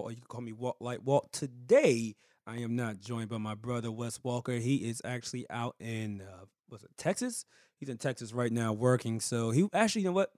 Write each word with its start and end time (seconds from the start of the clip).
Or 0.00 0.10
you 0.10 0.16
can 0.16 0.26
call 0.26 0.40
me 0.40 0.52
Walt 0.52 0.76
like 0.80 1.00
Walt. 1.04 1.32
Today, 1.32 2.14
I 2.46 2.58
am 2.58 2.76
not 2.76 3.00
joined 3.00 3.28
by 3.28 3.38
my 3.38 3.54
brother 3.54 3.90
Wes 3.90 4.20
Walker. 4.22 4.52
He 4.52 4.88
is 4.88 5.00
actually 5.04 5.46
out 5.50 5.76
in 5.80 6.22
uh, 6.22 6.44
was 6.70 6.82
it 6.82 6.90
Texas? 6.96 7.44
He's 7.78 7.88
in 7.88 7.98
Texas 7.98 8.32
right 8.32 8.52
now 8.52 8.72
working. 8.72 9.20
So 9.20 9.50
he 9.50 9.68
actually, 9.72 10.02
you 10.02 10.08
know 10.08 10.14
what? 10.14 10.30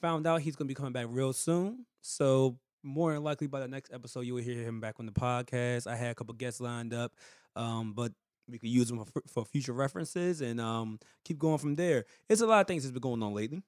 Found 0.00 0.26
out 0.26 0.42
he's 0.42 0.56
gonna 0.56 0.68
be 0.68 0.74
coming 0.74 0.92
back 0.92 1.06
real 1.08 1.32
soon. 1.32 1.86
So 2.00 2.58
more 2.82 3.12
than 3.12 3.24
likely 3.24 3.46
by 3.46 3.60
the 3.60 3.68
next 3.68 3.92
episode, 3.92 4.20
you 4.20 4.34
will 4.34 4.42
hear 4.42 4.62
him 4.62 4.80
back 4.80 4.96
on 4.98 5.06
the 5.06 5.12
podcast. 5.12 5.86
I 5.86 5.96
had 5.96 6.10
a 6.10 6.14
couple 6.14 6.34
guests 6.34 6.60
lined 6.60 6.94
up, 6.94 7.12
um, 7.56 7.92
but 7.94 8.12
we 8.48 8.58
could 8.58 8.70
use 8.70 8.88
them 8.88 9.04
for, 9.04 9.22
for 9.26 9.44
future 9.44 9.72
references 9.72 10.40
and 10.40 10.60
um, 10.60 10.98
keep 11.24 11.38
going 11.38 11.58
from 11.58 11.74
there. 11.74 12.04
It's 12.28 12.40
a 12.40 12.46
lot 12.46 12.60
of 12.60 12.66
things 12.66 12.84
that's 12.84 12.92
been 12.92 13.00
going 13.00 13.22
on 13.22 13.34
lately. 13.34 13.62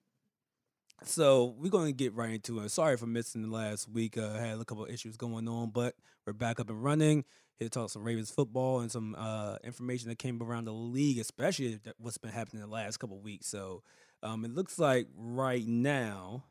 So 1.05 1.55
we're 1.59 1.71
going 1.71 1.87
to 1.87 1.93
get 1.93 2.15
right 2.15 2.31
into 2.31 2.61
it. 2.61 2.71
Sorry 2.71 2.97
for 2.97 3.07
missing 3.07 3.43
the 3.43 3.49
last 3.49 3.89
week. 3.89 4.19
Uh, 4.19 4.33
I 4.35 4.41
had 4.41 4.61
a 4.61 4.65
couple 4.65 4.85
issues 4.87 5.17
going 5.17 5.49
on, 5.49 5.71
but 5.71 5.95
we're 6.27 6.33
back 6.33 6.61
up 6.61 6.71
and 6.71 6.83
running. 6.83 7.25
Here 7.59 7.69
to 7.69 7.71
talk 7.71 7.91
some 7.91 8.05
Ravens 8.05 8.31
football 8.31 8.81
and 8.81 8.91
some 8.91 9.17
uh, 9.19 9.57
information 9.65 10.09
that 10.09 10.19
came 10.19 10.41
around 10.43 10.67
the 10.67 10.73
league, 10.73 11.19
especially 11.19 11.81
what's 11.99 12.19
been 12.19 12.31
happening 12.31 12.63
the 12.63 12.69
last 12.69 12.99
couple 12.99 13.19
weeks. 13.19 13.49
So 13.49 13.83
um, 14.23 14.45
it 14.45 14.53
looks 14.53 14.79
like 14.79 15.09
right 15.17 15.67
now, 15.67 16.45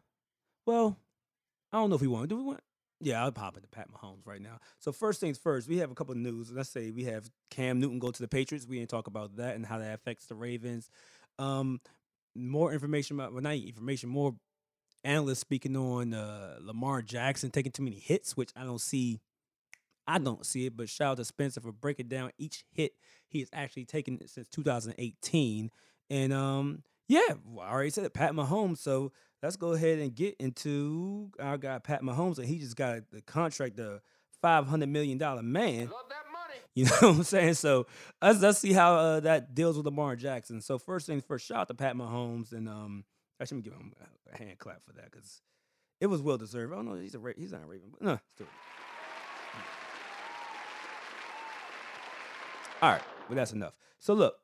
well, 0.65 0.97
I 1.71 1.77
don't 1.77 1.89
know 1.89 1.95
if 1.95 2.01
we 2.01 2.07
want. 2.07 2.23
To 2.23 2.35
do 2.35 2.37
we 2.37 2.43
want? 2.43 2.61
Yeah, 2.99 3.23
I'll 3.23 3.31
pop 3.31 3.55
into 3.55 3.69
Pat 3.69 3.87
Mahomes 3.91 4.25
right 4.25 4.41
now. 4.41 4.59
So 4.79 4.91
first 4.91 5.19
things 5.19 5.37
first, 5.37 5.67
we 5.69 5.77
have 5.77 5.91
a 5.91 5.95
couple 5.95 6.13
of 6.13 6.17
news. 6.17 6.51
Let's 6.51 6.69
say 6.69 6.91
we 6.91 7.03
have 7.03 7.29
Cam 7.51 7.79
Newton 7.79 7.99
go 7.99 8.11
to 8.11 8.21
the 8.21 8.27
Patriots. 8.27 8.65
We 8.67 8.79
didn't 8.79 8.89
talk 8.89 9.07
about 9.07 9.37
that 9.37 9.55
and 9.55 9.65
how 9.65 9.77
that 9.77 9.93
affects 9.93 10.25
the 10.25 10.35
Ravens. 10.35 10.89
Um, 11.37 11.79
more 12.37 12.73
information 12.73 13.17
about 13.17 13.33
well, 13.33 13.41
not 13.41 13.55
information, 13.55 14.09
more 14.09 14.35
analysts 15.03 15.39
speaking 15.39 15.75
on 15.75 16.13
uh, 16.13 16.57
Lamar 16.61 17.01
Jackson 17.01 17.49
taking 17.51 17.71
too 17.71 17.83
many 17.83 17.99
hits, 17.99 18.35
which 18.35 18.51
I 18.55 18.63
don't 18.63 18.81
see. 18.81 19.19
I 20.09 20.19
don't 20.19 20.45
see 20.45 20.65
it, 20.65 20.77
but 20.77 20.87
shout 20.87 21.11
out 21.11 21.17
to 21.17 21.25
Spencer 21.25 21.59
for 21.59 21.73
breaking 21.73 22.07
down 22.07 22.31
each 22.37 22.63
hit 22.71 22.93
he 23.27 23.39
has 23.39 23.49
actually 23.51 23.85
taken 23.85 24.25
since 24.25 24.47
2018. 24.47 25.69
And 26.09 26.33
um, 26.33 26.83
yeah, 27.07 27.33
I 27.61 27.71
already 27.71 27.89
said 27.89 28.05
it, 28.05 28.13
Pat 28.13 28.31
Mahomes. 28.31 28.77
So 28.77 29.11
let's 29.43 29.57
go 29.57 29.73
ahead 29.73 29.99
and 29.99 30.15
get 30.15 30.35
into 30.39 31.31
our 31.39 31.57
guy 31.57 31.79
Pat 31.79 32.01
Mahomes, 32.01 32.37
and 32.37 32.47
he 32.47 32.59
just 32.59 32.75
got 32.75 33.09
the 33.11 33.21
contract, 33.21 33.75
the 33.77 34.01
500 34.41 34.87
million 34.87 35.17
dollar 35.17 35.43
man. 35.43 35.89
You 36.77 36.85
know 36.85 36.91
what 36.91 37.03
I'm 37.03 37.23
saying? 37.23 37.55
So 37.55 37.87
let's 38.21 38.39
let's 38.39 38.59
see 38.59 38.71
how 38.71 38.93
uh, 38.97 39.19
that 39.21 39.55
deals 39.55 39.77
with 39.77 39.87
Lamar 39.87 40.15
Jackson. 40.15 40.61
So 40.61 40.77
first 40.77 41.07
things 41.07 41.23
first, 41.27 41.47
shout 41.47 41.61
out 41.61 41.67
to 41.69 41.73
Pat 41.73 41.95
Mahomes, 41.95 42.51
and 42.51 42.69
um, 42.69 43.03
I 43.41 43.45
should 43.45 43.63
give 43.63 43.73
him 43.73 43.93
a- 44.31 44.37
hand 44.37 44.59
clap 44.59 44.85
for 44.85 44.93
that 44.93 45.09
because 45.09 45.41
it 45.99 46.05
was 46.05 46.21
well 46.21 46.37
deserved. 46.37 46.71
Oh 46.73 46.83
don't 46.83 47.01
he's 47.01 47.15
a 47.15 47.19
he's 47.35 47.51
not 47.51 47.63
a 47.63 47.65
Raven, 47.65 47.89
but 47.91 48.03
no, 48.03 48.19
let's. 48.37 48.45
All 52.83 52.91
right, 52.91 53.01
but 53.27 53.33
that's 53.33 53.53
enough. 53.53 53.73
So 53.97 54.13
look, 54.13 54.35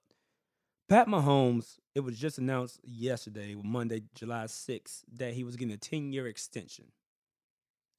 Pat 0.90 1.08
Mahomes. 1.08 1.78
It 1.94 2.00
was 2.00 2.18
just 2.18 2.40
announced 2.40 2.80
yesterday, 2.84 3.56
Monday, 3.64 4.02
July 4.16 4.46
6th, 4.46 5.04
that 5.18 5.36
he 5.36 5.44
was 5.44 5.56
getting 5.56 5.76
a 5.76 5.78
10 5.78 6.12
year 6.12 6.26
extension. 6.26 6.86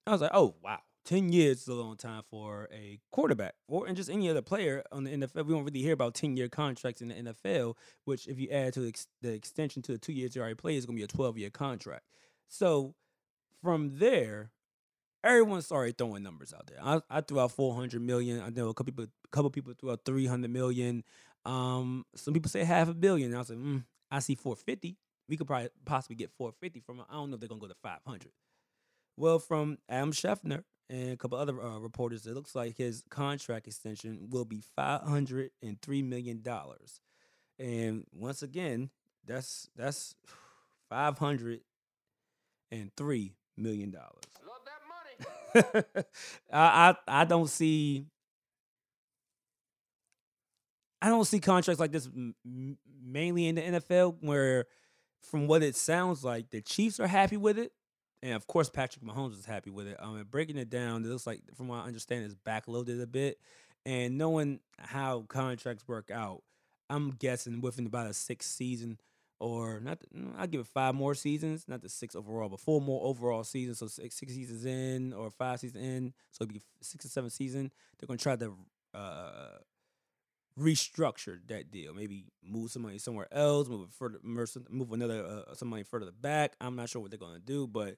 I 0.08 0.10
was 0.10 0.22
like, 0.22 0.32
oh 0.34 0.56
wow, 0.60 0.80
ten 1.04 1.32
years 1.32 1.62
is 1.62 1.68
a 1.68 1.74
long 1.74 1.96
time 1.96 2.22
for 2.30 2.68
a 2.72 2.98
quarterback, 3.12 3.54
or 3.68 3.86
and 3.86 3.96
just 3.96 4.10
any 4.10 4.28
other 4.28 4.42
player 4.42 4.82
on 4.90 5.04
the 5.04 5.10
NFL. 5.10 5.46
We 5.46 5.54
don't 5.54 5.64
really 5.64 5.82
hear 5.82 5.92
about 5.92 6.14
ten 6.14 6.36
year 6.36 6.48
contracts 6.48 7.02
in 7.02 7.08
the 7.08 7.14
NFL. 7.14 7.74
Which, 8.04 8.26
if 8.26 8.38
you 8.38 8.48
add 8.50 8.72
to 8.74 8.80
the, 8.80 8.88
ex- 8.88 9.06
the 9.22 9.32
extension 9.32 9.82
to 9.82 9.92
the 9.92 9.98
two 9.98 10.12
years 10.12 10.34
he 10.34 10.40
already 10.40 10.54
played, 10.54 10.76
is 10.76 10.86
going 10.86 10.96
to 10.96 11.00
be 11.00 11.04
a 11.04 11.08
twelve 11.08 11.38
year 11.38 11.50
contract. 11.50 12.04
So 12.48 12.94
from 13.62 13.98
there, 13.98 14.50
everyone 15.22 15.62
started 15.62 15.96
throwing 15.98 16.22
numbers 16.22 16.52
out 16.52 16.66
there. 16.66 16.78
I, 16.82 17.00
I 17.10 17.20
threw 17.20 17.40
out 17.40 17.52
four 17.52 17.74
hundred 17.74 18.02
million. 18.02 18.40
I 18.40 18.50
know 18.50 18.68
a 18.68 18.74
couple 18.74 18.92
people, 18.92 19.04
a 19.04 19.28
couple 19.28 19.50
people 19.50 19.74
threw 19.78 19.90
out 19.90 20.00
three 20.04 20.26
hundred 20.26 20.50
million. 20.50 21.04
Um, 21.44 22.04
some 22.14 22.34
people 22.34 22.50
say 22.50 22.64
half 22.64 22.88
a 22.88 22.94
billion. 22.94 23.34
I 23.34 23.38
was 23.38 23.50
like, 23.50 23.58
mm, 23.58 23.84
I 24.10 24.20
see 24.20 24.34
four 24.34 24.56
fifty. 24.56 24.96
We 25.28 25.36
could 25.36 25.46
probably 25.46 25.70
possibly 25.84 26.16
get 26.16 26.30
four 26.36 26.52
fifty 26.60 26.80
from. 26.80 27.00
it. 27.00 27.06
I 27.10 27.14
don't 27.14 27.30
know 27.30 27.34
if 27.34 27.40
they're 27.40 27.48
gonna 27.48 27.60
go 27.60 27.68
to 27.68 27.74
five 27.82 28.00
hundred. 28.06 28.32
Well, 29.16 29.38
from 29.38 29.78
Adam 29.88 30.12
Schefter 30.12 30.64
and 30.90 31.12
a 31.12 31.16
couple 31.16 31.38
other 31.38 31.60
uh, 31.60 31.78
reporters, 31.78 32.26
it 32.26 32.34
looks 32.34 32.54
like 32.54 32.76
his 32.76 33.02
contract 33.10 33.66
extension 33.66 34.28
will 34.30 34.44
be 34.44 34.62
five 34.76 35.02
hundred 35.02 35.50
and 35.62 35.80
three 35.80 36.02
million 36.02 36.42
dollars. 36.42 37.00
And 37.58 38.04
once 38.12 38.42
again, 38.42 38.90
that's 39.26 39.68
that's 39.76 40.14
five 40.88 41.18
hundred 41.18 41.60
and 42.70 42.90
three 42.96 43.34
million 43.56 43.90
dollars. 43.90 44.24
I, 46.52 46.94
I 47.08 47.20
I 47.22 47.24
don't 47.24 47.48
see 47.48 48.06
I 51.00 51.08
don't 51.08 51.24
see 51.24 51.38
contracts 51.40 51.80
like 51.80 51.92
this 51.92 52.06
m- 52.06 52.78
mainly 53.04 53.46
in 53.46 53.54
the 53.56 53.62
NFL 53.62 54.16
where 54.20 54.66
from 55.22 55.46
what 55.46 55.62
it 55.62 55.76
sounds 55.76 56.24
like 56.24 56.50
the 56.50 56.60
Chiefs 56.60 56.98
are 56.98 57.06
happy 57.06 57.36
with 57.36 57.58
it 57.58 57.72
and 58.24 58.32
of 58.34 58.48
course 58.48 58.68
Patrick 58.68 59.04
Mahomes 59.04 59.38
is 59.38 59.44
happy 59.44 59.70
with 59.70 59.86
it. 59.86 59.96
Um 60.00 60.16
and 60.16 60.30
breaking 60.30 60.56
it 60.58 60.70
down 60.70 61.04
it 61.04 61.08
looks 61.08 61.26
like 61.26 61.42
from 61.54 61.68
what 61.68 61.76
I 61.76 61.86
understand 61.86 62.24
it's 62.24 62.34
backloaded 62.34 63.00
a 63.00 63.06
bit 63.06 63.38
and 63.86 64.18
knowing 64.18 64.58
how 64.78 65.22
contracts 65.28 65.86
work 65.86 66.10
out 66.10 66.42
I'm 66.90 67.10
guessing 67.12 67.60
within 67.60 67.86
about 67.86 68.08
a 68.08 68.14
sixth 68.14 68.50
season 68.50 68.98
or 69.40 69.80
not. 69.80 69.98
I'll 70.38 70.46
give 70.46 70.60
it 70.60 70.66
five 70.66 70.94
more 70.94 71.14
seasons, 71.14 71.64
not 71.68 71.82
the 71.82 71.88
six 71.88 72.14
overall, 72.14 72.48
but 72.48 72.60
four 72.60 72.80
more 72.80 73.04
overall 73.04 73.44
seasons. 73.44 73.78
So 73.78 73.88
six, 73.88 74.16
six 74.16 74.32
seasons 74.32 74.64
in 74.64 75.12
or 75.12 75.30
five 75.30 75.60
seasons 75.60 75.84
in, 75.84 76.14
so 76.30 76.44
it'd 76.44 76.54
be 76.54 76.60
six 76.80 77.04
or 77.04 77.08
seven 77.08 77.30
season. 77.30 77.70
They're 77.98 78.06
gonna 78.06 78.18
try 78.18 78.36
to 78.36 78.54
uh, 78.94 79.58
restructure 80.58 81.38
that 81.48 81.70
deal. 81.70 81.94
Maybe 81.94 82.26
move 82.42 82.70
somebody 82.70 82.98
somewhere 82.98 83.28
else, 83.32 83.68
move 83.68 83.88
further, 83.90 84.18
move 84.22 84.92
another 84.92 85.44
uh, 85.48 85.54
somebody 85.54 85.82
further 85.82 86.12
back. 86.12 86.54
I'm 86.60 86.76
not 86.76 86.88
sure 86.88 87.02
what 87.02 87.10
they're 87.10 87.18
gonna 87.18 87.38
do, 87.38 87.66
but 87.66 87.96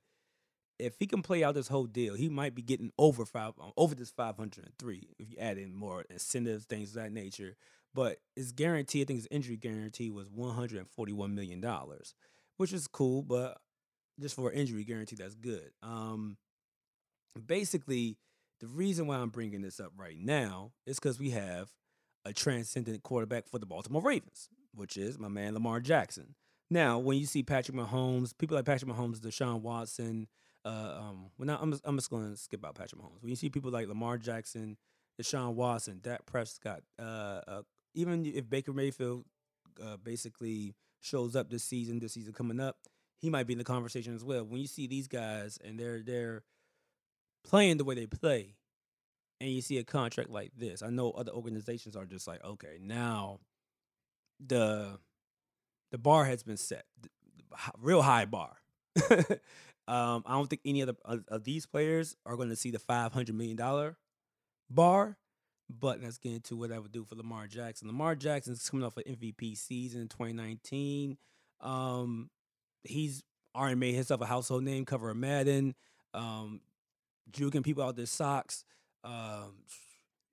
if 0.78 0.94
he 0.98 1.06
can 1.06 1.22
play 1.22 1.42
out 1.42 1.54
this 1.54 1.68
whole 1.68 1.86
deal, 1.86 2.14
he 2.14 2.28
might 2.28 2.54
be 2.54 2.62
getting 2.62 2.90
over 2.98 3.24
five 3.24 3.52
um, 3.60 3.72
over 3.76 3.94
this 3.94 4.10
503 4.10 5.08
if 5.18 5.30
you 5.30 5.36
add 5.38 5.58
in 5.58 5.74
more 5.74 6.04
incentives, 6.10 6.64
things 6.64 6.90
of 6.90 7.02
that 7.02 7.12
nature. 7.12 7.56
But 7.94 8.18
his 8.34 8.52
guarantee, 8.52 9.00
I 9.00 9.04
think 9.04 9.20
his 9.20 9.28
injury 9.30 9.56
guarantee 9.56 10.10
was 10.10 10.28
141 10.30 11.34
million 11.34 11.60
dollars, 11.60 12.14
which 12.58 12.72
is 12.72 12.86
cool, 12.86 13.22
but 13.22 13.58
just 14.20 14.34
for 14.34 14.52
injury 14.52 14.84
guarantee, 14.84 15.16
that's 15.16 15.34
good. 15.34 15.70
Um, 15.82 16.36
basically, 17.46 18.16
the 18.60 18.66
reason 18.66 19.06
why 19.06 19.16
I'm 19.16 19.30
bringing 19.30 19.62
this 19.62 19.80
up 19.80 19.92
right 19.96 20.18
now 20.18 20.72
is 20.86 20.98
because 20.98 21.18
we 21.18 21.30
have 21.30 21.70
a 22.24 22.32
transcendent 22.32 23.02
quarterback 23.02 23.48
for 23.48 23.58
the 23.58 23.66
Baltimore 23.66 24.02
Ravens, 24.02 24.48
which 24.74 24.96
is 24.96 25.18
my 25.18 25.28
man 25.28 25.54
Lamar 25.54 25.80
Jackson. 25.80 26.34
Now, 26.70 26.98
when 26.98 27.18
you 27.18 27.26
see 27.26 27.42
Patrick 27.42 27.76
Mahomes, 27.76 28.36
people 28.36 28.56
like 28.56 28.64
Patrick 28.64 28.90
Mahomes, 28.90 29.20
Deshaun 29.20 29.60
Watson, 29.60 30.26
uh, 30.66 30.98
um, 30.98 31.30
well, 31.38 31.46
now 31.46 31.58
I'm 31.60 31.70
just, 31.70 31.82
I'm 31.86 31.96
just 31.96 32.10
going 32.10 32.28
to 32.28 32.36
skip 32.36 32.64
out 32.66 32.74
Patrick 32.74 33.00
Mahomes. 33.00 33.22
When 33.22 33.30
you 33.30 33.36
see 33.36 33.48
people 33.48 33.70
like 33.70 33.86
Lamar 33.86 34.18
Jackson, 34.18 34.76
Deshaun 35.20 35.54
Watson, 35.54 36.00
Dak 36.02 36.26
Prescott, 36.26 36.82
uh, 36.98 37.40
uh, 37.46 37.62
even 37.94 38.26
if 38.26 38.50
Baker 38.50 38.72
Mayfield 38.72 39.24
uh, 39.82 39.96
basically 39.96 40.74
shows 41.00 41.36
up 41.36 41.50
this 41.50 41.62
season, 41.62 42.00
this 42.00 42.14
season 42.14 42.32
coming 42.32 42.58
up, 42.58 42.78
he 43.18 43.30
might 43.30 43.46
be 43.46 43.52
in 43.52 43.58
the 43.58 43.64
conversation 43.64 44.14
as 44.14 44.24
well. 44.24 44.44
When 44.44 44.60
you 44.60 44.66
see 44.66 44.88
these 44.88 45.06
guys 45.06 45.58
and 45.64 45.78
they're 45.78 46.02
they're 46.02 46.42
playing 47.44 47.76
the 47.76 47.84
way 47.84 47.94
they 47.94 48.06
play, 48.06 48.56
and 49.40 49.50
you 49.50 49.62
see 49.62 49.78
a 49.78 49.84
contract 49.84 50.30
like 50.30 50.50
this, 50.56 50.82
I 50.82 50.90
know 50.90 51.12
other 51.12 51.32
organizations 51.32 51.94
are 51.94 52.04
just 52.04 52.26
like, 52.26 52.44
okay, 52.44 52.78
now 52.80 53.38
the 54.44 54.98
the 55.92 55.98
bar 55.98 56.24
has 56.24 56.42
been 56.42 56.56
set, 56.56 56.84
real 57.78 58.02
high 58.02 58.24
bar. 58.24 58.56
um, 59.88 60.24
I 60.26 60.32
don't 60.32 60.48
think 60.48 60.62
any 60.64 60.80
of, 60.80 60.88
the, 60.88 60.96
of, 61.04 61.24
of 61.28 61.44
these 61.44 61.66
players 61.66 62.16
are 62.26 62.36
going 62.36 62.48
to 62.48 62.56
see 62.56 62.70
the 62.70 62.78
five 62.78 63.12
hundred 63.12 63.34
million 63.34 63.56
dollar 63.56 63.96
bar. 64.70 65.16
But 65.68 66.00
let's 66.00 66.18
get 66.18 66.32
into 66.32 66.56
what 66.56 66.70
I 66.70 66.78
would 66.78 66.92
do 66.92 67.04
for 67.04 67.16
Lamar 67.16 67.48
Jackson. 67.48 67.88
Lamar 67.88 68.14
Jackson 68.14 68.52
is 68.52 68.68
coming 68.70 68.86
off 68.86 68.96
an 68.98 69.02
MVP 69.04 69.56
season 69.56 70.02
in 70.02 70.08
2019. 70.08 71.18
Um, 71.60 72.30
he's 72.84 73.24
already 73.52 73.74
made 73.74 73.94
himself 73.94 74.20
a 74.20 74.26
household 74.26 74.62
name, 74.62 74.84
cover 74.84 75.10
of 75.10 75.16
Madden, 75.16 75.74
um, 76.14 76.60
juking 77.32 77.64
people 77.64 77.82
out 77.82 77.96
their 77.96 78.06
socks. 78.06 78.64
Um, 79.02 79.54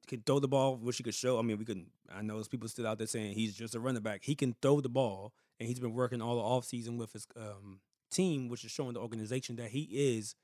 can 0.08 0.22
throw 0.22 0.40
the 0.40 0.48
ball, 0.48 0.76
which 0.76 0.98
he 0.98 1.04
could 1.04 1.16
show. 1.16 1.40
I 1.40 1.42
mean, 1.42 1.58
we 1.58 1.66
can. 1.66 1.88
I 2.14 2.22
know 2.22 2.36
there's 2.36 2.48
people 2.48 2.68
still 2.68 2.86
out 2.86 2.98
there 2.98 3.08
saying 3.08 3.34
he's 3.34 3.56
just 3.56 3.74
a 3.74 3.80
running 3.80 4.04
back. 4.04 4.22
He 4.24 4.36
can 4.36 4.56
throw 4.62 4.82
the 4.82 4.90
ball, 4.90 5.34
and 5.60 5.68
he's 5.68 5.80
been 5.80 5.94
working 5.94 6.22
all 6.22 6.36
the 6.36 6.42
offseason 6.42 6.98
with 6.98 7.14
his 7.14 7.26
um, 7.36 7.80
team, 8.14 8.50
which 8.50 8.64
is 8.64 8.72
showing 8.72 8.94
the 8.94 9.00
organization 9.00 9.56
that 9.58 9.72
he 9.72 9.88
is 9.92 10.36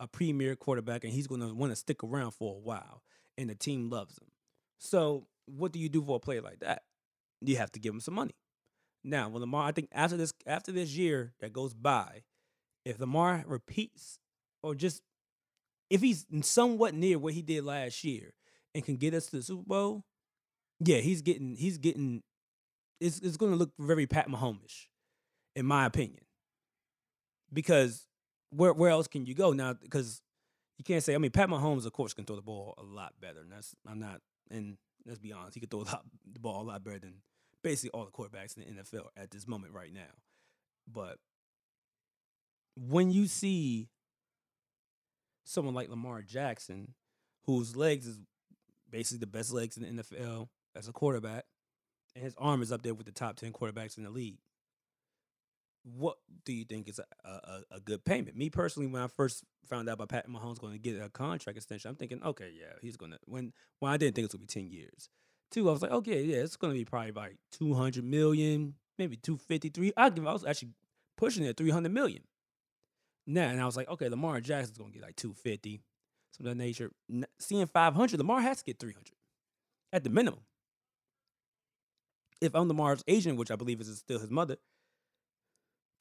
a 0.00 0.08
premier 0.08 0.56
quarterback, 0.56 1.04
and 1.04 1.12
he's 1.12 1.26
going 1.26 1.40
to 1.40 1.54
want 1.54 1.72
to 1.72 1.76
stick 1.76 2.02
around 2.02 2.32
for 2.32 2.56
a 2.56 2.58
while, 2.58 3.02
and 3.38 3.50
the 3.50 3.54
team 3.54 3.90
loves 3.90 4.18
him. 4.18 4.28
So, 4.78 5.26
what 5.46 5.72
do 5.72 5.78
you 5.78 5.88
do 5.88 6.02
for 6.02 6.16
a 6.16 6.20
player 6.20 6.40
like 6.40 6.60
that? 6.60 6.82
You 7.40 7.56
have 7.56 7.72
to 7.72 7.80
give 7.80 7.94
him 7.94 8.00
some 8.00 8.14
money. 8.14 8.34
Now, 9.04 9.28
when 9.28 9.40
Lamar, 9.40 9.68
I 9.68 9.72
think 9.72 9.88
after 9.92 10.16
this 10.16 10.32
after 10.46 10.72
this 10.72 10.96
year 10.96 11.32
that 11.40 11.52
goes 11.52 11.74
by, 11.74 12.22
if 12.84 13.00
Lamar 13.00 13.44
repeats 13.46 14.18
or 14.62 14.74
just 14.74 15.02
if 15.90 16.00
he's 16.00 16.26
somewhat 16.42 16.94
near 16.94 17.18
what 17.18 17.34
he 17.34 17.42
did 17.42 17.64
last 17.64 18.04
year 18.04 18.34
and 18.74 18.84
can 18.84 18.96
get 18.96 19.14
us 19.14 19.26
to 19.26 19.36
the 19.36 19.42
Super 19.42 19.64
Bowl, 19.64 20.04
yeah, 20.80 20.98
he's 20.98 21.22
getting 21.22 21.56
he's 21.56 21.78
getting 21.78 22.22
it's 23.00 23.18
it's 23.20 23.36
going 23.36 23.52
to 23.52 23.58
look 23.58 23.72
very 23.78 24.06
Pat 24.06 24.28
Mahomes, 24.28 24.86
in 25.56 25.66
my 25.66 25.84
opinion, 25.84 26.22
because 27.52 28.06
where 28.50 28.72
where 28.72 28.90
else 28.90 29.08
can 29.08 29.26
you 29.26 29.34
go 29.34 29.52
now? 29.52 29.74
Because 29.74 30.20
you 30.78 30.84
can't 30.84 31.02
say 31.02 31.14
I 31.14 31.18
mean 31.18 31.30
Pat 31.30 31.48
Mahomes 31.48 31.86
of 31.86 31.92
course 31.92 32.14
can 32.14 32.24
throw 32.24 32.36
the 32.36 32.42
ball 32.42 32.74
a 32.78 32.82
lot 32.82 33.14
better, 33.20 33.40
and 33.40 33.52
that's 33.52 33.74
I'm 33.88 33.98
not 33.98 34.20
and 34.50 34.76
let's 35.06 35.18
be 35.18 35.32
honest, 35.32 35.54
he 35.54 35.60
could 35.60 35.70
throw 35.70 35.80
a 35.80 35.82
lot, 35.82 36.04
the 36.32 36.40
ball 36.40 36.62
a 36.62 36.64
lot 36.64 36.84
better 36.84 36.98
than 36.98 37.14
basically 37.62 37.90
all 37.90 38.04
the 38.04 38.10
quarterbacks 38.10 38.56
in 38.56 38.76
the 38.76 38.82
NFL 38.82 39.06
at 39.16 39.30
this 39.30 39.46
moment 39.46 39.72
right 39.72 39.92
now. 39.92 40.00
But 40.90 41.18
when 42.76 43.10
you 43.10 43.26
see 43.26 43.88
someone 45.44 45.74
like 45.74 45.88
Lamar 45.88 46.22
Jackson, 46.22 46.94
whose 47.44 47.76
legs 47.76 48.06
is 48.06 48.18
basically 48.90 49.18
the 49.18 49.26
best 49.26 49.52
legs 49.52 49.76
in 49.76 49.96
the 49.96 50.02
NFL 50.02 50.48
as 50.76 50.88
a 50.88 50.92
quarterback, 50.92 51.44
and 52.14 52.24
his 52.24 52.34
arm 52.38 52.62
is 52.62 52.72
up 52.72 52.82
there 52.82 52.94
with 52.94 53.06
the 53.06 53.12
top 53.12 53.36
10 53.36 53.52
quarterbacks 53.52 53.96
in 53.96 54.04
the 54.04 54.10
league. 54.10 54.38
What 55.84 56.16
do 56.44 56.52
you 56.52 56.64
think 56.64 56.88
is 56.88 57.00
a, 57.00 57.28
a, 57.28 57.62
a 57.72 57.80
good 57.80 58.04
payment? 58.04 58.36
Me 58.36 58.50
personally, 58.50 58.86
when 58.88 59.02
I 59.02 59.08
first 59.08 59.42
found 59.68 59.88
out 59.88 59.94
about 59.94 60.10
Pat 60.10 60.28
Mahomes 60.28 60.60
going 60.60 60.74
to 60.74 60.78
get 60.78 61.00
a 61.00 61.08
contract 61.08 61.56
extension, 61.56 61.88
I'm 61.88 61.96
thinking, 61.96 62.22
okay, 62.22 62.52
yeah, 62.56 62.74
he's 62.80 62.96
going 62.96 63.12
to. 63.12 63.18
When 63.26 63.52
when 63.80 63.92
I 63.92 63.96
didn't 63.96 64.14
think 64.14 64.24
it 64.24 64.32
was 64.32 64.38
going 64.38 64.46
to 64.46 64.54
be 64.54 64.68
10 64.68 64.70
years. 64.70 65.08
Two, 65.50 65.68
I 65.68 65.72
was 65.72 65.82
like, 65.82 65.90
okay, 65.90 66.22
yeah, 66.22 66.36
it's 66.36 66.56
going 66.56 66.72
to 66.72 66.78
be 66.78 66.84
probably 66.84 67.12
like 67.12 67.36
200 67.52 68.04
million, 68.04 68.74
maybe 68.98 69.16
253. 69.16 69.92
I 69.96 70.08
give. 70.10 70.26
I 70.26 70.32
was 70.32 70.44
actually 70.44 70.70
pushing 71.16 71.44
it 71.44 71.56
300 71.56 71.92
million. 71.92 72.22
Now, 73.26 73.48
and 73.48 73.60
I 73.60 73.66
was 73.66 73.76
like, 73.76 73.88
okay, 73.88 74.08
Lamar 74.08 74.40
Jackson's 74.40 74.78
going 74.78 74.92
to 74.92 74.98
get 74.98 75.06
like 75.06 75.16
250, 75.16 75.82
something 76.32 76.50
of 76.50 76.58
that 76.58 76.62
nature. 76.62 76.90
Seeing 77.38 77.66
500, 77.66 78.18
Lamar 78.18 78.40
has 78.40 78.58
to 78.58 78.64
get 78.64 78.78
300 78.78 79.12
at 79.92 80.04
the 80.04 80.10
minimum. 80.10 80.40
If 82.40 82.56
I'm 82.56 82.66
Lamar's 82.66 83.04
agent, 83.06 83.38
which 83.38 83.52
I 83.52 83.56
believe 83.56 83.80
is 83.80 83.98
still 83.98 84.18
his 84.18 84.30
mother, 84.30 84.56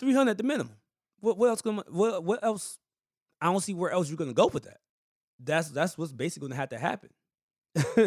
300 0.02 0.32
at 0.32 0.38
the 0.38 0.44
minimum. 0.44 0.76
What, 1.22 1.38
what 1.38 1.50
else? 1.50 1.62
Gonna, 1.62 1.84
what, 1.88 2.24
what 2.24 2.44
else? 2.44 2.80
I 3.40 3.46
don't 3.46 3.62
see 3.62 3.74
where 3.74 3.92
else 3.92 4.10
you're 4.10 4.18
to 4.18 4.34
go 4.34 4.48
with 4.48 4.64
that. 4.64 4.80
That's 5.40 5.70
that's 5.70 5.98
what's 5.98 6.12
basically 6.12 6.50
to 6.50 6.56
have 6.56 6.70
to 6.70 6.78
happen. 6.78 7.10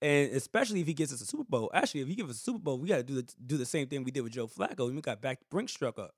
and 0.00 0.32
especially 0.32 0.80
if 0.80 0.86
he 0.86 0.94
gets 0.94 1.12
us 1.12 1.20
a 1.20 1.26
Super 1.26 1.44
Bowl. 1.44 1.70
Actually, 1.74 2.00
if 2.00 2.08
he 2.08 2.14
gives 2.14 2.30
us 2.30 2.36
a 2.36 2.40
Super 2.40 2.58
Bowl, 2.58 2.78
we 2.78 2.88
got 2.88 2.96
to 2.96 3.02
do 3.02 3.16
the, 3.16 3.34
do 3.44 3.56
the 3.58 3.66
same 3.66 3.86
thing 3.86 4.04
we 4.04 4.10
did 4.10 4.22
with 4.22 4.32
Joe 4.32 4.46
Flacco. 4.46 4.92
We 4.92 5.00
got 5.00 5.20
back 5.20 5.40
Brinks 5.50 5.74
truck 5.74 5.98
up, 5.98 6.14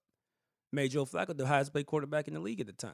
made 0.72 0.92
Joe 0.92 1.04
Flacco 1.04 1.36
the 1.36 1.46
highest 1.46 1.74
paid 1.74 1.86
quarterback 1.86 2.28
in 2.28 2.34
the 2.34 2.40
league 2.40 2.60
at 2.60 2.66
the 2.66 2.72
time. 2.72 2.92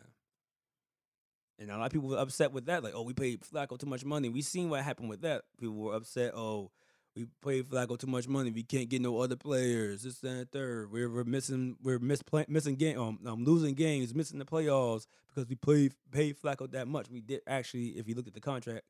And 1.58 1.70
a 1.70 1.76
lot 1.76 1.86
of 1.86 1.92
people 1.92 2.08
were 2.08 2.16
upset 2.16 2.52
with 2.52 2.66
that, 2.66 2.82
like, 2.82 2.94
oh, 2.96 3.02
we 3.02 3.12
paid 3.12 3.42
Flacco 3.42 3.78
too 3.78 3.86
much 3.86 4.04
money. 4.04 4.30
We 4.30 4.40
seen 4.40 4.70
what 4.70 4.82
happened 4.82 5.10
with 5.10 5.20
that. 5.22 5.42
People 5.58 5.76
were 5.76 5.94
upset, 5.94 6.32
oh, 6.34 6.70
we 7.16 7.26
paid 7.44 7.68
Flacco 7.68 7.98
too 7.98 8.06
much 8.06 8.28
money. 8.28 8.50
We 8.50 8.62
can't 8.62 8.88
get 8.88 9.02
no 9.02 9.18
other 9.18 9.36
players. 9.36 10.02
This, 10.02 10.22
and 10.22 10.50
third. 10.50 10.92
We're, 10.92 11.10
we're 11.10 11.24
missing, 11.24 11.76
we're 11.82 11.98
miss, 11.98 12.22
missing 12.48 12.76
game, 12.76 13.00
um, 13.00 13.18
um, 13.26 13.44
losing 13.44 13.74
games, 13.74 14.14
missing 14.14 14.38
the 14.38 14.44
playoffs 14.44 15.06
because 15.28 15.48
we 15.48 15.56
played 15.56 15.94
paid 16.12 16.40
Flacco 16.40 16.70
that 16.70 16.88
much. 16.88 17.10
We 17.10 17.20
did 17.20 17.40
actually, 17.46 17.88
if 17.90 18.08
you 18.08 18.14
look 18.14 18.28
at 18.28 18.34
the 18.34 18.40
contract, 18.40 18.84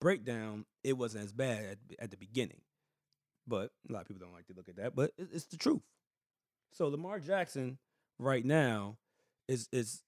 breakdown, 0.00 0.64
it 0.84 0.94
wasn't 0.94 1.24
as 1.24 1.32
bad 1.32 1.64
at, 1.64 1.78
at, 1.98 2.10
the 2.10 2.16
beginning. 2.16 2.60
But 3.46 3.70
a 3.88 3.92
lot 3.92 4.02
of 4.02 4.08
people 4.08 4.24
don't 4.26 4.34
like 4.34 4.46
to 4.46 4.54
look 4.54 4.68
at 4.68 4.76
that, 4.76 4.96
but 4.96 5.12
it, 5.18 5.28
it's 5.32 5.46
the 5.46 5.56
truth. 5.56 5.82
So 6.72 6.88
Lamar 6.88 7.20
Jackson 7.20 7.78
right 8.18 8.44
now 8.44 8.96
is 9.48 9.68
is 9.70 10.02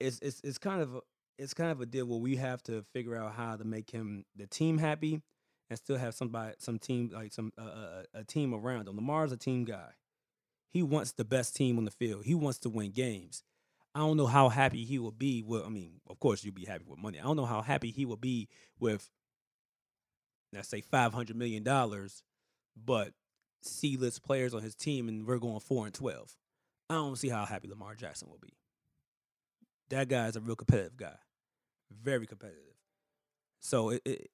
is 0.00 0.20
is, 0.20 0.40
is 0.42 0.58
kind 0.58 0.82
of 0.82 0.94
a, 0.96 1.00
it's 1.38 1.54
kind 1.54 1.70
of 1.70 1.80
a 1.80 1.86
deal 1.86 2.06
where 2.06 2.18
we 2.20 2.36
have 2.36 2.62
to 2.64 2.82
figure 2.92 3.16
out 3.16 3.34
how 3.34 3.56
to 3.56 3.64
make 3.64 3.90
him 3.90 4.24
the 4.36 4.46
team 4.46 4.78
happy 4.78 5.20
and 5.70 5.78
still 5.78 5.96
have 5.96 6.14
somebody 6.14 6.54
some 6.58 6.78
team 6.78 7.10
like 7.12 7.32
some 7.32 7.52
uh, 7.58 8.02
a, 8.14 8.20
a 8.20 8.24
team 8.24 8.54
around 8.54 8.88
him. 8.88 8.96
Lamar's 8.96 9.32
a 9.32 9.36
team 9.36 9.64
guy. 9.64 9.90
He 10.70 10.82
wants 10.82 11.12
the 11.12 11.24
best 11.24 11.54
team 11.54 11.78
on 11.78 11.84
the 11.84 11.90
field. 11.90 12.24
He 12.24 12.34
wants 12.34 12.58
to 12.60 12.68
win 12.68 12.90
games. 12.90 13.42
I 13.94 14.00
don't 14.00 14.16
know 14.16 14.26
how 14.26 14.48
happy 14.48 14.84
he 14.84 14.98
will 14.98 15.12
be 15.12 15.42
with. 15.42 15.64
I 15.64 15.68
mean, 15.68 16.00
of 16.10 16.18
course, 16.18 16.42
you'll 16.42 16.52
be 16.52 16.64
happy 16.64 16.84
with 16.86 16.98
money. 16.98 17.20
I 17.20 17.22
don't 17.22 17.36
know 17.36 17.44
how 17.46 17.62
happy 17.62 17.92
he 17.92 18.04
will 18.04 18.16
be 18.16 18.48
with, 18.80 19.08
let's 20.52 20.68
say, 20.68 20.80
five 20.80 21.14
hundred 21.14 21.36
million 21.36 21.62
dollars, 21.62 22.24
but 22.76 23.12
C-list 23.62 24.24
players 24.24 24.52
on 24.52 24.62
his 24.62 24.74
team, 24.74 25.08
and 25.08 25.26
we're 25.26 25.38
going 25.38 25.60
four 25.60 25.86
and 25.86 25.94
twelve. 25.94 26.36
I 26.90 26.94
don't 26.94 27.16
see 27.16 27.28
how 27.28 27.44
happy 27.44 27.68
Lamar 27.68 27.94
Jackson 27.94 28.28
will 28.28 28.40
be. 28.42 28.52
That 29.90 30.08
guy 30.08 30.26
is 30.26 30.36
a 30.36 30.40
real 30.40 30.56
competitive 30.56 30.96
guy, 30.96 31.16
very 31.90 32.26
competitive. 32.26 32.74
So 33.60 33.90
it 33.90 34.30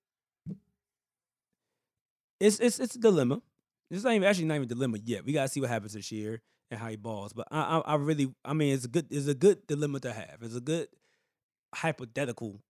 it's 2.40 2.58
it's 2.58 2.80
it's 2.80 2.96
a 2.96 2.98
dilemma. 2.98 3.42
It's 3.90 4.04
not 4.04 4.14
even 4.14 4.26
actually 4.26 4.46
not 4.46 4.54
even 4.54 4.64
a 4.64 4.74
dilemma 4.74 4.98
yet. 5.04 5.24
We 5.24 5.32
gotta 5.32 5.48
see 5.48 5.60
what 5.60 5.70
happens 5.70 5.92
this 5.92 6.10
year 6.10 6.42
and 6.70 6.80
how 6.80 6.88
he 6.88 6.96
balls. 6.96 7.32
But 7.32 7.48
I, 7.50 7.60
I, 7.60 7.78
I 7.78 7.94
really, 7.96 8.32
I 8.44 8.52
mean, 8.52 8.74
it's 8.74 8.84
a 8.84 8.88
good, 8.88 9.06
it's 9.10 9.26
a 9.26 9.34
good 9.34 9.66
dilemma 9.66 10.00
to 10.00 10.12
have. 10.12 10.38
It's 10.40 10.54
a 10.54 10.60
good 10.60 10.88
hypothetical 11.74 12.60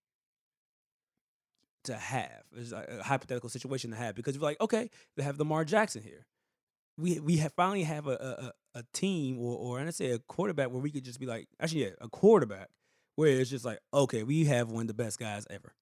to 1.84 1.94
have. 1.94 2.42
It's 2.56 2.72
a, 2.72 3.02
hypothetical 3.04 3.48
situation 3.50 3.90
to 3.90 3.96
have 3.96 4.14
because 4.14 4.34
you're 4.34 4.42
like, 4.42 4.60
okay, 4.60 4.90
they 5.16 5.22
have 5.22 5.38
Lamar 5.38 5.64
Jackson 5.64 6.02
here. 6.02 6.26
We 6.98 7.20
we 7.20 7.36
have 7.38 7.52
finally 7.54 7.84
have 7.84 8.06
a 8.06 8.52
a, 8.74 8.80
a 8.80 8.84
team 8.92 9.38
or 9.38 9.56
or 9.56 9.80
I 9.80 9.90
say 9.90 10.10
a 10.10 10.18
quarterback 10.18 10.70
where 10.70 10.82
we 10.82 10.90
could 10.90 11.04
just 11.04 11.20
be 11.20 11.26
like, 11.26 11.48
actually, 11.60 11.84
yeah, 11.84 11.90
a 12.00 12.08
quarterback 12.08 12.68
where 13.16 13.28
it's 13.28 13.50
just 13.50 13.64
like, 13.64 13.78
okay, 13.92 14.22
we 14.22 14.44
have 14.46 14.70
one 14.70 14.82
of 14.82 14.88
the 14.88 14.94
best 14.94 15.18
guys 15.18 15.46
ever. 15.48 15.74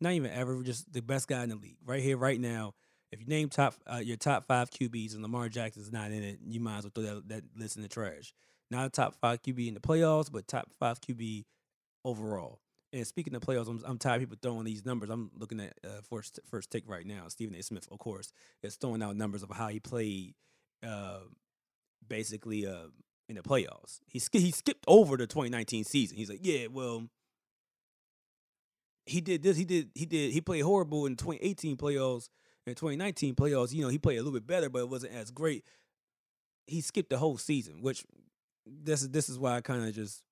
Not 0.00 0.12
even 0.12 0.30
ever, 0.30 0.62
just 0.62 0.92
the 0.92 1.00
best 1.00 1.28
guy 1.28 1.42
in 1.42 1.48
the 1.48 1.56
league 1.56 1.78
right 1.84 2.02
here, 2.02 2.16
right 2.16 2.40
now 2.40 2.74
if 3.10 3.20
you 3.20 3.26
name 3.26 3.48
top 3.48 3.74
uh, 3.90 3.96
your 3.96 4.16
top 4.16 4.46
five 4.46 4.70
QBs 4.70 5.14
and 5.14 5.22
Lamar 5.22 5.48
Jackson's 5.48 5.92
not 5.92 6.10
in 6.10 6.22
it, 6.22 6.38
you 6.46 6.60
might 6.60 6.78
as 6.78 6.84
well 6.84 6.92
throw 6.94 7.04
that, 7.04 7.28
that 7.28 7.44
list 7.56 7.76
in 7.76 7.82
the 7.82 7.88
trash. 7.88 8.34
Not 8.70 8.86
a 8.86 8.90
top 8.90 9.14
five 9.20 9.42
QB 9.42 9.68
in 9.68 9.74
the 9.74 9.80
playoffs, 9.80 10.30
but 10.30 10.46
top 10.46 10.70
five 10.78 11.00
QB 11.00 11.44
overall. 12.04 12.60
And 12.92 13.06
speaking 13.06 13.34
of 13.34 13.42
playoffs, 13.42 13.68
I'm, 13.68 13.82
I'm 13.86 13.98
tired 13.98 14.16
of 14.16 14.20
people 14.22 14.38
throwing 14.40 14.64
these 14.64 14.84
numbers. 14.84 15.10
I'm 15.10 15.30
looking 15.36 15.60
at 15.60 15.74
uh, 15.84 16.00
first 16.08 16.38
first 16.50 16.70
take 16.70 16.88
right 16.88 17.06
now. 17.06 17.28
Stephen 17.28 17.54
A. 17.54 17.62
Smith, 17.62 17.88
of 17.90 17.98
course, 17.98 18.32
is 18.62 18.76
throwing 18.76 19.02
out 19.02 19.16
numbers 19.16 19.42
of 19.42 19.50
how 19.50 19.68
he 19.68 19.80
played, 19.80 20.34
uh, 20.86 21.20
basically 22.06 22.66
uh, 22.66 22.88
in 23.28 23.36
the 23.36 23.42
playoffs. 23.42 24.00
He 24.06 24.18
sk- 24.18 24.34
he 24.34 24.50
skipped 24.50 24.84
over 24.86 25.16
the 25.16 25.26
2019 25.26 25.84
season. 25.84 26.16
He's 26.16 26.30
like, 26.30 26.40
yeah, 26.42 26.66
well, 26.70 27.08
he 29.06 29.20
did 29.20 29.42
this. 29.42 29.56
He 29.56 29.64
did 29.64 29.90
he 29.94 30.04
did 30.04 30.32
he 30.32 30.40
played 30.42 30.62
horrible 30.62 31.06
in 31.06 31.16
2018 31.16 31.76
playoffs 31.76 32.28
in 32.68 32.74
2019 32.74 33.34
playoffs, 33.34 33.72
you 33.72 33.82
know, 33.82 33.88
he 33.88 33.98
played 33.98 34.16
a 34.16 34.22
little 34.22 34.38
bit 34.38 34.46
better, 34.46 34.68
but 34.68 34.80
it 34.80 34.88
wasn't 34.88 35.14
as 35.14 35.30
great. 35.30 35.64
He 36.66 36.80
skipped 36.80 37.10
the 37.10 37.18
whole 37.18 37.38
season, 37.38 37.82
which 37.82 38.04
this 38.66 39.02
is 39.02 39.10
this 39.10 39.28
is 39.28 39.38
why 39.38 39.56
I 39.56 39.60
kind 39.60 39.86
of 39.86 39.94
just 39.94 40.22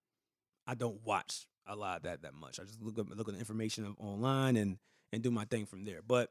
I 0.66 0.74
don't 0.74 1.00
watch 1.04 1.46
a 1.66 1.74
lot 1.74 1.98
of 1.98 2.02
that 2.04 2.22
that 2.22 2.34
much. 2.34 2.60
I 2.60 2.64
just 2.64 2.82
look 2.82 2.98
at 2.98 3.16
look 3.16 3.28
at 3.28 3.34
the 3.34 3.40
information 3.40 3.94
online 3.98 4.56
and 4.56 4.78
and 5.12 5.22
do 5.22 5.30
my 5.30 5.44
thing 5.44 5.66
from 5.66 5.84
there. 5.84 6.00
But 6.06 6.30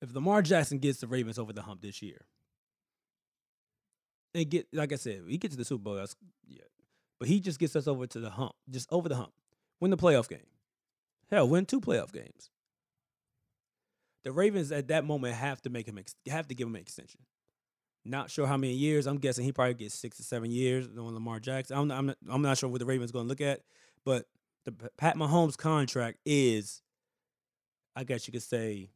if 0.00 0.14
Lamar 0.14 0.42
Jackson 0.42 0.78
gets 0.78 1.00
the 1.00 1.06
Ravens 1.06 1.38
over 1.38 1.52
the 1.52 1.62
hump 1.62 1.82
this 1.82 2.00
year, 2.00 2.26
and 4.34 4.48
get 4.48 4.66
like 4.72 4.92
I 4.92 4.96
said, 4.96 5.22
he 5.28 5.38
gets 5.38 5.54
to 5.54 5.58
the 5.58 5.64
Super 5.64 5.82
Bowl. 5.82 5.94
That's 5.94 6.16
yeah, 6.46 6.62
but 7.18 7.28
he 7.28 7.40
just 7.40 7.58
gets 7.58 7.76
us 7.76 7.86
over 7.86 8.06
to 8.06 8.20
the 8.20 8.30
hump, 8.30 8.52
just 8.70 8.88
over 8.92 9.08
the 9.08 9.16
hump, 9.16 9.32
win 9.80 9.90
the 9.90 9.96
playoff 9.96 10.28
game. 10.28 10.46
Hell, 11.30 11.48
win 11.48 11.66
two 11.66 11.80
playoff 11.80 12.12
games. 12.12 12.50
The 14.24 14.32
Ravens 14.32 14.70
at 14.72 14.88
that 14.88 15.04
moment 15.04 15.34
have 15.34 15.62
to 15.62 15.70
make 15.70 15.88
him 15.88 15.98
ex- 15.98 16.14
have 16.28 16.48
to 16.48 16.54
give 16.54 16.68
him 16.68 16.74
an 16.74 16.80
extension. 16.80 17.20
Not 18.04 18.30
sure 18.30 18.46
how 18.46 18.56
many 18.56 18.72
years. 18.72 19.06
I'm 19.06 19.18
guessing 19.18 19.44
he 19.44 19.52
probably 19.52 19.74
gets 19.74 19.94
six 19.94 20.16
to 20.18 20.22
seven 20.22 20.50
years 20.50 20.88
on 20.88 21.14
Lamar 21.14 21.38
Jackson. 21.38 21.76
I'm 21.76 21.88
not, 21.88 21.98
I'm 21.98 22.06
not, 22.06 22.16
I'm 22.30 22.42
not 22.42 22.58
sure 22.58 22.68
what 22.68 22.80
the 22.80 22.86
Ravens 22.86 23.12
going 23.12 23.26
to 23.26 23.28
look 23.28 23.40
at, 23.40 23.60
but 24.04 24.26
the 24.64 24.72
Pat 24.96 25.16
Mahomes 25.16 25.56
contract 25.56 26.18
is, 26.24 26.82
I 27.94 28.04
guess 28.04 28.26
you 28.26 28.32
could 28.32 28.42
say, 28.42 28.90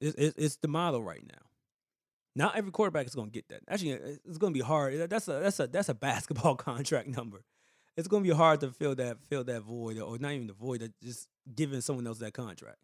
it's, 0.00 0.34
it's 0.36 0.56
the 0.56 0.68
model 0.68 1.02
right 1.02 1.24
now. 1.26 1.48
Not 2.36 2.56
every 2.56 2.70
quarterback 2.70 3.06
is 3.06 3.14
going 3.14 3.30
to 3.30 3.32
get 3.32 3.48
that. 3.48 3.62
Actually, 3.68 3.92
it's 4.24 4.38
going 4.38 4.52
to 4.52 4.58
be 4.58 4.64
hard. 4.64 5.10
That's 5.10 5.26
a 5.26 5.40
that's 5.40 5.58
a 5.58 5.66
that's 5.66 5.88
a 5.88 5.94
basketball 6.08 6.54
contract 6.54 7.08
number. 7.08 7.42
It's 7.96 8.06
going 8.06 8.22
to 8.22 8.28
be 8.28 8.34
hard 8.34 8.60
to 8.60 8.70
fill 8.70 8.94
that 8.94 9.18
fill 9.28 9.42
that 9.44 9.62
void, 9.62 9.98
or 9.98 10.18
not 10.18 10.32
even 10.32 10.46
the 10.46 10.52
void, 10.52 10.92
just 11.02 11.28
giving 11.52 11.80
someone 11.80 12.06
else 12.06 12.18
that 12.18 12.34
contract. 12.34 12.78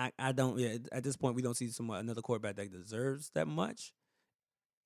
I, 0.00 0.12
I 0.18 0.32
don't 0.32 0.58
yeah 0.58 0.76
at 0.92 1.04
this 1.04 1.16
point 1.16 1.34
we 1.34 1.42
don't 1.42 1.56
see 1.56 1.68
some 1.68 1.90
another 1.90 2.22
quarterback 2.22 2.56
that 2.56 2.72
deserves 2.72 3.30
that 3.34 3.46
much, 3.46 3.92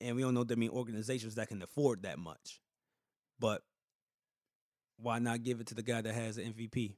and 0.01 0.17
we 0.17 0.23
don't 0.23 0.35
know 0.35 0.43
that 0.43 0.59
many 0.59 0.69
organizations 0.69 1.37
that 1.37 1.49
can 1.49 1.63
afford 1.63 2.03
that 2.03 2.19
much. 2.19 2.61
But 3.39 3.63
why 4.99 5.21
not 5.21 5.45
give 5.45 5.61
it 5.61 5.69
to 5.69 5.75
the 5.75 5.85
guy 5.85 6.01
that 6.01 6.15
has 6.15 6.37
the 6.37 6.43
MVP? 6.43 6.97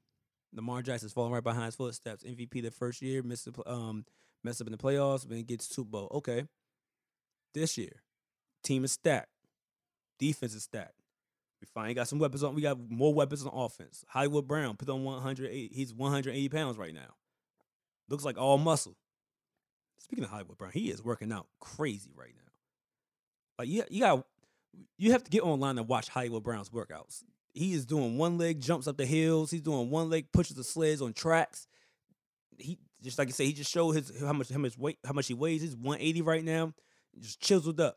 Lamar 0.55 0.81
Jackson's 0.81 1.13
falling 1.13 1.33
right 1.33 1.45
behind 1.45 1.67
his 1.67 1.75
footsteps. 1.75 2.25
MVP 2.25 2.63
the 2.63 2.71
first 2.71 3.03
year, 3.03 3.23
missed 3.23 3.53
the, 3.53 3.71
um 3.71 4.07
messed 4.43 4.63
up 4.63 4.67
in 4.67 4.73
the 4.73 4.79
playoffs, 4.79 5.29
then 5.29 5.43
gets 5.43 5.69
Super 5.69 5.91
Bowl. 5.91 6.09
Okay, 6.15 6.45
this 7.53 7.77
year, 7.77 8.03
team 8.65 8.85
is 8.85 8.93
stacked, 8.93 9.29
defense 10.19 10.55
is 10.55 10.63
stacked. 10.63 11.03
We 11.61 11.67
finally 11.75 11.95
got 11.95 12.09
some 12.09 12.19
weapons 12.19 12.43
on. 12.43 12.55
We 12.55 12.63
got 12.63 12.79
more 12.91 13.13
weapons 13.13 13.45
on 13.45 13.53
offense. 13.53 14.07
Hollywood 14.09 14.49
Brown 14.49 14.77
put 14.77 14.89
on 14.89 15.05
180. 15.05 15.75
He's 15.75 15.93
180 15.93 16.49
pounds 16.49 16.79
right 16.79 16.95
now. 16.95 17.15
Looks 18.09 18.25
like 18.25 18.39
all 18.39 18.59
muscle. 18.59 18.97
Speaking 19.99 20.25
of 20.25 20.31
Hollywood 20.31 20.59
Brown, 20.59 20.73
he 20.73 20.91
is 20.91 21.03
working 21.03 21.33
out 21.33 21.47
crazy 21.61 22.11
right 22.15 22.33
now. 22.37 22.53
Like 23.59 23.69
you, 23.69 23.83
you 23.91 24.01
got 24.01 24.25
you 24.99 25.13
have 25.13 25.25
to 25.25 25.31
get 25.31 25.43
online 25.43 25.79
and 25.79 25.89
watch 25.89 26.09
Hollywood 26.09 26.43
Brown's 26.43 26.71
workouts. 26.71 27.23
He 27.55 27.73
is 27.73 27.87
doing 27.87 28.19
one 28.19 28.39
leg 28.39 28.61
jumps 28.61 28.87
up 28.87 28.99
the 28.99 29.07
hills. 29.07 29.51
He's 29.51 29.63
doing 29.63 29.91
one 29.91 30.11
leg 30.11 30.27
pushes 30.33 30.57
the 30.57 30.65
sleds 30.65 31.01
on 31.01 31.13
tracks. 31.15 31.67
He 32.59 32.79
just 33.03 33.19
like 33.19 33.29
I 33.29 33.31
say, 33.33 33.47
he 33.47 33.53
just 33.53 33.71
showed 33.71 33.93
his 33.93 34.13
how 34.21 34.33
much 34.33 34.51
how 34.51 34.59
much 34.59 34.79
weight 34.79 34.99
how 35.05 35.13
much 35.13 35.27
he 35.27 35.35
weighs. 35.35 35.63
He's 35.63 35.77
180 35.77 36.23
right 36.23 36.45
now. 36.45 36.73
Just 37.19 37.41
chiseled 37.41 37.81
up. 37.81 37.97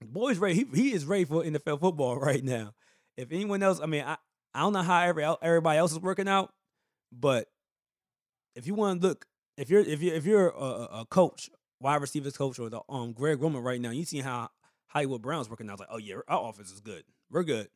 The 0.00 0.06
boy's 0.06 0.38
ready. 0.38 0.54
He, 0.54 0.66
he 0.74 0.92
is 0.92 1.04
ready 1.04 1.24
for 1.24 1.44
NFL 1.44 1.80
football 1.80 2.16
right 2.20 2.42
now. 2.42 2.72
If 3.16 3.30
anyone 3.32 3.62
else, 3.62 3.80
I 3.80 3.86
mean, 3.86 4.04
I, 4.04 4.16
I 4.54 4.60
don't 4.60 4.72
know 4.72 4.82
how 4.82 5.02
every, 5.02 5.24
everybody 5.42 5.78
else 5.78 5.92
is 5.92 6.00
working 6.00 6.28
out, 6.28 6.52
but 7.12 7.48
if 8.54 8.66
you 8.66 8.74
want 8.74 9.00
to 9.00 9.08
look, 9.08 9.26
if 9.56 9.70
you're 9.70 9.80
if 9.80 10.02
you 10.02 10.12
if 10.12 10.24
you're 10.24 10.48
a, 10.48 11.00
a 11.00 11.06
coach, 11.10 11.50
wide 11.80 12.00
receivers 12.00 12.36
coach, 12.36 12.58
or 12.58 12.70
the 12.70 12.80
um 12.88 13.12
Greg 13.12 13.40
Roman 13.40 13.62
right 13.62 13.80
now, 13.80 13.90
you 13.90 14.04
see 14.04 14.20
how 14.20 14.48
Hollywood 14.88 15.22
Brown's 15.22 15.48
working 15.48 15.68
out. 15.68 15.74
It's 15.74 15.80
like, 15.80 15.88
oh 15.92 15.98
yeah, 15.98 16.16
our 16.28 16.48
offense 16.48 16.70
is 16.70 16.80
good. 16.80 17.04
We're 17.30 17.44
good. 17.44 17.68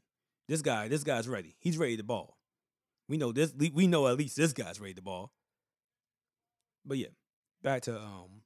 This 0.48 0.62
guy, 0.62 0.88
this 0.88 1.04
guy's 1.04 1.28
ready. 1.28 1.56
He's 1.60 1.78
ready 1.78 1.96
to 1.96 2.02
ball. 2.02 2.36
We 3.08 3.16
know 3.16 3.32
this. 3.32 3.52
We 3.54 3.86
know 3.86 4.06
at 4.08 4.16
least 4.16 4.36
this 4.36 4.52
guy's 4.52 4.80
ready 4.80 4.94
to 4.94 5.02
ball. 5.02 5.32
But 6.84 6.98
yeah, 6.98 7.08
back 7.62 7.82
to 7.82 7.98
um 7.98 8.42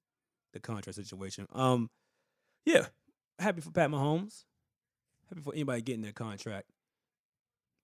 the 0.53 0.61
contract 0.61 0.97
situation. 0.97 1.47
Um, 1.53 1.91
yeah, 2.65 2.87
happy 3.39 3.61
for 3.61 3.71
Pat 3.71 3.91
Mahomes. 3.91 4.45
Happy 5.29 5.43
for 5.43 5.55
anybody 5.55 5.83
getting 5.83 6.03
their 6.03 6.13
contract. 6.13 6.69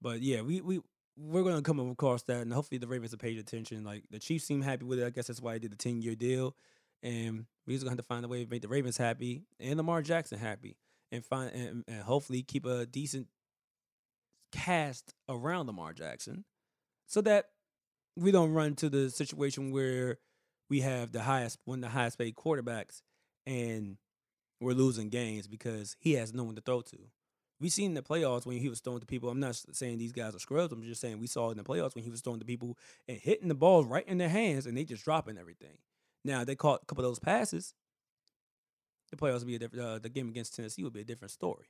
But 0.01 0.21
yeah, 0.21 0.43
we 0.43 0.61
we 0.61 0.81
we're 1.17 1.43
going 1.43 1.57
to 1.57 1.63
come 1.63 1.81
across 1.91 2.23
that, 2.25 2.43
and 2.43 2.53
hopefully 2.53 2.79
the 2.79 2.87
Ravens 2.87 3.13
have 3.13 3.21
paid 3.21 3.39
attention. 3.39 3.85
Like 3.85 4.05
the 4.11 4.19
Chiefs 4.19 4.45
seem 4.45 4.63
happy 4.63 4.85
with 4.85 4.99
it. 4.99 5.07
I 5.07 5.11
guess 5.11 5.29
that's 5.29 5.41
why 5.41 5.55
I 5.55 5.59
did 5.59 5.73
the 5.73 5.77
ten 5.77 6.03
year 6.03 6.15
deal, 6.15 6.57
and 7.03 7.47
we're 7.67 7.75
just 7.75 7.85
going 7.85 7.97
to 7.97 8.01
have 8.01 8.07
to 8.07 8.15
find 8.15 8.25
a 8.25 8.29
way 8.29 8.45
to 8.45 8.51
make 8.51 8.63
the 8.63 8.69
Ravens 8.69 8.97
happy 8.97 9.45
and 9.61 9.77
Lamar 9.77 10.03
Jackson 10.03 10.39
happy, 10.39 10.77
and 11.13 11.25
find 11.25 11.53
and, 11.53 11.85
and 11.87 12.03
hopefully 12.03 12.43
keep 12.43 12.67
a 12.67 12.87
decent 12.87 13.29
cast 14.53 15.15
around 15.29 15.67
Lamar 15.67 15.93
Jackson, 15.93 16.45
so 17.07 17.21
that 17.23 17.47
we 18.17 18.31
don't 18.31 18.53
run 18.53 18.75
to 18.77 18.89
the 18.89 19.11
situation 19.11 19.73
where 19.73 20.19
we 20.71 20.81
have 20.81 21.13
the 21.13 21.23
highest 21.23 21.59
one 21.65 21.79
of 21.79 21.83
the 21.83 21.89
highest 21.89 22.19
paid 22.19 22.35
quarterbacks 22.35 23.03
and 23.47 23.97
we're 24.61 24.73
losing 24.73 25.09
games 25.09 25.47
because 25.47 25.97
he 25.99 26.15
has 26.15 26.33
no 26.33 26.45
one 26.45 26.55
to 26.55 26.61
throw 26.61 26.81
to 26.81 26.97
we 27.61 27.69
seen 27.69 27.91
in 27.91 27.95
the 27.95 28.03
playoffs 28.03 28.47
when 28.47 28.59
he 28.59 28.69
was 28.69 28.81
throwing 28.81 29.01
to 29.01 29.07
people. 29.07 29.29
I'm 29.31 29.41
not 29.41 29.55
saying 29.73 29.99
these 29.99 30.13
guys 30.13 30.35
are 30.35 30.39
scrubs. 30.39 30.73
I'm 30.73 30.83
just 30.83 31.01
saying 31.01 31.19
we 31.19 31.27
saw 31.27 31.51
in 31.51 31.57
the 31.57 31.65
playoffs 31.65 31.95
when 31.95 32.05
he 32.05 32.11
was 32.11 32.21
throwing 32.21 32.41
to 32.41 32.47
people 32.47 32.77
and 33.09 33.19
hitting 33.19 33.49
the 33.49 33.55
ball 33.55 33.85
right 33.85 34.07
in 34.07 34.19
their 34.19 34.29
hands 34.29 34.67
and 34.67 34.77
they 34.77 34.85
just 34.85 35.05
dropping 35.05 35.39
everything. 35.39 35.79
Now 36.25 36.45
they 36.45 36.57
caught 36.57 36.83
a 36.83 36.87
couple 36.87 37.05
of 37.05 37.11
those 37.11 37.19
passes. 37.19 37.75
The 39.11 39.17
playoffs 39.17 39.41
would 39.41 39.47
be 39.47 39.55
a 39.57 39.59
different. 39.59 39.85
Uh, 39.85 39.99
the 39.99 40.09
game 40.09 40.29
against 40.29 40.55
Tennessee 40.57 40.83
would 40.83 40.93
be 40.93 41.03
a 41.03 41.05
different 41.05 41.31
story. 41.31 41.67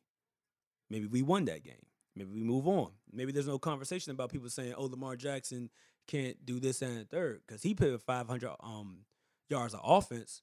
Maybe 0.89 1.07
we 1.07 1.23
won 1.23 1.45
that 1.47 1.63
game. 1.63 1.87
Maybe 2.17 2.31
we 2.31 2.43
move 2.43 2.67
on. 2.69 2.93
Maybe 3.13 3.33
there's 3.33 3.49
no 3.49 3.59
conversation 3.59 4.13
about 4.13 4.31
people 4.31 4.49
saying, 4.49 4.75
"Oh, 4.77 4.87
Lamar 4.87 5.17
Jackson 5.17 5.69
can't 6.07 6.45
do 6.47 6.61
this 6.61 6.81
and 6.83 6.99
the 6.99 7.05
third 7.05 7.43
because 7.47 7.63
he 7.63 7.75
put 7.75 8.01
500 8.01 8.51
um, 8.61 9.05
yards 9.49 9.75
of 9.75 9.81
offense 9.83 10.43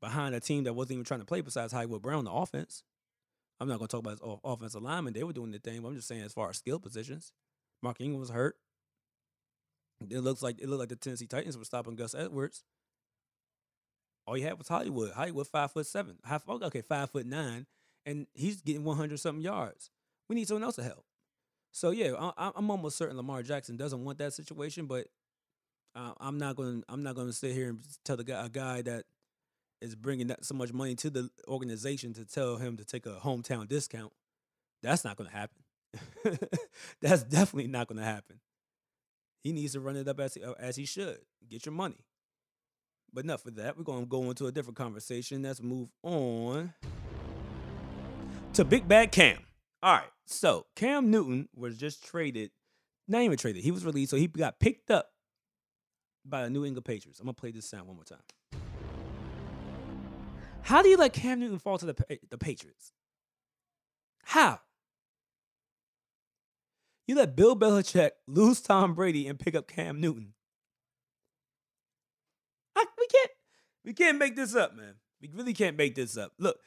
behind 0.00 0.34
a 0.34 0.40
team 0.40 0.64
that 0.64 0.74
wasn't 0.74 0.92
even 0.92 1.04
trying 1.04 1.20
to 1.20 1.26
play 1.26 1.40
besides 1.40 1.72
Hollywood 1.72 2.02
Brown 2.02 2.24
the 2.24 2.32
offense. 2.32 2.82
I'm 3.60 3.68
not 3.68 3.78
going 3.78 3.88
to 3.88 3.92
talk 3.92 4.00
about 4.00 4.18
his 4.18 4.38
offensive 4.44 4.82
lineman. 4.82 5.14
They 5.14 5.24
were 5.24 5.32
doing 5.32 5.50
the 5.50 5.58
thing. 5.58 5.80
But 5.80 5.88
I'm 5.88 5.96
just 5.96 6.08
saying, 6.08 6.22
as 6.22 6.32
far 6.32 6.50
as 6.50 6.58
skill 6.58 6.78
positions, 6.78 7.32
Mark 7.82 8.00
Ingram 8.00 8.20
was 8.20 8.30
hurt. 8.30 8.56
It 10.10 10.20
looks 10.20 10.42
like 10.42 10.60
it 10.60 10.68
looked 10.68 10.80
like 10.80 10.88
the 10.90 10.96
Tennessee 10.96 11.26
Titans 11.26 11.56
were 11.56 11.64
stopping 11.64 11.96
Gus 11.96 12.14
Edwards. 12.14 12.64
All 14.26 14.36
you 14.36 14.44
had 14.44 14.58
was 14.58 14.68
Hollywood. 14.68 15.12
Hollywood 15.12 15.46
five 15.46 15.72
foot 15.72 15.86
seven, 15.86 16.16
half 16.24 16.46
okay, 16.48 16.82
five 16.82 17.10
foot 17.10 17.24
nine, 17.24 17.66
and 18.04 18.26
he's 18.34 18.60
getting 18.60 18.84
100 18.84 19.18
something 19.18 19.42
yards. 19.42 19.90
We 20.28 20.36
need 20.36 20.48
someone 20.48 20.64
else 20.64 20.76
to 20.76 20.82
help. 20.82 21.04
So 21.72 21.90
yeah, 21.90 22.12
I, 22.36 22.52
am 22.56 22.70
almost 22.70 22.98
certain 22.98 23.16
Lamar 23.16 23.42
Jackson 23.42 23.76
doesn't 23.76 24.04
want 24.04 24.18
that 24.18 24.32
situation, 24.32 24.86
but 24.86 25.06
uh, 25.94 26.12
I'm 26.20 26.38
not 26.38 26.56
going. 26.56 26.84
I'm 26.88 27.02
not 27.02 27.14
going 27.14 27.28
to 27.28 27.32
sit 27.32 27.52
here 27.52 27.70
and 27.70 27.80
tell 28.04 28.16
the 28.16 28.24
guy 28.24 28.44
a 28.44 28.48
guy 28.48 28.82
that 28.82 29.04
is 29.80 29.94
bringing 29.94 30.28
that 30.28 30.44
so 30.44 30.54
much 30.54 30.72
money 30.72 30.94
to 30.96 31.10
the 31.10 31.30
organization 31.48 32.12
to 32.14 32.24
tell 32.24 32.56
him 32.56 32.76
to 32.76 32.84
take 32.84 33.06
a 33.06 33.20
hometown 33.22 33.68
discount. 33.68 34.12
That's 34.82 35.04
not 35.04 35.16
going 35.16 35.30
to 35.30 35.36
happen. 35.36 36.38
That's 37.00 37.22
definitely 37.22 37.68
not 37.68 37.88
going 37.88 37.98
to 37.98 38.04
happen. 38.04 38.40
He 39.42 39.52
needs 39.52 39.72
to 39.74 39.80
run 39.80 39.96
it 39.96 40.08
up 40.08 40.18
as, 40.20 40.36
as 40.58 40.76
he 40.76 40.84
should. 40.84 41.18
Get 41.48 41.66
your 41.66 41.72
money. 41.72 42.04
But 43.12 43.24
enough 43.24 43.46
of 43.46 43.54
that. 43.56 43.76
We're 43.76 43.84
going 43.84 44.04
to 44.04 44.06
go 44.06 44.24
into 44.24 44.46
a 44.46 44.52
different 44.52 44.76
conversation. 44.76 45.42
Let's 45.42 45.62
move 45.62 45.90
on 46.02 46.74
to 48.54 48.64
Big 48.64 48.88
Bad 48.88 49.12
Cam. 49.12 49.38
All 49.82 49.94
right. 49.94 50.10
So 50.26 50.66
Cam 50.74 51.10
Newton 51.10 51.48
was 51.54 51.78
just 51.78 52.04
traded. 52.04 52.50
Not 53.06 53.22
even 53.22 53.38
traded. 53.38 53.62
He 53.62 53.70
was 53.70 53.84
released. 53.84 54.10
So 54.10 54.16
he 54.16 54.26
got 54.26 54.58
picked 54.58 54.90
up 54.90 55.10
by 56.24 56.42
the 56.42 56.50
New 56.50 56.64
England 56.64 56.84
Patriots. 56.84 57.20
I'm 57.20 57.26
going 57.26 57.34
to 57.34 57.40
play 57.40 57.52
this 57.52 57.68
sound 57.70 57.86
one 57.86 57.96
more 57.96 58.04
time. 58.04 58.18
How 60.66 60.82
do 60.82 60.88
you 60.88 60.96
let 60.96 61.12
Cam 61.12 61.38
Newton 61.38 61.60
fall 61.60 61.78
to 61.78 61.86
the 61.86 62.18
the 62.28 62.38
Patriots? 62.38 62.90
How? 64.24 64.58
You 67.06 67.14
let 67.14 67.36
Bill 67.36 67.54
Belichick 67.54 68.10
lose 68.26 68.60
Tom 68.60 68.94
Brady 68.94 69.28
and 69.28 69.38
pick 69.38 69.54
up 69.54 69.68
Cam 69.68 70.00
Newton. 70.00 70.34
I, 72.74 72.84
we 72.98 73.06
can't 73.06 73.30
we 73.84 73.92
can't 73.92 74.18
make 74.18 74.34
this 74.34 74.56
up, 74.56 74.74
man. 74.74 74.94
We 75.22 75.30
really 75.32 75.54
can't 75.54 75.76
make 75.76 75.94
this 75.94 76.16
up. 76.16 76.32
Look, 76.36 76.58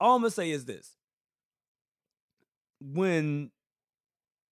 all 0.00 0.16
I'm 0.16 0.22
gonna 0.22 0.30
say 0.30 0.50
is 0.50 0.64
this. 0.64 0.96
When 2.80 3.50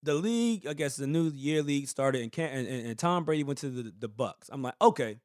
the 0.02 0.12
league, 0.12 0.66
I 0.66 0.74
guess 0.74 0.96
the 0.96 1.06
new 1.06 1.30
year 1.30 1.62
league 1.62 1.88
started, 1.88 2.20
and, 2.20 2.30
Cam, 2.30 2.50
and, 2.50 2.68
and 2.68 2.98
Tom 2.98 3.24
Brady 3.24 3.44
went 3.44 3.60
to 3.60 3.70
the, 3.70 3.94
the 3.98 4.10
Bucs. 4.10 4.50
I'm 4.50 4.60
like, 4.60 4.74
okay, 4.82 5.20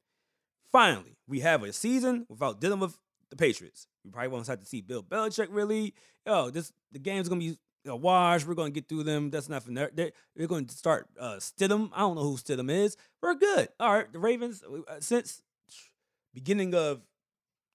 finally, 0.72 1.18
we 1.28 1.42
have 1.42 1.62
a 1.64 1.74
season 1.74 2.26
without 2.30 2.62
dealing 2.62 2.80
with 2.80 2.98
the 3.34 3.46
Patriots. 3.46 3.88
We 4.06 4.12
probably 4.12 4.30
won't 4.30 4.48
have 4.48 4.60
to 4.60 4.66
see 4.66 4.82
Bill 4.82 5.04
Belichick 5.04 5.48
really. 5.50 5.94
Oh, 6.26 6.50
this 6.50 6.72
the 6.92 7.00
game's 7.00 7.28
gonna 7.28 7.40
be 7.40 7.58
a 7.86 7.96
wash. 7.96 8.46
We're 8.46 8.54
gonna 8.54 8.70
get 8.70 8.88
through 8.88 9.04
them. 9.04 9.30
That's 9.30 9.50
nothing. 9.50 9.74
They're, 9.74 9.92
they're, 9.94 10.12
they're 10.36 10.48
going 10.48 10.68
to 10.68 10.76
start 10.76 11.08
uh, 11.20 11.36
Stidham. 11.38 11.90
I 11.94 12.00
don't 12.00 12.16
know 12.16 12.24
who 12.24 12.38
Stidham 12.38 12.70
is. 12.70 12.96
We're 13.22 13.36
good. 13.36 13.70
All 13.80 13.94
right, 13.94 14.12
the 14.12 14.20
Ravens 14.20 14.64
uh, 14.64 15.00
since 15.00 15.42
beginning 16.34 16.74
of 16.76 17.02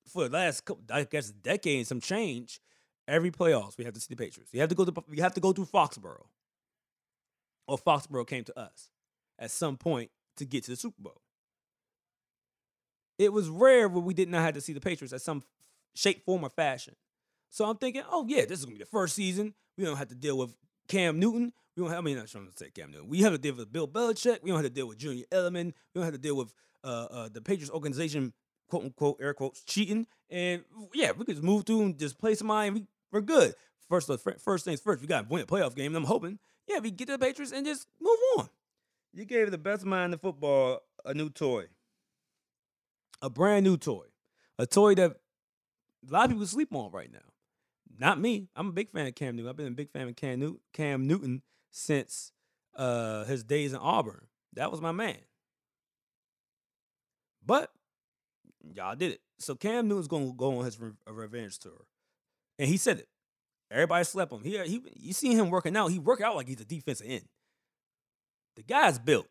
for 0.06 0.28
the 0.28 0.36
last 0.36 0.64
couple, 0.64 0.84
I 0.90 1.04
guess 1.04 1.30
decade 1.30 1.78
and 1.78 1.86
some 1.86 2.00
change. 2.00 2.60
every 3.06 3.30
playoffs 3.30 3.76
we 3.76 3.84
have 3.84 3.94
to 3.94 4.00
see 4.00 4.14
the 4.14 4.16
Patriots. 4.16 4.52
You 4.52 4.60
have 4.60 4.68
to 4.68 4.74
go 4.74 4.84
to 4.84 5.04
we 5.08 5.18
have 5.18 5.34
to 5.34 5.40
go 5.40 5.52
through 5.52 5.66
Foxborough, 5.66 6.26
or 7.66 7.78
Foxborough 7.78 8.26
came 8.26 8.44
to 8.44 8.58
us 8.58 8.90
at 9.38 9.50
some 9.50 9.76
point 9.76 10.10
to 10.36 10.44
get 10.44 10.64
to 10.64 10.70
the 10.70 10.76
Super 10.76 11.02
Bowl. 11.02 11.20
It 13.18 13.32
was 13.32 13.48
rare 13.48 13.88
when 13.88 14.04
we 14.04 14.14
did 14.14 14.28
not 14.28 14.42
have 14.42 14.54
to 14.54 14.60
see 14.60 14.72
the 14.72 14.80
Patriots 14.80 15.12
at 15.12 15.20
some 15.20 15.42
shape, 15.94 16.24
form, 16.24 16.44
or 16.44 16.50
fashion. 16.50 16.94
So 17.50 17.64
I'm 17.64 17.76
thinking, 17.76 18.02
oh 18.10 18.24
yeah, 18.28 18.44
this 18.44 18.60
is 18.60 18.64
gonna 18.64 18.76
be 18.76 18.84
the 18.84 18.86
first 18.86 19.14
season. 19.14 19.54
We 19.76 19.84
don't 19.84 19.96
have 19.96 20.08
to 20.08 20.14
deal 20.14 20.38
with 20.38 20.54
Cam 20.88 21.18
Newton. 21.18 21.52
We 21.76 21.82
don't 21.82 21.90
have, 21.90 21.98
I 21.98 22.02
mean, 22.02 22.18
I'm 22.18 22.26
trying 22.26 22.46
to 22.46 22.56
say 22.56 22.70
Cam 22.70 22.90
Newton. 22.90 23.08
We 23.08 23.20
have 23.20 23.32
to 23.32 23.38
deal 23.38 23.54
with 23.54 23.72
Bill 23.72 23.86
Belichick. 23.86 24.42
We 24.42 24.50
don't 24.50 24.58
have 24.58 24.66
to 24.66 24.70
deal 24.70 24.86
with 24.86 24.98
Julian 24.98 25.26
Edelman. 25.30 25.66
We 25.66 26.00
don't 26.00 26.04
have 26.04 26.14
to 26.14 26.18
deal 26.18 26.36
with 26.36 26.52
uh, 26.84 27.06
uh, 27.10 27.28
the 27.32 27.40
Patriots 27.40 27.70
organization, 27.70 28.32
quote 28.68 28.84
unquote, 28.84 29.18
air 29.20 29.34
quotes, 29.34 29.62
cheating. 29.64 30.06
And 30.30 30.64
yeah, 30.94 31.12
we 31.12 31.24
could 31.24 31.36
just 31.36 31.44
move 31.44 31.64
through 31.64 31.82
and 31.82 31.98
just 31.98 32.18
play 32.18 32.34
some 32.34 32.48
mind. 32.48 32.74
We, 32.74 32.86
we're 33.12 33.20
good. 33.20 33.54
First, 33.88 34.10
first 34.40 34.64
things 34.64 34.80
first, 34.80 35.00
we 35.00 35.06
got 35.06 35.22
to 35.22 35.28
win 35.28 35.42
a 35.42 35.46
playoff 35.46 35.74
game. 35.74 35.94
And 35.94 35.96
I'm 35.96 36.04
hoping, 36.04 36.38
yeah, 36.66 36.78
we 36.80 36.90
get 36.90 37.06
to 37.06 37.12
the 37.12 37.18
Patriots 37.18 37.52
and 37.52 37.64
just 37.64 37.86
move 38.00 38.18
on. 38.36 38.48
You 39.14 39.24
gave 39.24 39.50
the 39.50 39.58
best 39.58 39.84
mind 39.84 40.12
in 40.12 40.18
football 40.18 40.80
a 41.04 41.14
new 41.14 41.30
toy, 41.30 41.64
a 43.22 43.30
brand 43.30 43.64
new 43.64 43.76
toy, 43.76 44.06
a 44.58 44.66
toy 44.66 44.94
that 44.96 45.16
a 46.08 46.12
lot 46.12 46.26
of 46.26 46.30
people 46.30 46.46
sleep 46.46 46.74
on 46.74 46.90
right 46.90 47.12
now. 47.12 47.18
Not 47.98 48.20
me. 48.20 48.48
I'm 48.54 48.68
a 48.68 48.72
big 48.72 48.90
fan 48.90 49.06
of 49.06 49.14
Cam 49.14 49.36
Newton. 49.36 49.50
I've 49.50 49.56
been 49.56 49.66
a 49.66 49.72
big 49.72 49.90
fan 49.90 50.08
of 50.08 50.16
Cam, 50.16 50.38
New- 50.38 50.60
Cam 50.72 51.06
Newton 51.06 51.42
since 51.70 52.32
uh, 52.76 53.24
his 53.24 53.42
days 53.42 53.72
in 53.72 53.78
Auburn. 53.80 54.26
That 54.54 54.70
was 54.70 54.80
my 54.80 54.92
man. 54.92 55.16
But 57.44 57.72
y'all 58.74 58.94
did 58.94 59.12
it. 59.12 59.20
So 59.38 59.54
Cam 59.54 59.88
Newton's 59.88 60.08
gonna 60.08 60.32
go 60.32 60.58
on 60.58 60.64
his 60.64 60.78
re- 60.78 60.92
revenge 61.06 61.58
tour, 61.58 61.86
and 62.58 62.68
he 62.68 62.76
said 62.76 62.98
it. 62.98 63.08
Everybody 63.70 64.04
slept 64.04 64.32
on 64.32 64.40
him. 64.40 64.44
He, 64.44 64.58
he, 64.68 64.82
you 64.96 65.12
see 65.12 65.34
him 65.34 65.50
working 65.50 65.76
out. 65.76 65.88
He 65.88 65.98
work 65.98 66.20
out 66.20 66.36
like 66.36 66.48
he's 66.48 66.60
a 66.60 66.64
defensive 66.64 67.06
end. 67.08 67.28
The 68.56 68.62
guy's 68.62 68.98
built. 68.98 69.28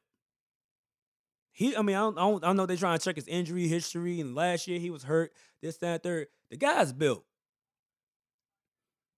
He, 1.57 1.75
I 1.75 1.81
mean, 1.81 1.95
I 1.95 2.01
don't, 2.01 2.19
I 2.19 2.21
don't, 2.21 2.43
I 2.43 2.47
don't 2.47 2.55
know. 2.55 2.67
They're 2.67 2.77
trying 2.77 2.99
to 2.99 3.03
check 3.03 3.15
his 3.15 3.27
injury 3.27 3.67
history, 3.67 4.21
and 4.21 4.35
last 4.35 4.67
year 4.67 4.79
he 4.79 4.91
was 4.91 5.01
hurt. 5.01 5.33
This, 5.59 5.77
that, 5.77 6.03
third. 6.03 6.27
The 6.51 6.57
guy's 6.57 6.93
built. 6.93 7.25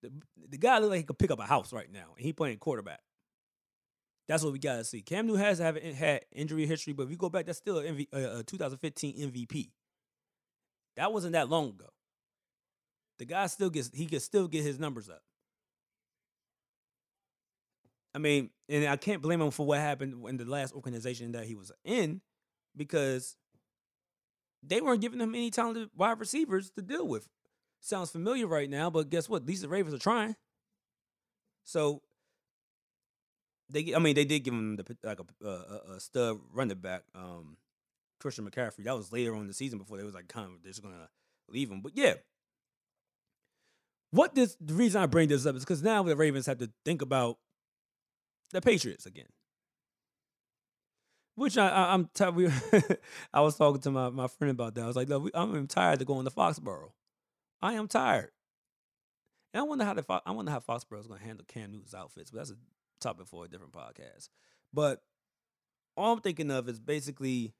The, 0.01 0.09
the 0.47 0.57
guy 0.57 0.77
looks 0.79 0.91
like 0.91 0.99
he 0.99 1.03
could 1.03 1.19
pick 1.19 1.31
up 1.31 1.39
a 1.39 1.45
house 1.45 1.73
right 1.73 1.91
now, 1.91 2.13
and 2.15 2.25
he 2.25 2.31
playing 2.31 2.59
quarterback. 2.59 3.01
That's 4.29 4.41
what 4.41 4.53
we 4.53 4.59
gotta 4.59 4.85
see. 4.85 5.01
Cam 5.01 5.27
Newton 5.27 5.41
has 5.41 5.59
have 5.59 5.75
had 5.75 6.21
injury 6.31 6.65
history, 6.65 6.93
but 6.93 7.03
if 7.03 7.11
you 7.11 7.17
go 7.17 7.27
back, 7.27 7.45
that's 7.45 7.57
still 7.57 7.79
a, 7.79 8.37
a 8.37 8.43
2015 8.43 9.17
MVP. 9.17 9.71
That 10.95 11.11
wasn't 11.11 11.33
that 11.33 11.49
long 11.49 11.71
ago. 11.71 11.89
The 13.17 13.25
guy 13.25 13.47
still 13.47 13.69
gets 13.69 13.91
he 13.93 14.05
can 14.05 14.21
still 14.21 14.47
get 14.47 14.63
his 14.63 14.79
numbers 14.79 15.09
up. 15.09 15.23
I 18.15 18.19
mean, 18.19 18.49
and 18.69 18.87
I 18.87 18.95
can't 18.95 19.21
blame 19.21 19.41
him 19.41 19.51
for 19.51 19.65
what 19.65 19.79
happened 19.79 20.25
in 20.25 20.37
the 20.37 20.45
last 20.45 20.73
organization 20.73 21.33
that 21.33 21.43
he 21.43 21.55
was 21.55 21.73
in, 21.83 22.21
because 22.79 23.35
they 24.63 24.81
weren't 24.81 25.01
giving 25.01 25.19
them 25.19 25.35
any 25.35 25.51
talented 25.51 25.89
wide 25.95 26.19
receivers 26.19 26.71
to 26.71 26.81
deal 26.81 27.07
with. 27.07 27.27
Sounds 27.81 28.09
familiar 28.09 28.47
right 28.47 28.69
now, 28.69 28.89
but 28.89 29.09
guess 29.09 29.29
what? 29.29 29.43
At 29.43 29.47
least 29.47 29.61
the 29.61 29.69
Ravens 29.69 29.93
are 29.93 29.99
trying. 29.99 30.35
So 31.63 32.01
they, 33.69 33.93
I 33.93 33.99
mean, 33.99 34.15
they 34.15 34.25
did 34.25 34.39
give 34.39 34.53
him 34.53 34.77
the 34.77 34.97
like 35.03 35.19
a, 35.19 35.47
a, 35.47 35.95
a 35.95 35.99
stud 35.99 36.39
running 36.51 36.79
back, 36.79 37.03
um, 37.13 37.57
Christian 38.19 38.49
McCaffrey. 38.49 38.85
That 38.85 38.97
was 38.97 39.11
later 39.11 39.35
on 39.35 39.47
the 39.47 39.53
season 39.53 39.77
before 39.77 39.97
they 39.97 40.03
was 40.03 40.15
like 40.15 40.27
kind 40.27 40.47
of 40.47 40.63
they're 40.63 40.71
just 40.71 40.81
gonna 40.81 41.09
leave 41.47 41.69
him. 41.69 41.81
But 41.81 41.95
yeah, 41.95 42.15
what 44.11 44.35
this 44.35 44.57
the 44.59 44.73
reason 44.73 45.01
I 45.01 45.05
bring 45.05 45.29
this 45.29 45.45
up 45.45 45.55
is 45.55 45.63
because 45.63 45.83
now 45.83 46.03
the 46.03 46.15
Ravens 46.15 46.47
have 46.47 46.57
to 46.57 46.71
think 46.83 47.01
about 47.01 47.37
the 48.51 48.61
Patriots 48.61 49.05
again. 49.05 49.27
Which 51.39 51.57
I, 51.57 51.93
am 51.93 52.09
tired. 52.13 52.51
I 53.33 53.39
was 53.39 53.55
talking 53.55 53.79
to 53.83 53.91
my, 53.91 54.09
my 54.09 54.27
friend 54.27 54.51
about 54.51 54.75
that. 54.75 54.83
I 54.83 54.87
was 54.87 54.97
like, 54.97 55.07
look, 55.07 55.31
I'm 55.33 55.67
tired 55.67 56.01
of 56.01 56.07
going 56.07 56.25
to 56.25 56.31
Foxborough. 56.31 56.91
I 57.61 57.75
am 57.75 57.87
tired. 57.87 58.31
And 59.53 59.61
I 59.61 59.63
wonder 59.63 59.85
how 59.85 59.93
the 59.93 60.21
I 60.25 60.31
wonder 60.31 60.51
how 60.51 60.59
Foxborough 60.59 60.99
is 60.99 61.07
going 61.07 61.21
to 61.21 61.25
handle 61.25 61.45
Cam 61.47 61.71
Newton's 61.71 61.93
outfits, 61.93 62.29
but 62.29 62.39
that's 62.39 62.51
a 62.51 62.57
topic 62.99 63.27
for 63.27 63.45
a 63.45 63.47
different 63.47 63.71
podcast. 63.71 64.27
But 64.73 65.01
all 65.95 66.11
I'm 66.11 66.19
thinking 66.19 66.51
of 66.51 66.67
is 66.67 66.77
basically 66.77 67.53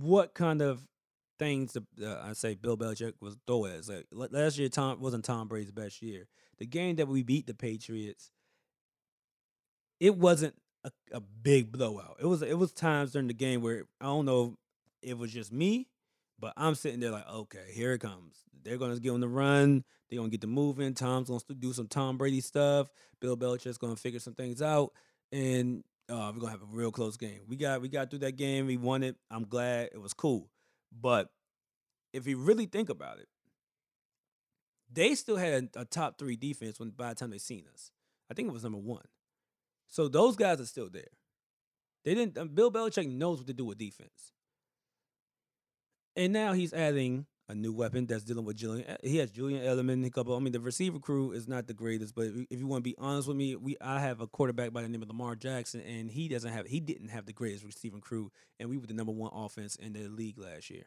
what 0.00 0.34
kind 0.34 0.62
of 0.62 0.84
things 1.38 1.74
the, 1.74 1.84
uh, 2.04 2.28
I 2.28 2.32
say 2.32 2.56
Bill 2.56 2.76
Belichick 2.76 3.12
was 3.20 3.36
throw 3.46 3.66
as. 3.66 3.88
Like, 4.10 4.32
last 4.32 4.58
year, 4.58 4.68
Tom 4.68 5.00
wasn't 5.00 5.24
Tom 5.24 5.46
Brady's 5.46 5.70
best 5.70 6.02
year. 6.02 6.26
The 6.58 6.66
game 6.66 6.96
that 6.96 7.06
we 7.06 7.22
beat 7.22 7.46
the 7.46 7.54
Patriots, 7.54 8.32
it 10.00 10.16
wasn't 10.16 10.56
a, 10.84 10.90
a 11.12 11.20
big 11.20 11.72
blowout. 11.72 12.16
It 12.20 12.26
was 12.26 12.42
it 12.42 12.58
was 12.58 12.72
times 12.72 13.12
during 13.12 13.28
the 13.28 13.34
game 13.34 13.62
where 13.62 13.84
I 14.00 14.06
don't 14.06 14.26
know 14.26 14.56
if 15.02 15.10
it 15.10 15.18
was 15.18 15.32
just 15.32 15.52
me 15.52 15.88
but 16.42 16.52
I'm 16.56 16.74
sitting 16.74 16.98
there 16.98 17.12
like, 17.12 17.28
okay, 17.30 17.70
here 17.72 17.92
it 17.92 18.00
comes. 18.00 18.34
They're 18.64 18.76
gonna 18.76 18.98
get 18.98 19.10
on 19.10 19.20
the 19.20 19.28
run. 19.28 19.84
They're 20.10 20.18
gonna 20.18 20.28
get 20.28 20.40
the 20.40 20.48
moving. 20.48 20.92
Tom's 20.92 21.28
gonna 21.28 21.40
do 21.58 21.72
some 21.72 21.86
Tom 21.86 22.18
Brady 22.18 22.40
stuff. 22.40 22.88
Bill 23.20 23.36
Belichick's 23.36 23.78
gonna 23.78 23.94
figure 23.94 24.18
some 24.18 24.34
things 24.34 24.60
out, 24.60 24.92
and 25.30 25.84
uh, 26.08 26.32
we're 26.34 26.40
gonna 26.40 26.50
have 26.50 26.62
a 26.62 26.76
real 26.76 26.90
close 26.90 27.16
game. 27.16 27.42
We 27.46 27.54
got 27.54 27.80
we 27.80 27.88
got 27.88 28.10
through 28.10 28.20
that 28.20 28.36
game. 28.36 28.66
We 28.66 28.76
won 28.76 29.04
it. 29.04 29.16
I'm 29.30 29.44
glad 29.44 29.90
it 29.92 30.00
was 30.00 30.14
cool. 30.14 30.50
But 31.00 31.28
if 32.12 32.26
you 32.26 32.38
really 32.38 32.66
think 32.66 32.88
about 32.88 33.20
it, 33.20 33.28
they 34.92 35.14
still 35.14 35.36
had 35.36 35.70
a, 35.76 35.82
a 35.82 35.84
top 35.84 36.18
three 36.18 36.34
defense 36.34 36.80
when 36.80 36.90
by 36.90 37.10
the 37.10 37.14
time 37.14 37.30
they 37.30 37.38
seen 37.38 37.66
us. 37.72 37.92
I 38.28 38.34
think 38.34 38.48
it 38.48 38.52
was 38.52 38.64
number 38.64 38.78
one. 38.78 39.04
So 39.92 40.08
those 40.08 40.36
guys 40.36 40.58
are 40.58 40.64
still 40.64 40.88
there. 40.90 41.10
They 42.06 42.14
didn't. 42.14 42.38
Um, 42.38 42.48
Bill 42.48 42.72
Belichick 42.72 43.06
knows 43.06 43.38
what 43.38 43.46
to 43.48 43.52
do 43.52 43.66
with 43.66 43.76
defense. 43.76 44.32
And 46.16 46.32
now 46.32 46.54
he's 46.54 46.72
adding 46.72 47.26
a 47.50 47.54
new 47.54 47.74
weapon 47.74 48.06
that's 48.06 48.24
dealing 48.24 48.46
with 48.46 48.56
Julian. 48.56 48.88
Eh, 48.88 48.96
he 49.02 49.18
has 49.18 49.30
Julian 49.30 49.62
Edelman. 49.62 50.06
A 50.06 50.10
couple. 50.10 50.34
I 50.34 50.38
mean, 50.38 50.54
the 50.54 50.60
receiver 50.60 50.98
crew 50.98 51.32
is 51.32 51.46
not 51.46 51.66
the 51.66 51.74
greatest, 51.74 52.14
but 52.14 52.28
if 52.48 52.58
you 52.58 52.66
want 52.66 52.82
to 52.82 52.90
be 52.90 52.94
honest 52.96 53.28
with 53.28 53.36
me, 53.36 53.54
we 53.54 53.76
I 53.82 54.00
have 54.00 54.22
a 54.22 54.26
quarterback 54.26 54.72
by 54.72 54.80
the 54.80 54.88
name 54.88 55.02
of 55.02 55.08
Lamar 55.08 55.36
Jackson, 55.36 55.82
and 55.82 56.10
he 56.10 56.26
doesn't 56.26 56.50
have. 56.50 56.66
He 56.66 56.80
didn't 56.80 57.08
have 57.08 57.26
the 57.26 57.34
greatest 57.34 57.62
receiving 57.62 58.00
crew, 58.00 58.32
and 58.58 58.70
we 58.70 58.78
were 58.78 58.86
the 58.86 58.94
number 58.94 59.12
one 59.12 59.30
offense 59.34 59.76
in 59.76 59.92
the 59.92 60.08
league 60.08 60.38
last 60.38 60.70
year. 60.70 60.86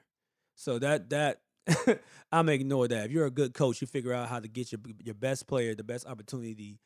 So 0.56 0.80
that 0.80 1.12
that 1.12 1.42
I'm 2.32 2.50
ignore 2.50 2.88
that. 2.88 3.06
If 3.06 3.12
you're 3.12 3.28
a 3.28 3.32
good 3.32 3.54
coach, 3.54 3.82
you 3.82 3.88
figure 3.88 4.14
out 4.14 4.30
how 4.30 4.40
to 4.40 4.48
get 4.48 4.72
your 4.72 4.82
your 5.04 5.16
best 5.16 5.46
player 5.46 5.76
the 5.76 5.84
best 5.84 6.08
opportunity 6.08 6.80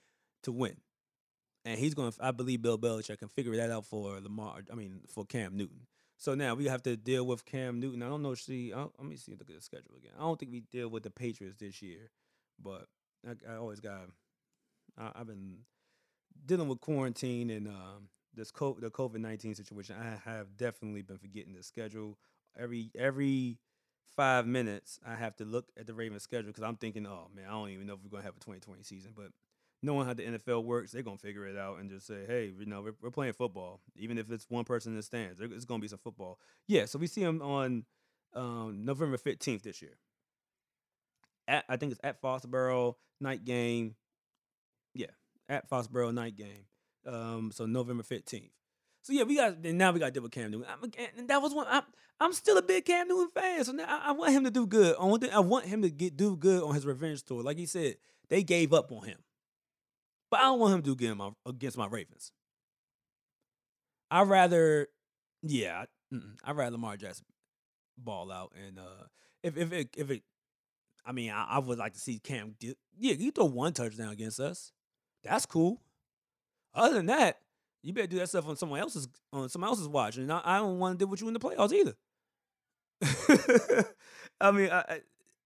to 0.44 0.52
win. 0.52 0.76
And 1.66 1.78
he's 1.78 1.94
going. 1.94 2.12
to 2.12 2.18
I 2.22 2.32
believe 2.32 2.62
Bill 2.62 2.78
Belichick 2.78 3.20
can 3.20 3.28
figure 3.28 3.56
that 3.58 3.72
out 3.72 3.86
for 3.86 4.20
Lamar. 4.20 4.62
I 4.72 4.76
mean, 4.76 5.02
for 5.08 5.26
Cam 5.26 5.58
Newton. 5.58 5.88
So 6.18 6.36
now 6.36 6.54
we 6.54 6.66
have 6.66 6.84
to 6.84 6.98
deal 6.98 7.26
with 7.26 7.46
Cam 7.46 7.80
Newton. 7.80 8.04
I 8.04 8.10
don't 8.10 8.22
know. 8.22 8.36
See, 8.36 8.74
let 8.74 9.04
me 9.04 9.16
see. 9.16 9.32
Look 9.34 9.50
at 9.50 9.56
the 9.56 9.62
schedule 9.62 9.96
again. 9.98 10.12
I 10.18 10.22
don't 10.22 10.38
think 10.40 10.52
we 10.52 10.62
deal 10.72 10.90
with 10.90 11.04
the 11.04 11.10
Patriots 11.10 11.58
this 11.60 11.82
year, 11.82 12.12
but 12.62 12.88
I, 13.28 13.54
I 13.54 13.56
always 13.56 13.80
got. 13.80 14.02
I, 14.98 15.18
have 15.18 15.28
been 15.28 15.60
dealing 16.46 16.68
with 16.68 16.82
quarantine 16.82 17.50
and 17.50 17.68
um, 17.68 18.10
this 18.34 18.52
co- 18.52 18.78
the 18.80 18.90
COVID 18.90 19.20
nineteen 19.20 19.56
situation. 19.56 19.96
I 19.98 20.30
have 20.30 20.58
definitely 20.58 21.04
been 21.04 21.18
forgetting 21.18 21.54
the 21.54 21.64
schedule. 21.64 22.18
Every 22.58 22.92
every 22.98 23.60
five 24.16 24.46
minutes, 24.46 25.00
I 25.08 25.16
have 25.16 25.38
to 25.38 25.46
look 25.46 25.68
at 25.80 25.88
the 25.88 25.94
Ravens 25.94 26.24
schedule 26.24 26.48
because 26.48 26.64
I'm 26.64 26.76
thinking, 26.76 27.06
oh 27.08 27.30
man, 27.34 27.46
I 27.48 27.52
don't 27.52 27.70
even 27.70 27.88
know 27.88 27.94
if 27.94 28.00
we're 28.04 28.10
gonna 28.10 28.24
have 28.24 28.36
a 28.36 28.40
2020 28.40 28.84
season, 28.84 29.14
but 29.16 29.28
knowing 29.82 30.06
how 30.06 30.14
the 30.14 30.24
NFL 30.24 30.64
works, 30.64 30.92
they're 30.92 31.04
gonna 31.04 31.18
figure 31.18 31.48
it 31.48 31.58
out 31.58 31.80
and 31.80 31.90
just 31.90 32.08
say, 32.08 32.26
"Hey, 32.28 32.54
you 32.58 32.66
know, 32.66 32.82
we're, 32.82 32.96
we're 33.02 33.12
playing 33.12 33.34
football, 33.34 33.82
even 33.96 34.18
if 34.18 34.32
it's 34.32 34.50
one 34.50 34.66
person 34.66 34.92
in 34.92 34.98
the 34.98 35.04
stands. 35.04 35.40
It's 35.40 35.66
gonna 35.66 35.82
be 35.82 35.88
some 35.88 36.00
football." 36.00 36.40
Yeah, 36.68 36.86
so 36.86 37.00
we 37.00 37.08
see 37.08 37.22
him 37.22 37.42
on 37.42 37.86
um, 38.34 38.84
November 38.84 39.18
fifteenth 39.18 39.64
this 39.64 39.82
year. 39.82 39.98
At, 41.48 41.66
I 41.70 41.78
think 41.78 41.92
it's 41.92 42.02
at 42.04 42.22
Foxborough 42.22 42.96
night 43.20 43.46
game. 43.46 43.96
Yeah, 44.94 45.08
at 45.48 45.70
Foxborough 45.70 46.14
night 46.14 46.36
game. 46.36 46.66
Um, 47.06 47.52
so 47.54 47.66
November 47.66 48.04
fifteenth. 48.04 48.52
So 49.02 49.14
yeah, 49.14 49.24
we 49.24 49.36
got 49.38 49.60
now 49.60 49.92
we 49.92 50.00
got 50.00 50.08
to 50.08 50.12
deal 50.12 50.24
with 50.24 50.32
Cam 50.32 50.52
Newton. 50.52 50.68
I'm, 50.70 50.92
and 51.18 51.28
that 51.30 51.42
was 51.42 51.54
one. 51.54 51.68
I'm, 51.70 51.84
I'm 52.20 52.34
still 52.34 52.58
a 52.58 52.62
big 52.62 52.86
Cam 52.86 53.08
Newton 53.08 53.30
fan. 53.34 53.64
So 53.64 53.72
now 53.72 53.86
I, 53.88 54.10
I 54.10 54.12
want 54.12 54.34
him 54.34 54.44
to 54.44 54.52
do 54.52 54.68
good. 54.68 54.96
I 55.00 55.06
want, 55.06 55.24
I 55.34 55.40
want 55.40 55.66
him 55.66 55.82
to 55.84 55.90
get 55.90 56.18
do 56.18 56.36
good 56.36 56.64
on 56.64 56.76
his 56.76 56.86
revenge 56.86 57.24
tour. 57.24 57.42
Like 57.42 57.58
he 57.58 57.66
said, 57.66 57.96
they 58.28 58.44
gave 58.44 58.74
up 58.74 58.92
on 58.92 59.04
him. 59.04 59.18
But 60.32 60.42
I 60.42 60.44
don't 60.44 60.60
want 60.60 60.76
him 60.76 60.82
to 60.84 60.96
do 60.96 61.16
my, 61.16 61.32
against 61.46 61.78
my 61.78 61.88
Ravens. 61.88 62.32
I'd 64.12 64.28
rather, 64.28 64.88
yeah, 65.42 65.86
I'd 66.44 66.56
rather 66.56 66.72
Lamar 66.72 66.98
Jackson 66.98 67.26
ball 67.98 68.32
out. 68.32 68.54
And 68.68 68.80
uh, 68.80 69.06
if 69.44 69.58
if 69.58 69.72
it 69.72 69.90
if 69.98 70.10
it, 70.10 70.24
I 71.06 71.12
mean, 71.12 71.32
I, 71.32 71.46
I 71.50 71.60
would 71.60 71.78
like 71.78 71.94
to 71.94 72.00
see 72.00 72.20
Cam. 72.20 72.56
yeah, 72.62 72.74
you 73.14 73.32
throw 73.32 73.46
one 73.46 73.74
touchdown 73.74 74.10
against 74.10 74.40
us. 74.40 74.72
That's 75.24 75.46
cool. 75.46 75.82
Other 76.74 76.96
than 76.96 77.08
that, 77.08 77.40
you 77.84 77.94
better 77.94 78.08
do 78.08 78.20
that 78.20 78.30
stuff 78.30 78.48
on 78.48 78.56
someone 78.56 78.80
else's 78.80 79.08
on 79.32 79.50
someone 79.50 79.70
else's 79.70 79.88
watch. 79.88 80.18
And 80.18 80.32
I, 80.32 80.42
I 80.44 80.58
don't 80.58 80.80
want 80.80 80.98
to 81.00 81.06
deal 81.06 81.10
with 81.10 81.22
you 81.22 81.28
in 81.28 81.34
the 81.34 81.40
playoffs 81.40 81.74
either. 81.74 81.96
I 84.42 84.52
mean, 84.52 84.70
I, 84.70 85.02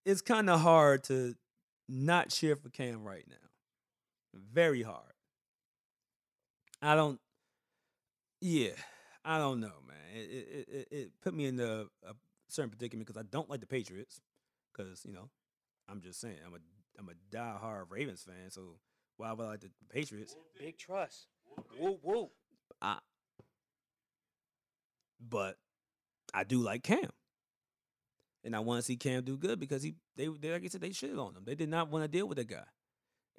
it's 0.06 0.22
kind 0.22 0.50
of 0.50 0.60
hard 0.62 1.04
to 1.06 1.36
not 1.88 2.30
cheer 2.30 2.56
for 2.56 2.70
Cam 2.70 3.04
right 3.04 3.26
now. 3.28 3.36
Very 4.34 4.82
hard. 4.82 5.14
I 6.82 6.96
don't. 6.96 7.20
Yeah, 8.42 8.72
I 9.24 9.38
don't 9.38 9.60
know, 9.60 9.72
man. 9.88 9.98
It 10.14 10.20
it 10.20 10.68
it, 10.70 10.88
it 10.92 11.12
put 11.22 11.34
me 11.34 11.46
in 11.46 11.60
a, 11.60 11.86
a 12.06 12.14
certain 12.50 12.70
predicament 12.70 13.08
because 13.08 13.20
I 13.20 13.26
don't 13.30 13.50
like 13.50 13.62
the 13.62 13.68
Patriots. 13.68 14.22
Because 14.72 15.06
you 15.06 15.14
know, 15.14 15.30
I'm 15.88 16.02
just 16.02 16.20
saying, 16.20 16.38
I'm 16.46 16.54
a 16.54 16.58
I'm 17.00 17.10
a 17.10 17.14
die-hard 17.32 17.88
Ravens 17.90 18.24
fan. 18.24 18.50
So 18.50 18.78
why 19.18 19.32
would 19.32 19.46
I 19.46 19.50
like 19.50 19.62
the 19.62 19.70
Patriots? 19.90 20.36
Big 20.60 20.78
trust. 20.78 21.28
Woo 21.80 22.00
woo. 22.02 22.30
I, 22.82 22.98
but 25.20 25.58
I 26.34 26.44
do 26.44 26.60
like 26.60 26.84
Cam. 26.84 27.10
And 28.44 28.56
I 28.56 28.60
want 28.60 28.80
to 28.80 28.84
see 28.84 28.98
Cam 28.98 29.24
do 29.24 29.38
good 29.38 29.60
because 29.60 29.84
he 29.84 29.96
they, 30.18 30.28
they 30.28 30.52
like 30.52 30.66
I 30.66 30.68
said 30.68 30.82
they 30.82 30.92
shit 30.92 31.18
on 31.18 31.36
him. 31.36 31.44
They 31.46 31.56
did 31.56 31.70
not 31.70 31.90
want 31.90 32.04
to 32.04 32.08
deal 32.10 32.28
with 32.28 32.38
the 32.38 32.44
guy. 32.44 32.66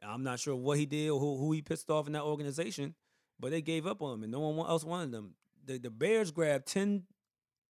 I'm 0.07 0.23
not 0.23 0.41
sure 0.41 0.55
what 0.55 0.79
he 0.79 0.87
did 0.87 1.11
or 1.11 1.19
who, 1.19 1.37
who 1.37 1.53
he 1.53 1.63
pissed 1.63 1.91
off 1.91 2.07
in 2.07 2.13
that 2.13 2.23
organization, 2.23 2.95
but 3.39 3.51
they 3.51 3.63
gave 3.63 3.87
up 3.87 4.03
on 4.03 4.15
him 4.15 4.23
and 4.23 4.33
no 4.33 4.41
one 4.41 4.69
else 4.69 4.85
wanted 4.85 5.13
them. 5.13 5.35
The 5.65 5.79
the 5.79 5.91
Bears 5.91 6.31
grabbed 6.31 6.67
10 6.67 7.05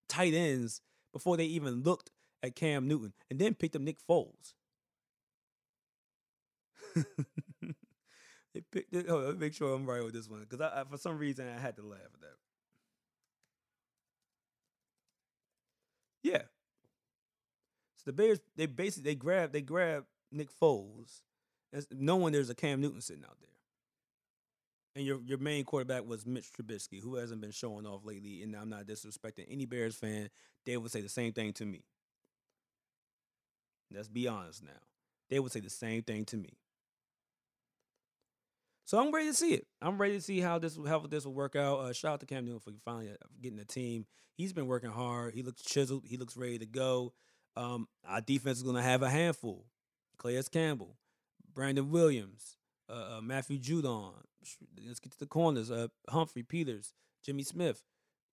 tight 0.08 0.34
ends 0.34 0.80
before 1.12 1.36
they 1.36 1.44
even 1.44 1.82
looked 1.82 2.10
at 2.42 2.56
Cam 2.56 2.88
Newton 2.88 3.12
and 3.30 3.38
then 3.38 3.54
picked 3.54 3.76
up 3.76 3.82
Nick 3.82 3.98
Foles. 4.08 4.54
they 6.94 8.60
picked 8.70 8.94
it. 8.94 9.08
Let 9.08 9.34
me 9.34 9.38
make 9.38 9.54
sure 9.54 9.74
I'm 9.74 9.86
right 9.86 10.04
with 10.04 10.14
this 10.14 10.28
one 10.28 10.40
because 10.40 10.60
I, 10.60 10.80
I, 10.80 10.84
for 10.84 10.98
some 10.98 11.18
reason 11.18 11.48
I 11.48 11.58
had 11.58 11.76
to 11.76 11.82
laugh 11.82 12.00
at 12.14 12.20
that. 12.20 12.36
Yeah. 16.22 16.42
So 17.96 18.04
the 18.06 18.12
Bears 18.12 18.40
they 18.56 18.66
basically 18.66 19.10
they 19.10 19.14
grab 19.14 19.52
they 19.52 19.62
grab 19.62 20.04
Nick 20.32 20.48
Foles, 20.60 21.22
as 21.74 21.86
knowing 21.90 22.32
there's 22.32 22.50
a 22.50 22.54
Cam 22.54 22.80
Newton 22.80 23.00
sitting 23.00 23.24
out 23.24 23.36
there. 23.40 23.50
And 24.96 25.04
your 25.04 25.20
your 25.26 25.38
main 25.38 25.64
quarterback 25.64 26.06
was 26.06 26.24
Mitch 26.24 26.52
Trubisky, 26.52 27.02
who 27.02 27.16
hasn't 27.16 27.40
been 27.40 27.50
showing 27.50 27.84
off 27.84 28.04
lately. 28.04 28.42
And 28.42 28.54
I'm 28.54 28.70
not 28.70 28.86
disrespecting 28.86 29.46
any 29.50 29.66
Bears 29.66 29.96
fan. 29.96 30.30
They 30.64 30.76
would 30.76 30.92
say 30.92 31.00
the 31.00 31.08
same 31.08 31.32
thing 31.32 31.52
to 31.54 31.66
me. 31.66 31.82
Let's 33.92 34.08
be 34.08 34.28
honest 34.28 34.62
now. 34.62 34.70
They 35.28 35.40
would 35.40 35.52
say 35.52 35.60
the 35.60 35.70
same 35.70 36.02
thing 36.02 36.24
to 36.26 36.36
me. 36.36 36.58
So 38.86 39.00
I'm 39.00 39.12
ready 39.12 39.28
to 39.28 39.34
see 39.34 39.54
it. 39.54 39.66
I'm 39.80 39.98
ready 39.98 40.14
to 40.14 40.20
see 40.20 40.40
how 40.40 40.58
this 40.58 40.78
how 40.86 41.00
this 41.00 41.24
will 41.24 41.34
work 41.34 41.56
out. 41.56 41.80
Uh, 41.80 41.92
shout 41.92 42.14
out 42.14 42.20
to 42.20 42.26
Cam 42.26 42.44
Newton 42.44 42.60
for 42.60 42.70
finally 42.84 43.10
uh, 43.10 43.26
getting 43.42 43.58
the 43.58 43.64
team. 43.64 44.06
He's 44.36 44.52
been 44.52 44.66
working 44.66 44.90
hard. 44.90 45.34
He 45.34 45.42
looks 45.42 45.62
chiseled. 45.62 46.04
He 46.06 46.16
looks 46.16 46.36
ready 46.36 46.58
to 46.58 46.66
go. 46.66 47.12
Um, 47.56 47.88
our 48.06 48.20
defense 48.20 48.58
is 48.58 48.62
going 48.62 48.76
to 48.76 48.82
have 48.82 49.02
a 49.02 49.10
handful. 49.10 49.64
Calais 50.18 50.42
Campbell, 50.52 50.96
Brandon 51.54 51.90
Williams, 51.90 52.56
uh, 52.88 53.16
uh, 53.16 53.20
Matthew 53.22 53.58
Judon. 53.58 54.12
Let's 54.86 55.00
get 55.00 55.12
to 55.12 55.18
the 55.18 55.26
corners. 55.26 55.70
Uh, 55.70 55.88
Humphrey 56.08 56.42
Peters, 56.42 56.92
Jimmy 57.24 57.42
Smith, 57.42 57.82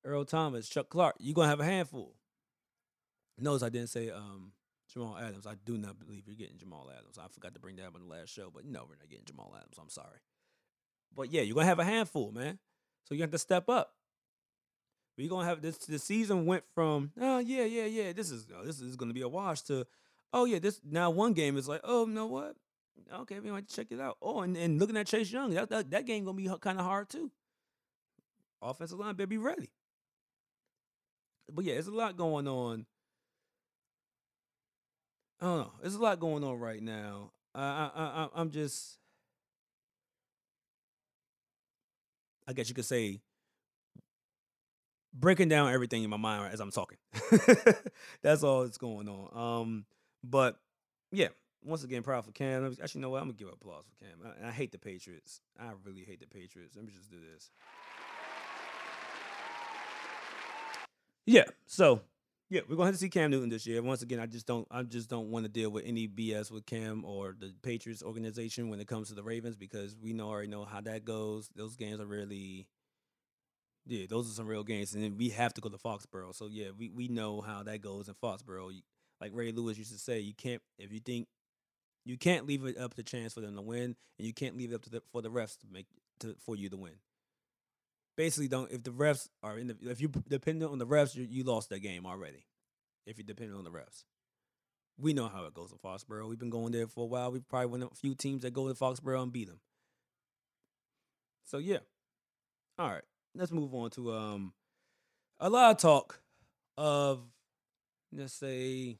Earl 0.03 0.25
Thomas, 0.25 0.67
Chuck 0.67 0.89
Clark. 0.89 1.15
You're 1.19 1.35
to 1.35 1.47
have 1.47 1.59
a 1.59 1.65
handful. 1.65 2.15
Notice 3.37 3.63
I 3.63 3.69
didn't 3.69 3.89
say 3.89 4.09
um, 4.09 4.51
Jamal 4.91 5.17
Adams. 5.17 5.47
I 5.47 5.55
do 5.65 5.77
not 5.77 5.99
believe 5.99 6.23
you're 6.27 6.35
getting 6.35 6.57
Jamal 6.57 6.89
Adams. 6.91 7.17
I 7.17 7.27
forgot 7.29 7.53
to 7.53 7.59
bring 7.59 7.77
that 7.77 7.87
up 7.87 7.95
on 7.95 8.01
the 8.01 8.13
last 8.13 8.29
show, 8.29 8.51
but 8.53 8.65
no, 8.65 8.81
we're 8.81 8.97
not 8.97 9.09
getting 9.09 9.25
Jamal 9.25 9.53
Adams. 9.57 9.77
I'm 9.79 9.89
sorry. 9.89 10.19
But 11.15 11.31
yeah, 11.31 11.41
you're 11.41 11.55
gonna 11.55 11.67
have 11.67 11.79
a 11.79 11.85
handful, 11.85 12.31
man. 12.31 12.59
So 13.05 13.15
you 13.15 13.21
have 13.21 13.31
to 13.31 13.37
step 13.37 13.69
up. 13.69 13.93
We're 15.17 15.29
gonna 15.29 15.47
have 15.47 15.61
this. 15.61 15.77
The 15.77 15.99
season 15.99 16.45
went 16.45 16.63
from 16.73 17.11
oh 17.19 17.39
yeah 17.39 17.65
yeah 17.65 17.85
yeah 17.85 18.13
this 18.13 18.31
is 18.31 18.47
oh, 18.57 18.65
this 18.65 18.79
is 18.79 18.95
gonna 18.95 19.13
be 19.13 19.21
a 19.21 19.27
wash 19.27 19.61
to 19.63 19.85
oh 20.33 20.45
yeah 20.45 20.59
this 20.59 20.79
now 20.83 21.09
one 21.09 21.33
game 21.33 21.57
is 21.57 21.67
like 21.67 21.81
oh 21.83 22.07
you 22.07 22.13
know 22.13 22.27
what 22.27 22.55
okay 23.13 23.39
we 23.39 23.51
might 23.51 23.67
check 23.67 23.87
it 23.89 23.99
out 23.99 24.17
oh 24.21 24.41
and, 24.41 24.55
and 24.55 24.79
looking 24.79 24.97
at 24.97 25.07
Chase 25.07 25.31
Young 25.31 25.53
that 25.53 25.69
that, 25.69 25.89
that 25.91 26.05
game 26.05 26.23
gonna 26.25 26.37
be 26.37 26.49
kind 26.59 26.79
of 26.79 26.85
hard 26.85 27.09
too. 27.09 27.31
Offensive 28.61 28.99
line 28.99 29.15
better 29.15 29.27
be 29.27 29.37
ready. 29.37 29.69
But 31.51 31.65
yeah, 31.65 31.73
there's 31.73 31.87
a 31.87 31.91
lot 31.91 32.15
going 32.15 32.47
on. 32.47 32.85
I 35.41 35.45
don't 35.45 35.57
know. 35.57 35.71
There's 35.81 35.95
a 35.95 36.01
lot 36.01 36.19
going 36.19 36.43
on 36.43 36.59
right 36.59 36.81
now. 36.81 37.31
I 37.55 37.89
I, 37.95 38.03
I 38.03 38.27
I'm 38.35 38.51
just 38.51 38.99
I 42.47 42.53
guess 42.53 42.67
you 42.67 42.75
could 42.75 42.85
say, 42.85 43.21
breaking 45.13 45.47
down 45.47 45.71
everything 45.71 46.03
in 46.03 46.09
my 46.09 46.17
mind 46.17 46.53
as 46.53 46.59
I'm 46.59 46.71
talking. 46.71 46.97
that's 48.21 48.43
all 48.43 48.63
that's 48.63 48.77
going 48.77 49.07
on. 49.07 49.61
Um, 49.61 49.85
but 50.21 50.57
yeah, 51.11 51.29
once 51.63 51.83
again, 51.83 52.03
proud 52.03 52.25
for 52.25 52.31
Cam. 52.31 52.65
Actually, 52.65 52.99
you 52.99 53.01
know 53.01 53.09
what? 53.09 53.21
I'm 53.21 53.29
gonna 53.29 53.37
give 53.37 53.49
applause 53.49 53.85
for 53.85 54.05
Cam. 54.05 54.33
I, 54.43 54.47
I 54.47 54.51
hate 54.51 54.71
the 54.71 54.77
Patriots. 54.77 55.41
I 55.59 55.71
really 55.85 56.03
hate 56.03 56.19
the 56.19 56.27
Patriots. 56.27 56.75
Let 56.75 56.85
me 56.85 56.91
just 56.95 57.09
do 57.09 57.17
this. 57.33 57.49
Yeah. 61.25 61.43
So 61.67 62.01
yeah, 62.49 62.61
we're 62.67 62.75
gonna 62.75 62.87
have 62.87 62.95
to 62.95 62.99
see 62.99 63.09
Cam 63.09 63.31
Newton 63.31 63.49
this 63.49 63.65
year. 63.65 63.81
Once 63.81 64.01
again, 64.01 64.19
I 64.19 64.25
just 64.25 64.45
don't 64.45 64.67
I 64.69 64.83
just 64.83 65.09
don't 65.09 65.29
want 65.31 65.45
to 65.45 65.49
deal 65.49 65.69
with 65.69 65.85
any 65.85 66.07
BS 66.07 66.51
with 66.51 66.65
Cam 66.65 67.05
or 67.05 67.35
the 67.39 67.53
Patriots 67.61 68.03
organization 68.03 68.69
when 68.69 68.79
it 68.79 68.87
comes 68.87 69.07
to 69.09 69.15
the 69.15 69.23
Ravens 69.23 69.55
because 69.55 69.95
we 69.95 70.13
know 70.13 70.29
already 70.29 70.49
know 70.49 70.65
how 70.65 70.81
that 70.81 71.05
goes. 71.05 71.49
Those 71.55 71.75
games 71.75 72.01
are 72.01 72.05
really 72.05 72.67
yeah, 73.85 74.05
those 74.09 74.29
are 74.29 74.33
some 74.33 74.47
real 74.47 74.63
games, 74.63 74.93
and 74.93 75.03
then 75.03 75.17
we 75.17 75.29
have 75.29 75.53
to 75.55 75.61
go 75.61 75.69
to 75.69 75.77
Foxborough. 75.77 76.35
So 76.35 76.47
yeah, 76.51 76.67
we, 76.77 76.89
we 76.89 77.07
know 77.07 77.41
how 77.41 77.63
that 77.63 77.81
goes 77.81 78.07
in 78.07 78.13
Foxborough. 78.15 78.71
Like 79.19 79.31
Ray 79.33 79.51
Lewis 79.51 79.77
used 79.77 79.91
to 79.93 79.99
say, 79.99 80.19
you 80.19 80.33
can't 80.33 80.61
if 80.77 80.91
you 80.91 80.99
think 80.99 81.27
you 82.05 82.17
can't 82.17 82.47
leave 82.47 82.65
it 82.65 82.77
up 82.77 82.93
to 82.95 83.03
chance 83.03 83.33
for 83.33 83.41
them 83.41 83.55
to 83.55 83.61
win, 83.61 83.95
and 84.17 84.27
you 84.27 84.33
can't 84.33 84.57
leave 84.57 84.71
it 84.71 84.75
up 84.75 84.83
to 84.83 84.89
the, 84.89 85.01
for 85.11 85.21
the 85.21 85.29
refs 85.29 85.57
to 85.59 85.67
make 85.71 85.87
to 86.19 86.35
for 86.45 86.55
you 86.55 86.69
to 86.69 86.77
win. 86.77 86.93
Basically 88.17 88.47
don't 88.47 88.71
if 88.71 88.83
the 88.83 88.91
refs 88.91 89.29
are 89.41 89.57
in 89.57 89.67
the 89.67 89.77
if 89.83 90.01
you 90.01 90.09
depend 90.27 90.63
on 90.63 90.79
the 90.79 90.87
refs 90.87 91.15
you, 91.15 91.27
you 91.29 91.43
lost 91.43 91.69
that 91.69 91.79
game 91.79 92.05
already 92.05 92.45
if 93.05 93.17
you 93.17 93.23
depend 93.23 93.53
on 93.53 93.63
the 93.63 93.71
refs. 93.71 94.03
We 94.97 95.13
know 95.13 95.27
how 95.27 95.45
it 95.45 95.53
goes 95.53 95.71
in 95.71 95.77
foxborough. 95.79 96.27
We've 96.27 96.37
been 96.37 96.51
going 96.51 96.73
there 96.73 96.85
for 96.85 97.05
a 97.05 97.07
while. 97.07 97.31
We've 97.31 97.47
probably 97.47 97.67
won 97.67 97.83
a 97.83 97.89
few 97.95 98.13
teams 98.13 98.43
that 98.43 98.53
go 98.53 98.67
to 98.67 98.73
foxborough 98.75 99.23
and 99.23 99.31
beat 99.31 99.47
them 99.47 99.59
so 101.45 101.57
yeah. 101.57 101.79
All 102.77 102.89
right 102.89 103.03
let's 103.35 103.51
move 103.51 103.73
on 103.73 103.89
to 103.91 104.13
um 104.13 104.53
a 105.39 105.49
lot 105.49 105.71
of 105.71 105.77
talk 105.77 106.21
of 106.77 107.21
let's 108.11 108.33
say 108.33 108.97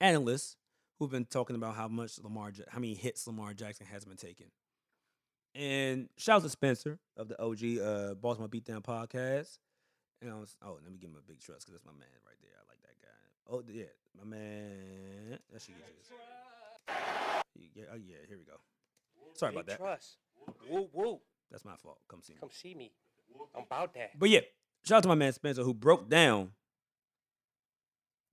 analysts 0.00 0.56
who've 0.98 1.10
been 1.10 1.24
talking 1.24 1.56
about 1.56 1.74
how 1.74 1.88
much 1.88 2.18
lamar 2.22 2.52
how 2.68 2.78
many 2.78 2.94
hits 2.94 3.26
lamar 3.26 3.52
jackson 3.54 3.86
has 3.86 4.04
been 4.04 4.16
taking 4.16 4.50
and 5.56 6.08
shout 6.18 6.36
out 6.36 6.42
to 6.42 6.50
Spencer 6.50 6.98
of 7.16 7.28
the 7.28 7.42
OG 7.42 7.78
uh, 7.80 8.14
Baltimore 8.14 8.48
Beatdown 8.48 8.82
podcast. 8.84 9.58
And 10.20 10.30
I 10.30 10.34
was, 10.34 10.54
oh, 10.62 10.78
let 10.82 10.92
me 10.92 10.98
give 10.98 11.08
him 11.08 11.16
a 11.16 11.26
big 11.26 11.40
trust 11.40 11.66
because 11.66 11.72
that's 11.72 11.86
my 11.86 11.92
man 11.92 12.08
right 12.26 12.36
there. 12.42 12.52
I 12.58 12.64
like 12.68 12.82
that 12.82 13.00
guy. 13.00 13.16
Oh, 13.50 13.62
yeah, 13.66 13.84
my 14.18 14.24
man. 14.28 15.38
That 15.50 15.62
should 15.62 15.74
get 15.76 17.74
Yeah, 17.74 17.84
oh, 17.92 17.96
yeah, 17.96 18.16
here 18.28 18.36
we 18.36 18.44
go. 18.44 18.56
Sorry 19.34 19.52
Big 19.52 19.60
about 19.60 19.66
that. 19.66 19.78
Trust. 19.78 20.16
Woo 20.70 20.88
woo. 20.92 21.20
That's 21.50 21.64
my 21.64 21.76
fault. 21.76 22.00
Come 22.08 22.20
see 22.22 22.34
me. 22.34 22.40
Come 22.40 22.50
see 22.52 22.74
me. 22.74 22.92
I'm 23.54 23.62
about 23.62 23.94
that. 23.94 24.18
But 24.18 24.28
yeah, 24.28 24.40
shout 24.84 24.98
out 24.98 25.02
to 25.04 25.08
my 25.08 25.14
man 25.14 25.32
Spencer 25.32 25.62
who 25.62 25.72
broke 25.72 26.08
down 26.10 26.50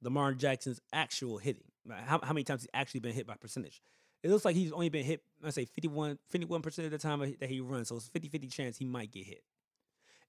Lamar 0.01 0.33
Jackson's 0.33 0.81
actual 0.91 1.37
hitting. 1.37 1.63
How, 1.89 2.19
how 2.21 2.33
many 2.33 2.43
times 2.43 2.61
he's 2.61 2.69
actually 2.73 3.01
been 3.01 3.13
hit 3.13 3.27
by 3.27 3.35
percentage. 3.35 3.81
It 4.21 4.29
looks 4.29 4.45
like 4.45 4.55
he's 4.55 4.71
only 4.71 4.89
been 4.89 5.03
hit, 5.03 5.21
I 5.43 5.49
say 5.49 5.65
51, 5.65 6.17
51% 6.33 6.85
of 6.85 6.91
the 6.91 6.97
time 6.97 7.19
that 7.19 7.49
he 7.49 7.59
runs. 7.59 7.89
So 7.89 7.97
it's 7.97 8.07
50 8.07 8.29
50 8.29 8.47
chance 8.47 8.77
he 8.77 8.85
might 8.85 9.11
get 9.11 9.25
hit. 9.25 9.43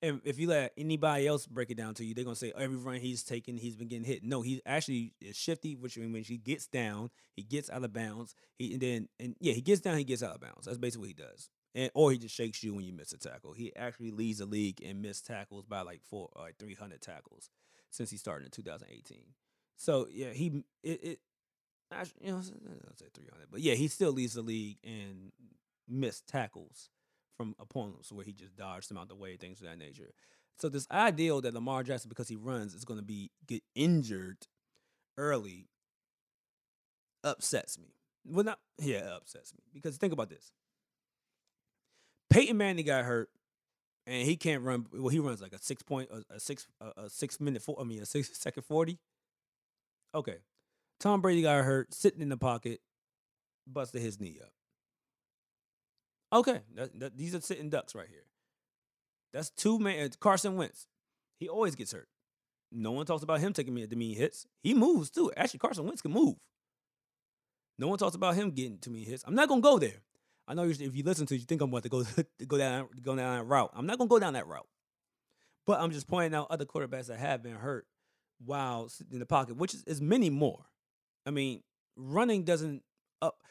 And 0.03 0.21
if 0.25 0.39
you 0.39 0.49
let 0.49 0.73
anybody 0.77 1.27
else 1.27 1.47
break 1.47 1.71
it 1.71 1.77
down 1.77 1.95
to 1.95 2.05
you, 2.05 2.13
they're 2.13 2.25
gonna 2.25 2.37
say 2.37 2.53
oh, 2.55 2.61
every 2.61 2.77
run 2.77 2.97
he's 2.97 3.23
taken, 3.23 3.57
he's 3.57 3.77
been 3.77 3.89
getting 3.89 4.05
hit. 4.05 4.23
No, 4.23 4.43
he 4.43 4.61
actually 4.67 5.15
is 5.21 5.37
shifty, 5.37 5.77
which 5.77 5.97
means 5.97 6.13
when 6.13 6.23
he 6.23 6.37
gets 6.37 6.67
down, 6.67 7.11
he 7.33 7.43
gets 7.43 7.71
out 7.71 7.85
of 7.85 7.93
bounds. 7.95 8.35
He 8.59 8.75
and 8.75 8.83
then 8.83 9.09
and 9.19 9.35
yeah, 9.41 9.55
he 9.55 9.63
gets 9.63 9.81
down, 9.81 9.97
he 9.97 10.05
gets 10.05 10.23
out 10.23 10.35
of 10.35 10.41
bounds. 10.41 10.67
That's 10.67 10.77
basically 10.77 11.09
what 11.09 11.09
he 11.09 11.25
does. 11.25 11.49
And 11.75 11.91
or 11.95 12.13
he 12.13 12.19
just 12.19 12.35
shakes 12.35 12.63
you 12.63 12.75
when 12.75 12.85
you 12.85 12.93
miss 12.93 13.13
a 13.13 13.19
tackle. 13.19 13.55
He 13.55 13.75
actually 13.77 14.11
leads 14.11 14.41
the 14.41 14.47
league 14.47 14.81
in 14.81 15.01
missed 15.01 15.27
tackles 15.27 15.65
by 15.65 15.81
like 15.81 16.03
four 16.03 16.29
like 16.37 16.59
three 16.59 16.75
hundred 16.75 17.01
tackles 17.01 17.49
since 17.91 18.11
he 18.11 18.19
started 18.19 18.45
in 18.45 18.51
2018. 18.51 19.23
So 19.77 20.07
yeah, 20.11 20.31
he 20.31 20.65
it, 20.83 21.05
it 21.05 21.19
you 22.21 22.33
know, 22.33 22.39
eh, 22.39 22.75
I'll 22.89 22.97
say 22.97 23.07
300. 23.13 23.49
But 23.51 23.61
yeah, 23.61 23.75
he 23.75 23.89
still 23.89 24.13
leads 24.13 24.35
the 24.35 24.43
league 24.43 24.79
in 24.83 25.33
missed 25.89 26.27
tackles 26.27 26.91
from 27.37 27.55
opponents 27.61 28.13
where 28.13 28.25
he 28.25 28.33
just 28.33 28.57
dodged 28.57 28.91
them 28.91 28.99
out 28.99 29.09
the 29.09 29.15
way, 29.15 29.37
things 29.37 29.61
of 29.61 29.67
that 29.67 29.79
nature. 29.79 30.11
So 30.59 30.69
this 30.69 30.87
ideal 30.91 31.41
that 31.41 31.55
Lamar 31.55 31.83
Jackson, 31.83 32.09
because 32.09 32.29
he 32.29 32.37
runs, 32.37 32.75
is 32.75 32.85
going 32.85 33.01
to 33.01 33.05
be 33.05 33.31
get 33.47 33.63
injured 33.75 34.47
early 35.19 35.69
upsets 37.25 37.79
me. 37.79 37.95
Well, 38.25 38.45
not 38.45 38.59
yeah, 38.79 39.17
upsets 39.17 39.53
me 39.53 39.61
because 39.73 39.97
think 39.97 40.13
about 40.13 40.31
this. 40.31 40.53
Peyton 42.31 42.57
Manning 42.57 42.87
got 42.87 43.05
hurt, 43.05 43.29
and 44.07 44.27
he 44.27 44.37
can't 44.37 44.63
run. 44.63 44.87
Well, 44.93 45.09
he 45.09 45.19
runs 45.19 45.43
like 45.43 45.53
a 45.53 45.59
six 45.59 45.83
point, 45.83 46.09
a, 46.11 46.35
a 46.35 46.41
six, 46.41 46.67
a, 46.81 47.03
a 47.03 47.11
six 47.11 47.41
minute, 47.41 47.63
four, 47.63 47.77
I 47.81 47.85
mean, 47.85 48.01
a 48.01 48.07
six 48.07 48.31
second 48.39 48.63
forty. 48.63 48.99
Okay, 50.15 50.37
Tom 51.01 51.21
Brady 51.21 51.43
got 51.43 51.65
hurt, 51.65 51.93
sitting 51.93 52.21
in 52.21 52.29
the 52.29 52.37
pocket, 52.37 52.81
busted 53.67 54.01
his 54.01 54.21
knee 54.21 54.39
up. 54.43 54.51
Okay, 56.33 56.61
that, 56.75 56.99
that, 56.99 57.17
these 57.17 57.35
are 57.35 57.41
sitting 57.41 57.71
ducks 57.71 57.95
right 57.95 58.09
here. 58.09 58.27
That's 59.33 59.51
two 59.51 59.79
man. 59.79 60.11
Carson 60.21 60.57
Wentz, 60.57 60.87
he 61.39 61.49
always 61.49 61.75
gets 61.75 61.93
hurt. 61.93 62.09
No 62.73 62.93
one 62.93 63.07
talks 63.07 63.23
about 63.23 63.41
him 63.41 63.53
taking 63.53 63.75
me 63.75 63.87
the 63.87 63.97
mean 63.97 64.17
hits. 64.17 64.47
He 64.63 64.75
moves 64.75 65.11
too. 65.11 65.31
Actually, 65.37 65.61
Carson 65.61 65.87
Wentz 65.87 66.03
can 66.03 66.13
move. 66.13 66.37
No 67.79 67.89
one 67.89 67.99
talks 67.99 68.15
about 68.15 68.35
him 68.35 68.51
getting 68.51 68.79
too 68.79 68.91
many 68.91 69.05
hits. 69.05 69.25
I'm 69.27 69.35
not 69.35 69.49
gonna 69.49 69.61
go 69.61 69.79
there. 69.79 70.03
I 70.47 70.55
know 70.55 70.65
if 70.65 70.81
you 70.81 71.03
listen 71.03 71.27
to, 71.27 71.35
it, 71.35 71.39
you 71.39 71.45
think 71.45 71.63
I'm 71.63 71.71
about 71.71 71.85
to 71.85 71.89
go 71.89 72.03
to 72.39 72.47
go 72.47 72.59
down 72.59 72.89
go 73.03 73.15
down 73.17 73.37
that 73.37 73.45
route. 73.45 73.71
I'm 73.75 73.87
not 73.87 73.99
gonna 73.99 74.09
go 74.09 74.19
down 74.19 74.35
that 74.35 74.47
route. 74.47 74.67
But 75.67 75.81
I'm 75.81 75.93
just 75.93 76.07
pointing 76.07 76.35
out 76.37 76.49
other 76.51 76.67
quarterbacks 76.67 77.07
that 77.07 77.19
have 77.19 77.43
been 77.43 77.55
hurt 77.55 77.87
while 78.45 78.89
sitting 78.89 79.15
in 79.15 79.19
the 79.21 79.27
pocket, 79.27 79.57
which 79.57 79.75
is, 79.75 79.83
is 79.85 80.01
many 80.01 80.31
more. 80.31 80.67
I 81.27 81.31
mean, 81.31 81.63
running 81.97 82.45
doesn't 82.45 82.83
up. 83.23 83.43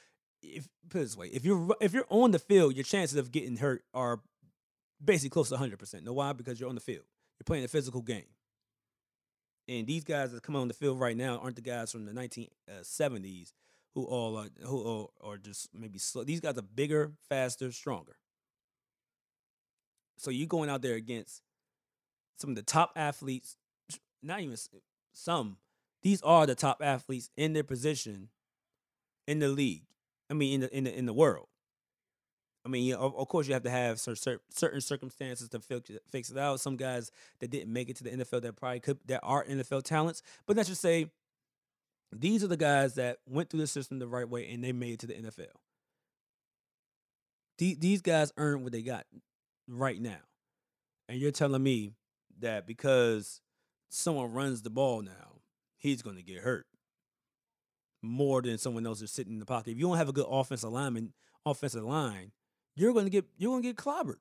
If 0.42 0.68
put 0.90 1.00
it 1.00 1.04
this 1.06 1.18
way, 1.18 1.28
if 1.28 1.46
you're 1.46 1.76
if 1.80 1.94
you're 1.94 2.08
on 2.10 2.32
the 2.32 2.40
field, 2.40 2.76
your 2.76 2.84
chances 2.84 3.18
of 3.18 3.32
getting 3.32 3.58
hurt 3.58 3.84
are 3.94 4.22
basically 5.04 5.30
close 5.30 5.50
to 5.50 5.56
100. 5.56 5.80
percent 5.80 6.04
Know 6.04 6.14
why? 6.14 6.34
Because 6.34 6.60
you're 6.60 6.70
on 6.70 6.76
the 6.76 6.82
field. 6.82 7.06
You're 7.40 7.46
playing 7.46 7.64
a 7.64 7.70
physical 7.70 8.02
game. 8.02 8.26
And 9.68 9.88
these 9.88 10.04
guys 10.04 10.32
that 10.32 10.44
come 10.44 10.56
on 10.56 10.68
the 10.68 10.74
field 10.74 11.00
right 11.00 11.16
now 11.16 11.38
aren't 11.38 11.56
the 11.56 11.62
guys 11.62 11.92
from 11.92 12.06
the 12.06 12.12
1970s 12.12 13.48
uh, 13.48 13.52
who 13.96 14.04
all 14.04 14.38
are 14.38 14.50
who 14.66 15.10
are, 15.24 15.32
are 15.32 15.38
just 15.38 15.70
maybe 15.74 16.00
slow. 16.00 16.24
These 16.24 16.42
guys 16.42 16.58
are 16.58 16.64
bigger, 16.64 17.14
faster, 17.30 17.72
stronger. 17.72 18.18
So 20.18 20.32
you're 20.32 20.48
going 20.48 20.70
out 20.70 20.82
there 20.82 20.96
against 20.96 21.42
some 22.38 22.50
of 22.52 22.56
the 22.56 22.64
top 22.64 22.92
athletes, 22.96 23.58
not 24.22 24.42
even 24.42 24.58
some. 25.14 25.58
These 26.04 26.22
are 26.22 26.46
the 26.46 26.56
top 26.56 26.82
athletes 26.82 27.30
in 27.38 27.54
their 27.54 27.64
position 27.64 28.30
in 29.28 29.40
the 29.40 29.48
league. 29.48 29.84
I 30.30 30.34
mean, 30.34 30.56
in 30.56 30.62
the 30.62 30.78
in 30.78 30.84
the 30.84 30.98
in 30.98 31.06
the 31.06 31.14
world. 31.14 31.48
I 32.66 32.70
mean, 32.70 32.94
of, 32.94 33.14
of 33.18 33.28
course, 33.28 33.48
you 33.48 33.54
have 33.54 33.64
to 33.64 33.70
have 33.70 34.00
certain 34.00 34.82
circumstances 34.82 35.50
to 35.50 35.60
fix 35.60 35.90
it, 35.90 36.02
fix 36.10 36.30
it 36.30 36.38
out. 36.38 36.62
Some 36.62 36.78
guys 36.78 37.12
that 37.40 37.52
didn't 37.52 37.74
make 37.74 37.90
it 37.90 37.98
to 37.98 38.06
the 38.06 38.12
NFL 38.12 38.42
that 38.42 38.56
probably 38.56 38.80
could 38.80 39.00
that 39.08 39.20
are 39.22 39.44
NFL 39.44 39.84
talents, 39.84 40.22
but 40.46 40.56
let's 40.56 40.70
just 40.70 40.82
say 40.82 41.08
these 42.12 42.44
are 42.44 42.48
the 42.48 42.58
guys 42.58 42.96
that 42.96 43.18
went 43.28 43.50
through 43.50 43.60
the 43.60 43.68
system 43.68 44.00
the 44.00 44.08
right 44.08 44.28
way 44.28 44.50
and 44.50 44.64
they 44.64 44.72
made 44.72 44.94
it 44.94 45.00
to 45.00 45.08
the 45.08 45.14
NFL. 45.14 45.48
These 47.58 48.02
guys 48.02 48.32
earned 48.38 48.64
what 48.64 48.72
they 48.72 48.82
got 48.82 49.06
right 49.68 50.02
now, 50.02 50.20
and 51.08 51.20
you're 51.20 51.32
telling 51.32 51.64
me 51.64 51.92
that 52.40 52.66
because 52.66 53.42
someone 53.90 54.34
runs 54.34 54.64
the 54.64 54.70
ball 54.70 55.02
now, 55.02 55.33
he's 55.84 56.02
going 56.02 56.16
to 56.16 56.24
get 56.24 56.40
hurt 56.40 56.66
more 58.02 58.42
than 58.42 58.58
someone 58.58 58.86
else 58.88 59.02
is 59.02 59.12
sitting 59.12 59.34
in 59.34 59.40
the 59.40 59.46
pocket. 59.46 59.72
If 59.72 59.78
you 59.78 59.88
don't 59.88 59.98
have 59.98 60.10
a 60.10 60.14
good 60.14 60.26
offensive 60.28 60.72
lineman, 60.72 61.14
offensive 61.46 61.84
line, 61.84 62.32
you're 62.76 62.94
going 62.94 63.06
to 63.06 63.12
get 63.12 63.26
you're 63.38 63.52
going 63.52 63.62
to 63.62 63.70
get 63.70 63.78
clobbered. 63.78 64.20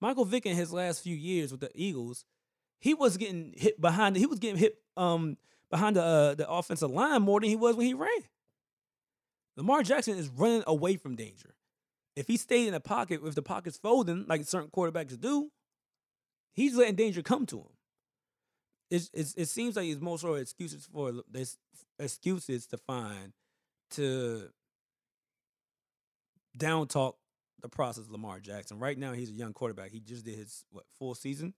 Michael 0.00 0.24
Vick 0.24 0.44
in 0.44 0.56
his 0.56 0.72
last 0.72 1.02
few 1.02 1.16
years 1.16 1.50
with 1.50 1.60
the 1.60 1.70
Eagles, 1.74 2.24
he 2.78 2.92
was 2.92 3.16
getting 3.16 3.54
hit 3.56 3.80
behind. 3.80 4.16
He 4.16 4.26
was 4.26 4.38
getting 4.38 4.58
hit 4.58 4.76
um, 4.96 5.38
behind 5.70 5.96
the 5.96 6.02
uh, 6.02 6.34
the 6.34 6.48
offensive 6.48 6.90
line 6.90 7.22
more 7.22 7.40
than 7.40 7.48
he 7.48 7.56
was 7.56 7.76
when 7.76 7.86
he 7.86 7.94
ran. 7.94 8.10
Lamar 9.56 9.82
Jackson 9.82 10.18
is 10.18 10.28
running 10.28 10.64
away 10.66 10.96
from 10.96 11.14
danger. 11.14 11.54
If 12.16 12.26
he 12.26 12.36
stayed 12.36 12.66
in 12.66 12.74
the 12.74 12.80
pocket, 12.80 13.20
if 13.24 13.34
the 13.34 13.42
pocket's 13.42 13.78
folding 13.78 14.26
like 14.28 14.44
certain 14.44 14.70
quarterbacks 14.70 15.18
do, 15.18 15.50
he's 16.52 16.76
letting 16.76 16.96
danger 16.96 17.22
come 17.22 17.46
to 17.46 17.58
him. 17.58 17.73
It's, 18.94 19.10
it's, 19.12 19.34
it 19.34 19.48
seems 19.48 19.74
like 19.74 19.86
it's 19.88 20.00
most 20.00 20.20
sort 20.20 20.36
of 20.36 20.42
excuses 20.42 20.86
for 20.86 21.12
this 21.28 21.56
excuses 21.98 22.66
to 22.68 22.76
find 22.76 23.32
to 23.90 24.50
down 26.56 26.86
talk 26.86 27.16
the 27.60 27.68
process 27.68 28.04
of 28.04 28.12
Lamar 28.12 28.38
Jackson. 28.38 28.78
Right 28.78 28.96
now, 28.96 29.12
he's 29.12 29.30
a 29.30 29.34
young 29.34 29.52
quarterback. 29.52 29.90
He 29.90 29.98
just 29.98 30.24
did 30.24 30.36
his 30.36 30.64
what 30.70 30.84
full 30.96 31.16
season. 31.16 31.54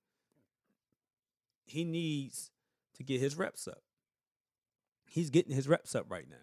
He 1.66 1.84
needs 1.84 2.50
to 2.96 3.02
get 3.02 3.20
his 3.20 3.36
reps 3.36 3.68
up. 3.68 3.82
He's 5.06 5.28
getting 5.28 5.54
his 5.54 5.68
reps 5.68 5.94
up 5.94 6.06
right 6.08 6.28
now. 6.30 6.36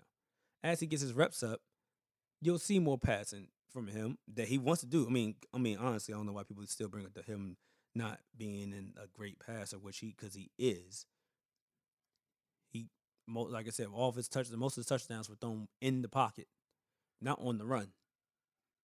As 0.64 0.80
he 0.80 0.86
gets 0.86 1.02
his 1.02 1.14
reps 1.14 1.42
up, 1.42 1.62
you'll 2.40 2.60
see 2.60 2.78
more 2.78 3.00
passing 3.00 3.48
from 3.72 3.88
him 3.88 4.20
that 4.36 4.48
he 4.48 4.60
wants 4.60 4.82
to 4.82 4.88
do. 4.88 5.08
I 5.08 5.10
mean, 5.10 5.36
I 5.52 5.58
mean, 5.58 5.80
honestly, 5.80 6.14
I 6.14 6.18
don't 6.18 6.28
know 6.28 6.34
why 6.34 6.44
people 6.44 6.64
still 6.68 6.88
bring 6.88 7.06
it 7.06 7.16
to 7.16 7.24
him 7.24 7.58
not 7.96 8.20
being 8.38 8.72
in 8.72 8.94
a 9.02 9.08
great 9.08 9.40
passer, 9.40 9.78
which 9.78 10.00
he 10.00 10.16
because 10.18 10.34
he 10.36 10.50
is. 10.58 11.06
He, 12.72 12.88
like 13.28 13.68
I 13.68 13.72
said, 13.72 13.88
all 13.94 14.10
of 14.10 14.16
his 14.16 14.28
touchdowns, 14.28 14.58
most 14.58 14.78
of 14.78 14.82
his 14.82 14.88
touchdowns 14.88 15.30
were 15.30 15.36
thrown 15.36 15.68
in 15.82 16.02
the 16.02 16.10
pocket, 16.10 16.48
not 17.22 17.40
on 17.42 17.58
the 17.58 17.66
run. 17.66 17.90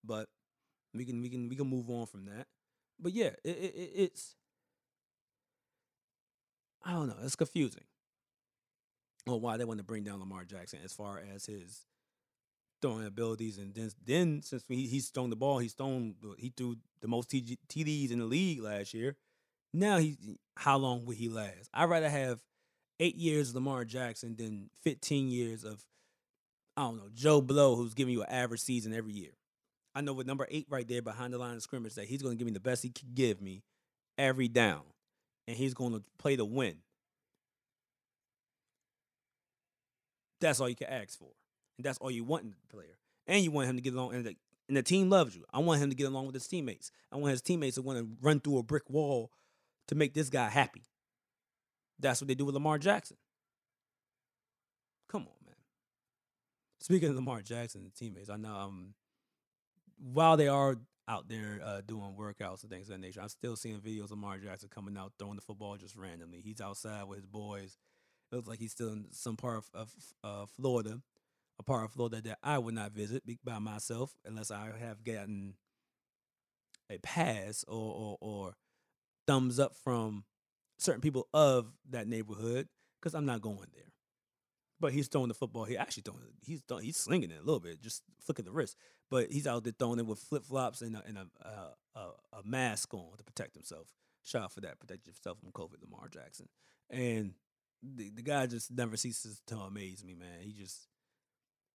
But 0.04 0.30
we 0.93 1.06
can 1.06 1.22
we 1.22 1.30
can 1.30 1.50
we 1.50 1.56
can 1.56 1.67
move 1.67 1.89
on 1.89 2.06
from 2.06 2.26
that. 2.26 2.48
But 3.00 3.13
yeah, 3.13 3.32
it, 3.43 3.58
it, 3.58 3.91
it's 3.95 4.36
I 6.84 6.93
don't 6.93 7.08
know. 7.08 7.17
It's 7.24 7.36
confusing. 7.36 7.84
Well, 9.28 9.39
why 9.39 9.58
they 9.58 9.65
want 9.65 9.80
to 9.80 9.84
bring 9.84 10.04
down 10.04 10.19
Lamar 10.19 10.45
Jackson 10.45 10.80
as 10.84 10.93
far 10.93 11.22
as 11.36 11.45
his 11.45 11.86
throwing 12.82 13.06
abilities, 13.06 13.58
and 13.58 13.74
then 13.74 13.92
then 14.06 14.42
since 14.44 14.63
he, 14.68 14.88
he's 14.88 15.10
thrown 15.10 15.30
the 15.30 15.36
ball, 15.36 15.60
he's 15.60 15.74
thrown 15.74 16.15
he 16.38 16.54
threw 16.56 16.78
the 17.02 17.08
most 17.08 17.30
TDs 17.30 18.12
in 18.12 18.20
the 18.20 18.26
league 18.26 18.62
last 18.62 18.94
year. 18.94 19.15
Now 19.74 19.98
he 19.98 20.18
how 20.58 20.78
long 20.78 21.06
will 21.06 21.15
he 21.15 21.30
last? 21.30 21.70
I'd 21.74 21.89
rather 21.89 22.10
have 22.10 22.39
eight 23.00 23.15
years 23.15 23.50
of 23.50 23.56
Lamar 23.56 23.86
Jackson 23.86 24.36
than 24.36 24.70
fifteen 24.84 25.30
years 25.30 25.63
of 25.63 25.84
I 26.76 26.84
don't 26.84 26.98
know 26.98 27.10
Joe 27.13 27.42
Blow, 27.42 27.76
who's 27.76 27.94
giving 27.94 28.13
you 28.13 28.22
an 28.24 28.30
average 28.30 28.62
season 28.62 28.94
every 28.94 29.13
year. 29.13 29.32
I 29.96 30.02
know 30.02 30.13
with 30.13 30.28
number 30.28 30.48
eight 30.50 30.68
right 30.70 30.88
there 30.88 31.02
behind 31.02 31.34
the 31.34 31.38
line 31.38 31.56
of 31.56 31.62
scrimmage 31.62 31.96
that 31.96 32.06
he's 32.06 32.22
going 32.22 32.36
to 32.36 32.38
give 32.38 32.46
me 32.46 32.54
the 32.54 32.60
best 32.60 32.84
he 32.84 32.89
can 32.89 33.10
give 33.13 33.42
me 33.42 33.63
every 34.18 34.48
down, 34.48 34.84
and 35.48 35.58
he's 35.58 35.74
going 35.74 35.94
to 35.94 36.04
play 36.18 36.36
to 36.36 36.46
win. 36.46 36.78
That's 40.39 40.60
all 40.60 40.70
you 40.70 40.76
can 40.76 40.88
ask 40.88 41.18
for. 41.18 41.32
That's 41.80 41.98
all 42.00 42.12
you 42.12 42.24
want 42.24 42.44
in 42.44 42.50
the 42.50 42.76
player. 42.76 42.98
And 43.28 43.44
you 43.44 43.52
want 43.52 43.70
him 43.70 43.76
to 43.76 43.82
get 43.82 43.94
along, 43.94 44.15
and 44.15 44.26
the, 44.26 44.36
and 44.68 44.78
the 44.78 44.84
team 44.84 45.10
loves 45.10 45.36
you. 45.36 45.46
I 45.54 45.60
want 45.60 45.82
him 45.82 45.89
to 45.89 45.96
get 45.96 46.08
along 46.08 46.26
with 46.26 46.36
his 46.36 46.48
teammates. 46.48 46.92
I 47.12 47.18
want 47.18 47.32
his 47.32 47.42
teammates 47.42 47.76
to 47.76 47.82
want 47.82 48.00
to 48.00 48.08
run 48.22 48.39
through 48.39 48.58
a 48.58 48.63
brick 48.63 48.89
wall 48.89 49.32
to 49.88 49.96
make 49.96 50.13
this 50.13 50.30
guy 50.30 50.50
happy. 50.50 50.84
That's 52.00 52.22
what 52.22 52.28
they 52.28 52.36
do 52.36 52.46
with 52.46 52.56
Lamar 52.56 52.78
Jackson. 52.78 53.18
Come 55.10 55.24
on, 55.24 55.46
man. 55.46 55.56
Speaking 56.80 57.10
of 57.10 57.15
Lamar 57.15 57.42
Jackson 57.42 57.82
and 57.82 57.94
teammates, 57.94 58.30
I 58.30 58.38
know 58.38 58.56
um, 58.56 58.94
while 59.98 60.38
they 60.38 60.48
are 60.48 60.78
out 61.08 61.28
there 61.28 61.60
uh, 61.63 61.82
doing 61.86 62.15
workouts 62.18 62.62
and 62.62 62.72
things 62.72 62.88
of 62.88 62.94
that 62.94 63.02
nature, 63.02 63.22
I'm 63.22 63.30
still 63.30 63.56
seeing 63.56 63.80
videos 63.80 64.06
of 64.06 64.12
Lamar 64.12 64.38
Jackson 64.38 64.70
coming 64.70 64.98
out 64.98 65.13
throwing 65.18 65.36
the 65.36 65.42
football 65.42 65.76
just 65.76 65.96
randomly. 65.96 66.42
He's 66.42 66.62
outside 66.62 67.06
with 67.06 67.18
his 67.18 67.26
boys. 67.26 67.78
It 68.32 68.36
looks 68.36 68.48
like 68.48 68.60
he's 68.60 68.72
still 68.72 68.89
in 68.89 69.08
some 69.12 69.36
part 69.36 69.58
of, 69.58 69.70
of 69.74 69.94
uh, 70.24 70.46
Florida 70.56 71.02
a 71.60 71.63
part 71.63 71.84
of 71.84 71.91
Florida 71.91 72.22
that 72.22 72.39
I 72.41 72.58
would 72.58 72.74
not 72.74 72.93
visit 72.93 73.24
by 73.43 73.60
myself 73.60 74.13
unless 74.26 74.50
I 74.50 74.72
have 74.80 75.04
gotten 75.04 75.56
a 76.89 76.98
pass 77.00 77.65
or, 77.67 77.76
or, 77.76 78.17
or 78.22 78.54
thumbs 79.28 79.60
up 79.60 79.76
from 79.84 80.24
certain 80.78 81.02
people 81.02 81.28
of 81.34 81.72
that 81.89 82.08
neighborhood 82.08 82.67
because 83.00 83.13
I'm 83.13 83.26
not 83.26 83.41
going 83.41 83.58
there. 83.74 83.84
But 84.80 84.93
he's 84.93 85.10
throwing 85.10 85.28
the 85.28 85.34
football. 85.34 85.65
He 85.65 85.78
actually 85.78 86.04
throwing. 86.04 86.22
He's 86.45 86.62
throwing, 86.67 86.86
he's 86.86 86.98
slinging 86.98 87.32
it 87.32 87.39
a 87.41 87.45
little 87.45 87.60
bit, 87.60 87.82
just 87.82 88.02
flicking 88.22 88.45
the 88.45 88.52
wrist. 88.52 88.78
But 89.12 89.30
he's 89.30 89.45
out 89.45 89.65
there 89.65 89.74
throwing 89.78 90.00
it 90.00 90.06
with 90.06 90.19
flip 90.19 90.45
flops 90.45 90.82
and 90.82 90.95
a, 90.95 91.04
and 91.06 91.17
a, 91.17 92.00
a, 92.00 92.00
a, 92.34 92.43
mask 92.45 92.93
on 92.93 93.17
to 93.17 93.24
protect 93.24 93.56
himself. 93.56 93.88
Shout 94.24 94.43
out 94.43 94.54
for 94.54 94.62
that. 94.62 94.80
Protect 94.80 95.06
yourself 95.06 95.39
from 95.39 95.52
COVID, 95.52 95.82
Lamar 95.82 96.08
Jackson. 96.08 96.48
And 96.89 97.34
the, 97.84 98.10
the 98.10 98.22
guy 98.22 98.45
just 98.45 98.72
never 98.72 98.95
ceases 98.95 99.41
to 99.48 99.58
amaze 99.58 100.04
me, 100.04 100.13
man. 100.13 100.39
He 100.41 100.54
just 100.54 100.88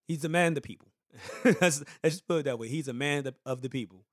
He's 0.07 0.23
a 0.23 0.29
man 0.29 0.49
of 0.49 0.55
the 0.55 0.61
people. 0.61 0.87
let's, 1.45 1.83
let's 2.03 2.15
just 2.15 2.27
put 2.27 2.39
it 2.39 2.45
that 2.45 2.59
way. 2.59 2.67
He's 2.67 2.87
a 2.87 2.93
man 2.93 3.31
of 3.45 3.61
the 3.61 3.69
people. 3.69 4.05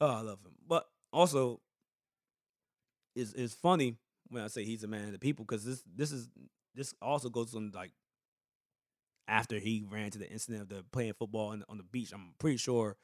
Oh, 0.00 0.06
I 0.06 0.20
love 0.20 0.40
him. 0.44 0.52
But 0.66 0.86
also, 1.12 1.60
it's, 3.14 3.32
it's 3.32 3.54
funny 3.54 3.96
when 4.28 4.42
I 4.42 4.48
say 4.48 4.64
he's 4.64 4.84
a 4.84 4.88
man 4.88 5.04
of 5.04 5.12
the 5.12 5.18
people 5.18 5.44
because 5.44 5.64
this 5.64 5.82
this 5.94 6.10
is 6.10 6.28
this 6.74 6.94
also 7.00 7.28
goes 7.28 7.54
on 7.54 7.70
like 7.74 7.92
after 9.28 9.58
he 9.58 9.84
ran 9.88 10.10
to 10.10 10.18
the 10.18 10.28
incident 10.28 10.62
of 10.62 10.68
the 10.68 10.84
playing 10.92 11.14
football 11.14 11.48
on, 11.48 11.64
on 11.68 11.78
the 11.78 11.84
beach. 11.84 12.12
I'm 12.12 12.34
pretty 12.38 12.56
sure 12.56 12.96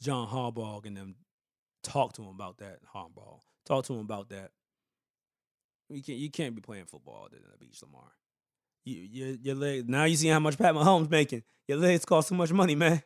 John 0.00 0.28
Harbaugh 0.28 0.84
and 0.86 0.96
them 0.96 1.16
talked 1.82 2.16
to 2.16 2.22
him 2.22 2.28
about 2.28 2.58
that. 2.58 2.78
Harbaugh 2.94 3.40
talked 3.64 3.88
to 3.88 3.94
him 3.94 4.00
about 4.00 4.30
that. 4.30 4.50
You 5.88 6.02
can't 6.02 6.18
you 6.18 6.30
can't 6.30 6.54
be 6.54 6.62
playing 6.62 6.86
football 6.86 7.24
on 7.24 7.30
the 7.32 7.58
beach, 7.58 7.82
Lamar 7.82 8.12
you, 8.86 9.08
your 9.10 9.28
your 9.42 9.54
legs. 9.56 9.84
Now 9.88 10.04
you 10.04 10.16
see 10.16 10.28
how 10.28 10.40
much 10.40 10.56
Pat 10.56 10.74
Mahomes 10.74 11.10
making. 11.10 11.42
Your 11.66 11.78
legs 11.78 12.04
cost 12.04 12.28
too 12.28 12.34
much 12.34 12.52
money, 12.52 12.74
man. 12.74 13.02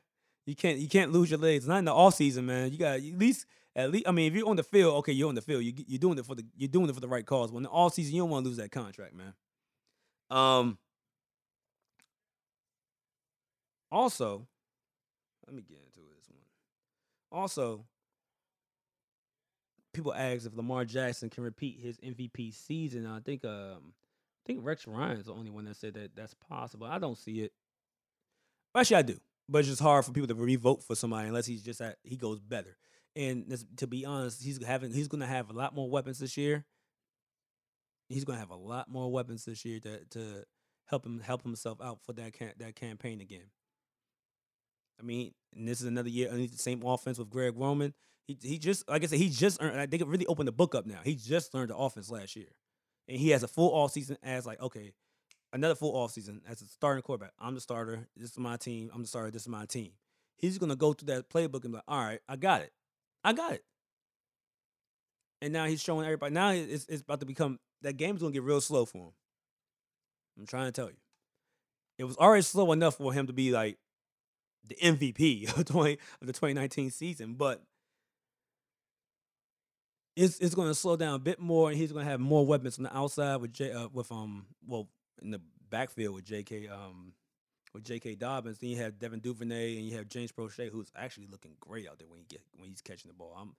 You 0.47 0.55
can't 0.55 0.79
you 0.79 0.89
can't 0.89 1.13
lose 1.13 1.31
your 1.31 1.39
legs. 1.39 1.67
Not 1.67 1.79
in 1.79 1.85
the 1.87 1.95
off 1.95 2.15
season, 2.15 2.47
man. 2.47 2.71
You 2.71 2.79
got 2.79 2.97
at 2.97 3.03
least 3.03 3.47
at 3.75 3.91
least. 3.91 4.07
I 4.07 4.13
mean, 4.13 4.31
if 4.31 4.37
you're 4.37 4.49
on 4.49 4.57
the 4.57 4.63
field, 4.63 4.95
okay, 4.97 5.13
you're 5.13 5.29
on 5.29 5.35
the 5.35 5.43
field. 5.43 5.65
You 5.65 5.73
you're 5.87 5.99
doing 5.99 6.19
it 6.19 6.27
for 6.27 6.35
the 6.35 6.45
you're 6.57 6.69
doing 6.69 6.89
it 6.89 6.95
for 6.95 7.01
the 7.01 7.09
right 7.09 7.25
cause. 7.25 7.53
When 7.53 7.63
the 7.63 7.71
off 7.71 7.95
season, 7.95 8.15
you 8.15 8.23
don't 8.23 8.31
want 8.31 8.45
to 8.45 8.49
lose 8.49 8.59
that 8.59 8.71
contract, 8.71 9.15
man. 9.15 9.35
Um. 10.31 10.79
Also, 13.93 14.47
let 15.47 15.57
me 15.57 15.63
get 15.63 15.79
into 15.79 16.01
this 16.01 16.29
one. 16.29 17.41
Also, 17.41 17.85
people 19.93 20.15
ask 20.15 20.47
if 20.47 20.57
Lamar 20.57 20.85
Jackson 20.85 21.29
can 21.29 21.43
repeat 21.43 21.81
his 21.81 21.99
MVP 21.99 22.55
season. 22.55 23.07
I 23.07 23.21
think 23.21 23.45
um 23.45 23.93
think 24.51 24.65
Rex 24.65 24.87
Ryan 24.87 25.19
is 25.19 25.27
the 25.27 25.35
only 25.35 25.51
one 25.51 25.65
that 25.67 25.77
said 25.77 25.95
that 25.95 26.17
that's 26.17 26.35
possible. 26.35 26.87
I 26.87 26.99
don't 26.99 27.19
see 27.19 27.41
it. 27.41 27.53
Actually, 28.77 28.97
I 28.97 29.03
do, 29.03 29.21
but 29.49 29.61
it's 29.61 29.69
just 29.69 29.83
hard 29.83 30.05
for 30.05 30.13
people 30.13 30.29
to 30.29 30.35
re-vote 30.35 30.83
for 30.83 30.95
somebody 30.95 31.29
unless 31.29 31.47
he's 31.47 31.63
just 31.63 31.81
at, 31.81 31.97
he 32.03 32.17
goes 32.17 32.41
better. 32.41 32.77
And 33.17 33.53
to 33.77 33.87
be 33.87 34.05
honest, 34.05 34.43
he's 34.43 34.65
having 34.65 34.93
he's 34.93 35.09
going 35.09 35.21
to 35.21 35.27
have 35.27 35.51
a 35.51 35.53
lot 35.53 35.75
more 35.75 35.91
weapons 35.91 36.19
this 36.19 36.37
year. 36.37 36.65
He's 38.09 38.25
going 38.25 38.37
to 38.37 38.41
have 38.41 38.51
a 38.51 38.57
lot 38.57 38.89
more 38.89 39.11
weapons 39.11 39.45
this 39.45 39.65
year 39.65 39.81
to 39.81 40.05
to 40.11 40.45
help 40.87 41.05
him 41.05 41.21
help 41.21 41.43
himself 41.43 41.81
out 41.81 41.99
for 42.05 42.13
that 42.15 42.33
can, 42.33 42.53
that 42.59 42.77
campaign 42.77 43.21
again. 43.21 43.51
I 45.01 45.03
mean, 45.03 45.33
and 45.57 45.67
this 45.67 45.81
is 45.81 45.87
another 45.87 46.09
year 46.09 46.29
underneath 46.29 46.53
the 46.53 46.59
same 46.59 46.83
offense 46.85 47.19
with 47.19 47.31
Greg 47.31 47.55
Roman. 47.57 47.95
He 48.27 48.39
he 48.41 48.59
just 48.59 48.89
like 48.89 49.03
I 49.03 49.07
said, 49.07 49.19
he 49.19 49.29
just 49.29 49.61
earned. 49.61 49.91
They 49.91 49.99
really 49.99 50.27
open 50.27 50.47
the 50.47 50.53
book 50.53 50.77
up 50.77 50.87
now. 50.87 51.01
He 51.03 51.17
just 51.17 51.53
learned 51.53 51.71
the 51.71 51.77
offense 51.77 52.11
last 52.11 52.37
year, 52.37 52.49
and 53.11 53.19
he 53.19 53.31
has 53.31 53.43
a 53.43 53.49
full 53.49 53.75
off 53.75 53.91
season 53.91 54.17
as 54.23 54.47
like 54.47 54.61
okay, 54.63 54.93
another 55.53 55.75
full 55.75 55.95
off 55.97 56.13
season 56.13 56.41
as 56.49 56.63
a 56.63 56.67
starting 56.67 57.03
quarterback. 57.03 57.33
I'm 57.39 57.55
the 57.55 57.61
starter. 57.61 58.07
This 58.17 58.31
is 58.31 58.39
my 58.39 58.57
team. 58.57 58.91
I'm 58.95 59.03
the 59.03 59.09
starter. 59.09 59.33
This 59.33 59.43
is 59.43 59.49
my 59.49 59.67
team. 59.67 59.91
He's 60.37 60.57
gonna 60.59 60.77
go 60.77 60.93
through 60.93 61.13
that 61.15 61.29
playbook 61.29 61.65
and 61.65 61.73
be 61.73 61.77
like, 61.79 61.85
all 61.89 62.03
right, 62.03 62.21
I 62.29 62.37
got 62.37 62.63
it. 62.63 62.73
I 63.25 63.33
got 63.33 63.53
it. 63.55 63.65
And 65.43 65.53
now 65.53 65.67
he's 65.67 65.83
showing 65.83 66.07
everybody. 66.07 66.33
Now 66.33 66.51
it's, 66.51 66.87
it's 66.87 67.03
about 67.03 67.21
to 67.21 67.27
become 67.27 67.59
that 67.83 67.97
game's 67.97 68.21
gonna 68.21 68.33
get 68.33 68.45
real 68.45 68.61
slow 68.61 68.85
for 68.85 68.99
him. 68.99 69.13
I'm 70.39 70.47
trying 70.47 70.67
to 70.67 70.73
tell 70.73 70.89
you. 70.89 70.97
It 71.99 72.05
was 72.05 72.17
already 72.17 72.43
slow 72.43 72.71
enough 72.73 72.97
for 72.97 73.13
him 73.13 73.27
to 73.27 73.33
be 73.33 73.51
like 73.51 73.77
the 74.69 74.77
MVP 74.77 75.49
of 75.59 75.65
20 75.65 75.99
of 76.21 76.27
the 76.27 76.33
2019 76.33 76.91
season, 76.91 77.35
but 77.35 77.61
it's 80.17 80.39
it's 80.39 80.55
going 80.55 80.69
to 80.69 80.75
slow 80.75 80.97
down 80.97 81.15
a 81.15 81.19
bit 81.19 81.41
more, 81.41 81.71
and 81.71 81.79
he's 81.79 81.93
going 81.93 82.05
to 82.05 82.11
have 82.11 82.21
more 82.21 82.45
weapons 82.45 82.79
on 82.79 82.85
the 82.85 82.97
outside 82.97 83.37
with 83.37 83.53
J 83.53 83.73
uh, 83.73 83.89
with 83.93 84.11
um 84.11 84.47
well 84.67 84.89
in 85.23 85.31
the 85.31 85.41
backfield 85.71 86.15
with 86.15 86.25
J.K. 86.25 86.69
um 86.69 87.13
with 87.73 87.85
J.K. 87.85 88.17
Dobbins. 88.17 88.59
Then 88.59 88.71
you 88.71 88.77
have 88.79 88.99
Devin 88.99 89.21
Duvernay 89.21 89.77
and 89.77 89.87
you 89.87 89.97
have 89.97 90.09
James 90.09 90.33
Proche, 90.33 90.71
who's 90.71 90.91
actually 90.97 91.29
looking 91.31 91.53
great 91.61 91.89
out 91.89 91.99
there 91.99 92.09
when 92.09 92.19
he 92.19 92.25
get 92.29 92.43
when 92.57 92.69
he's 92.69 92.83
catching 92.83 93.09
the 93.09 93.15
ball. 93.15 93.37
I'm 93.39 93.55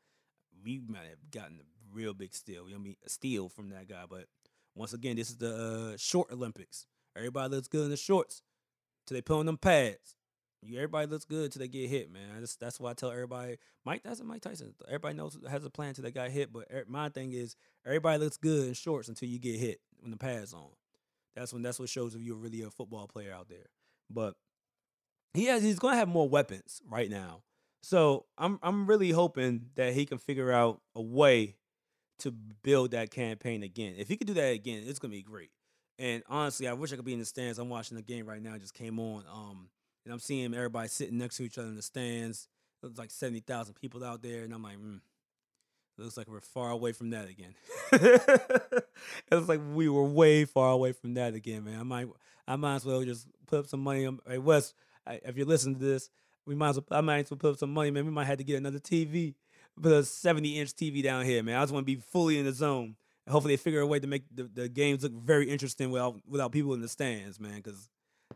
we 0.63 0.81
might 0.85 1.07
have 1.09 1.31
gotten 1.31 1.59
a 1.59 1.95
real 1.95 2.13
big 2.13 2.33
steal. 2.33 2.67
You 2.67 2.75
know 2.75 2.81
I 2.81 2.83
mean? 2.83 2.95
A 3.05 3.09
steal 3.09 3.49
from 3.49 3.69
that 3.69 3.87
guy, 3.87 4.03
but 4.09 4.25
once 4.75 4.93
again, 4.93 5.15
this 5.15 5.29
is 5.29 5.37
the 5.37 5.93
uh, 5.93 5.97
short 5.97 6.31
Olympics. 6.31 6.85
Everybody 7.15 7.55
looks 7.55 7.67
good 7.67 7.83
in 7.83 7.89
the 7.89 7.97
shorts 7.97 8.41
till 9.05 9.15
they 9.15 9.21
put 9.21 9.39
on 9.39 9.45
them 9.45 9.57
pads. 9.57 10.15
Everybody 10.63 11.07
looks 11.07 11.25
good 11.25 11.51
till 11.51 11.59
they 11.59 11.67
get 11.67 11.89
hit, 11.89 12.11
man. 12.11 12.39
That's, 12.39 12.55
that's 12.55 12.79
why 12.79 12.91
I 12.91 12.93
tell 12.93 13.11
everybody. 13.11 13.57
Mike 13.83 14.03
Tyson, 14.03 14.27
Mike 14.27 14.41
Tyson. 14.41 14.73
Everybody 14.87 15.15
knows 15.15 15.37
has 15.49 15.65
a 15.65 15.69
plan 15.69 15.93
till 15.93 16.03
they 16.03 16.11
got 16.11 16.29
hit, 16.29 16.53
but 16.53 16.67
er, 16.71 16.85
my 16.87 17.09
thing 17.09 17.33
is 17.33 17.55
everybody 17.85 18.19
looks 18.19 18.37
good 18.37 18.67
in 18.67 18.73
shorts 18.73 19.09
until 19.09 19.27
you 19.27 19.39
get 19.39 19.59
hit 19.59 19.79
when 19.99 20.11
the 20.11 20.17
pads 20.17 20.53
on. 20.53 20.69
That's 21.35 21.51
when 21.53 21.63
that's 21.63 21.79
what 21.79 21.89
shows 21.89 22.13
if 22.13 22.21
you're 22.21 22.35
really 22.35 22.61
a 22.61 22.69
football 22.69 23.07
player 23.07 23.33
out 23.33 23.49
there. 23.49 23.69
But 24.09 24.35
he 25.33 25.45
has 25.45 25.63
he's 25.63 25.79
gonna 25.79 25.97
have 25.97 26.09
more 26.09 26.29
weapons 26.29 26.81
right 26.87 27.09
now. 27.09 27.41
So 27.81 28.25
I'm 28.37 28.59
I'm 28.61 28.85
really 28.85 29.11
hoping 29.11 29.69
that 29.75 29.93
he 29.93 30.05
can 30.05 30.19
figure 30.19 30.51
out 30.51 30.81
a 30.95 31.01
way 31.01 31.55
to 32.19 32.31
build 32.31 32.91
that 32.91 33.09
campaign 33.09 33.63
again. 33.63 33.95
If 33.97 34.07
he 34.07 34.17
could 34.17 34.27
do 34.27 34.35
that 34.35 34.53
again, 34.53 34.83
it's 34.85 34.99
gonna 34.99 35.11
be 35.11 35.23
great. 35.23 35.49
And 35.97 36.23
honestly, 36.27 36.67
I 36.67 36.73
wish 36.73 36.93
I 36.93 36.95
could 36.95 37.05
be 37.05 37.13
in 37.13 37.19
the 37.19 37.25
stands. 37.25 37.59
I'm 37.59 37.69
watching 37.69 37.95
the 37.95 38.03
game 38.03 38.25
right 38.25 38.41
now. 38.41 38.53
It 38.53 38.61
just 38.61 38.73
came 38.73 38.99
on. 38.99 39.23
Um, 39.31 39.69
and 40.05 40.13
I'm 40.13 40.19
seeing 40.19 40.53
everybody 40.53 40.87
sitting 40.87 41.17
next 41.17 41.37
to 41.37 41.43
each 41.43 41.57
other 41.57 41.67
in 41.67 41.75
the 41.75 41.81
stands. 41.81 42.47
There's 42.81 42.97
like 42.97 43.11
seventy 43.11 43.41
thousand 43.41 43.75
people 43.75 44.03
out 44.03 44.21
there, 44.21 44.43
and 44.43 44.53
I'm 44.53 44.63
like, 44.63 44.77
mm, 44.77 44.99
looks 45.97 46.17
like 46.17 46.27
we're 46.27 46.41
far 46.41 46.71
away 46.71 46.91
from 46.91 47.11
that 47.11 47.29
again. 47.29 47.53
it 47.91 48.85
looks 49.31 49.49
like 49.49 49.61
we 49.73 49.89
were 49.89 50.03
way 50.03 50.45
far 50.45 50.71
away 50.71 50.91
from 50.91 51.13
that 51.15 51.33
again, 51.33 51.63
man. 51.63 51.79
I 51.79 51.83
might, 51.83 52.07
I 52.47 52.55
might 52.55 52.75
as 52.75 52.85
well 52.85 53.03
just 53.03 53.27
put 53.47 53.59
up 53.59 53.67
some 53.67 53.81
money. 53.81 54.05
On, 54.05 54.19
hey 54.27 54.37
Wes, 54.37 54.73
if 55.07 55.37
you're 55.37 55.45
listening 55.45 55.75
to 55.75 55.85
this, 55.85 56.09
we 56.45 56.55
might 56.55 56.69
as 56.69 56.75
well. 56.77 56.85
I 56.91 57.01
might 57.01 57.25
as 57.25 57.31
well 57.31 57.37
put 57.37 57.51
up 57.51 57.57
some 57.57 57.73
money, 57.73 57.91
man. 57.91 58.05
We 58.05 58.11
might 58.11 58.25
have 58.25 58.39
to 58.39 58.43
get 58.43 58.57
another 58.57 58.79
TV, 58.79 59.35
put 59.81 59.91
a 59.91 60.03
70 60.03 60.59
inch 60.59 60.73
TV 60.73 61.03
down 61.03 61.25
here, 61.25 61.43
man. 61.43 61.57
I 61.57 61.61
just 61.61 61.73
want 61.73 61.85
to 61.85 61.95
be 61.95 62.01
fully 62.01 62.39
in 62.39 62.45
the 62.45 62.53
zone. 62.53 62.95
Hopefully, 63.29 63.53
they 63.53 63.61
figure 63.61 63.81
a 63.81 63.87
way 63.87 63.99
to 63.99 64.07
make 64.07 64.23
the, 64.33 64.43
the 64.43 64.67
games 64.67 65.03
look 65.03 65.13
very 65.13 65.49
interesting 65.49 65.91
without 65.91 66.15
without 66.27 66.51
people 66.51 66.73
in 66.73 66.81
the 66.81 66.87
stands, 66.87 67.39
man. 67.39 67.57
Because 67.57 67.87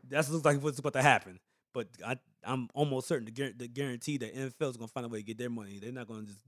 that 0.10 0.30
looks 0.30 0.45
like 0.45 0.62
what's 0.62 0.80
about 0.80 0.93
to 0.93 1.01
happen. 1.01 1.39
But 1.76 1.90
I, 2.04 2.16
I'm 2.46 2.70
almost 2.74 3.08
certain 3.10 3.28
to, 3.28 3.68
guarantee 3.68 4.18
that 4.18 4.34
NFL 4.34 4.70
is 4.70 4.78
to 4.78 4.88
find 4.88 5.06
a 5.06 5.10
way 5.10 5.20
to 5.20 5.26
get 5.26 5.38
their 5.38 5.50
money. 5.50 5.78
They're 5.78 5.92
not 5.92 6.08
to 6.08 6.22
just 6.24 6.40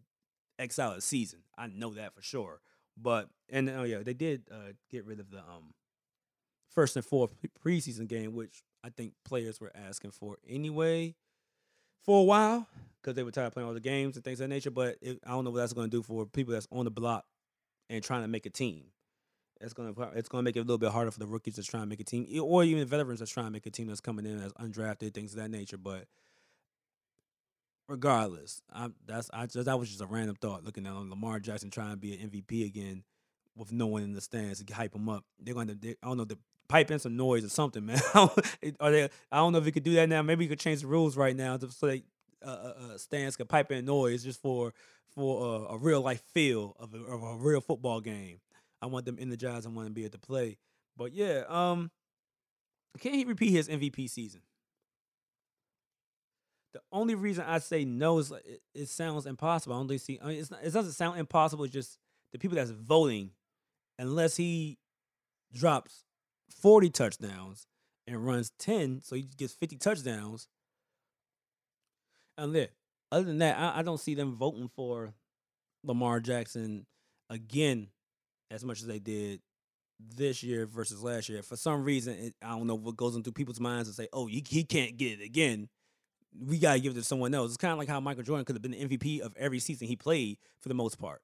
X 0.58 0.80
out 0.80 0.98
a 0.98 1.02
season. 1.02 1.40
I 1.58 1.68
know 1.68 1.94
that 1.96 2.16
for 2.16 2.22
sure. 2.22 2.62
But 3.00 3.30
and 3.50 3.70
oh 3.70 3.84
yeah, 3.84 4.04
they 4.04 4.14
did 4.14 4.44
uh, 4.50 4.72
get 4.90 5.06
rid 5.06 5.20
of 5.20 5.30
the 5.30 5.40
um 5.40 5.74
first 6.70 6.96
and 6.96 7.06
fourth 7.06 7.36
preseason 7.64 8.08
game, 8.08 8.34
which 8.34 8.64
I 8.86 8.90
think 8.90 9.14
players 9.26 9.60
were 9.60 9.72
asking 9.76 10.12
for 10.12 10.38
anyway 10.48 11.14
for 12.06 12.22
a 12.22 12.24
while 12.24 12.66
because 13.02 13.16
they 13.16 13.24
were 13.24 13.32
tired 13.32 13.48
of 13.48 13.54
playing 13.54 13.68
all 13.68 13.74
the 13.74 13.82
games 13.82 14.16
and 14.16 14.24
things 14.24 14.40
of 14.40 14.48
that 14.48 14.56
nature. 14.56 14.72
But 14.72 14.98
it, 15.02 15.20
I 15.26 15.32
don't 15.32 15.44
know 15.44 15.52
what 15.52 15.60
that's 15.60 15.74
going 15.74 15.92
to 15.92 15.98
do 15.98 16.02
for 16.02 16.26
people 16.26 16.54
that's 16.54 16.70
on 16.72 16.86
the 16.86 16.92
block 16.92 17.26
and 17.90 18.02
trying 18.02 18.22
to 18.22 18.30
make 18.30 18.46
a 18.46 18.50
team. 18.50 18.86
It's 19.62 19.74
gonna 19.74 19.94
it's 20.16 20.30
gonna 20.30 20.44
make 20.44 20.56
it 20.56 20.60
a 20.60 20.64
little 20.64 20.78
bit 20.78 20.92
harder 20.92 21.12
for 21.12 21.20
the 21.20 21.28
rookies 21.28 21.56
that's 21.56 21.68
trying 21.68 21.84
to 21.84 21.90
make 21.90 22.00
a 22.00 22.04
team, 22.04 22.28
or 22.42 22.64
even 22.64 22.88
veterans 22.88 23.20
that's 23.20 23.32
trying 23.32 23.48
to 23.48 23.52
make 23.52 23.66
a 23.66 23.72
team 23.72 23.88
that's 23.88 24.02
coming 24.02 24.26
in 24.26 24.42
as 24.42 24.54
undrafted, 24.54 25.14
things 25.14 25.34
of 25.34 25.40
that 25.40 25.50
nature. 25.50 25.78
But 25.78 26.06
regardless, 27.88 28.62
I 28.74 28.90
that's 29.06 29.30
I 29.34 29.46
just 29.46 29.66
that 29.66 29.80
was 29.80 29.90
just 29.90 30.02
a 30.02 30.06
random 30.06 30.36
thought 30.36 30.64
looking 30.64 30.86
at 30.86 30.94
Lamar 30.94 31.40
Jackson 31.40 31.70
trying 31.70 31.92
to 31.92 31.98
be 31.98 32.14
an 32.14 32.30
MVP 32.30 32.66
again 32.66 33.04
with 33.56 33.72
no 33.72 33.88
one 33.88 34.04
in 34.04 34.14
the 34.14 34.22
stands 34.22 34.64
to 34.64 34.74
hype 34.74 34.96
him 34.96 35.10
up. 35.10 35.26
They're 35.40 35.54
going 35.56 35.68
to 35.68 35.76
they, 35.76 35.96
I 36.04 36.08
don't 36.08 36.18
know 36.18 36.26
the 36.26 36.38
pipe 36.68 36.92
in 36.92 37.00
some 37.00 37.18
noise 37.18 37.44
or 37.44 37.50
something, 37.50 37.86
man. 37.86 38.00
Are 38.14 38.92
they? 38.92 39.10
I 39.32 39.38
don't 39.38 39.54
know 39.54 39.60
if 39.60 39.66
we 39.66 39.72
could 39.72 39.84
do 39.84 39.94
that 39.94 40.10
now. 40.10 40.22
Maybe 40.22 40.46
we 40.46 40.50
could 40.50 40.60
change 40.60 40.82
the 40.82 40.88
rules 40.88 41.18
right 41.18 41.36
now 41.36 41.58
to, 41.58 41.72
so 41.72 41.88
they 41.88 42.04
uh, 42.46 42.50
uh, 42.50 42.74
uh 42.94 42.98
stands 42.98 43.36
could 43.36 43.50
pipe 43.50 43.72
in 43.72 43.86
noise 43.86 44.24
just 44.24 44.42
for 44.42 44.74
for 45.10 45.68
a 45.72 45.78
real 45.78 46.02
life 46.02 46.22
feel 46.34 46.76
of 46.80 46.94
a, 46.94 47.04
of 47.04 47.24
a 47.24 47.36
real 47.38 47.62
football 47.62 48.00
game. 48.00 48.40
I 48.82 48.86
want 48.86 49.06
them 49.06 49.18
energized. 49.20 49.66
I 49.66 49.70
want 49.70 49.88
to 49.88 49.94
be 49.94 50.04
able 50.04 50.12
to 50.12 50.20
play. 50.20 50.58
But 50.96 51.14
yeah, 51.14 51.44
um, 51.48 51.92
can 53.00 53.14
he 53.14 53.26
repeat 53.26 53.52
his 53.52 53.68
MVP 53.68 54.10
season? 54.10 54.42
The 56.74 56.82
only 56.92 57.16
reason 57.16 57.46
I 57.48 57.60
say 57.60 57.86
no 57.86 58.20
is 58.20 58.32
it, 58.32 58.62
it 58.74 58.90
sounds 58.90 59.26
impossible. 59.26 59.76
I 59.76 59.80
don't 59.80 60.00
see. 60.00 60.20
I 60.22 60.28
mean, 60.28 60.46
not, 60.52 60.64
it 60.64 60.74
doesn't 60.74 60.94
sound 60.94 61.20
impossible. 61.20 61.64
It's 61.64 61.74
just 61.74 61.98
the 62.34 62.40
people 62.40 62.56
that's 62.56 62.72
voting, 62.72 63.32
unless 63.98 64.38
he 64.38 64.78
drops 65.54 66.04
forty 66.50 66.90
touchdowns 66.90 67.66
and 68.06 68.26
runs 68.26 68.52
ten, 68.60 69.02
so 69.02 69.16
he 69.16 69.24
gets 69.24 69.54
fifty 69.54 69.78
touchdowns. 69.78 70.48
And 72.38 72.54
then, 72.54 72.68
other 73.12 73.24
than 73.24 73.40
that, 73.40 73.58
I, 73.58 73.80
I 73.80 73.82
don't 73.82 74.00
see 74.00 74.14
them 74.14 74.36
voting 74.36 74.70
for 74.76 75.14
Lamar 75.84 76.20
Jackson 76.20 76.86
again 77.30 77.88
as 78.52 78.64
much 78.64 78.82
as 78.82 78.88
they 78.88 79.00
did 79.00 79.42
this 80.00 80.44
year 80.44 80.66
versus 80.66 81.04
last 81.04 81.30
year. 81.30 81.42
For 81.42 81.56
some 81.56 81.84
reason, 81.84 82.14
it, 82.16 82.36
I 82.42 82.50
don't 82.50 82.68
know 82.68 82.76
what 82.76 82.98
goes 82.98 83.16
into 83.16 83.32
people's 83.32 83.60
minds 83.60 83.88
and 83.88 83.96
say, 83.96 84.08
"Oh, 84.14 84.28
he, 84.28 84.44
he 84.48 84.64
can't 84.64 84.98
get 84.98 85.20
it 85.20 85.24
again." 85.24 85.70
We 86.40 86.60
gotta 86.60 86.80
give 86.80 86.92
it 86.92 86.96
to 86.96 87.04
someone 87.04 87.34
else. 87.34 87.50
It's 87.50 87.58
kind 87.58 87.72
of 87.72 87.80
like 87.80 87.88
how 87.88 88.00
Michael 88.00 88.24
Jordan 88.24 88.46
could 88.46 88.56
have 88.56 88.62
been 88.62 88.72
the 88.72 88.86
MVP 88.86 89.22
of 89.22 89.36
every 89.38 89.60
season 89.60 89.88
he 89.88 89.96
played 89.96 90.38
for 90.60 90.70
the 90.70 90.76
most 90.76 91.00
part. 91.00 91.22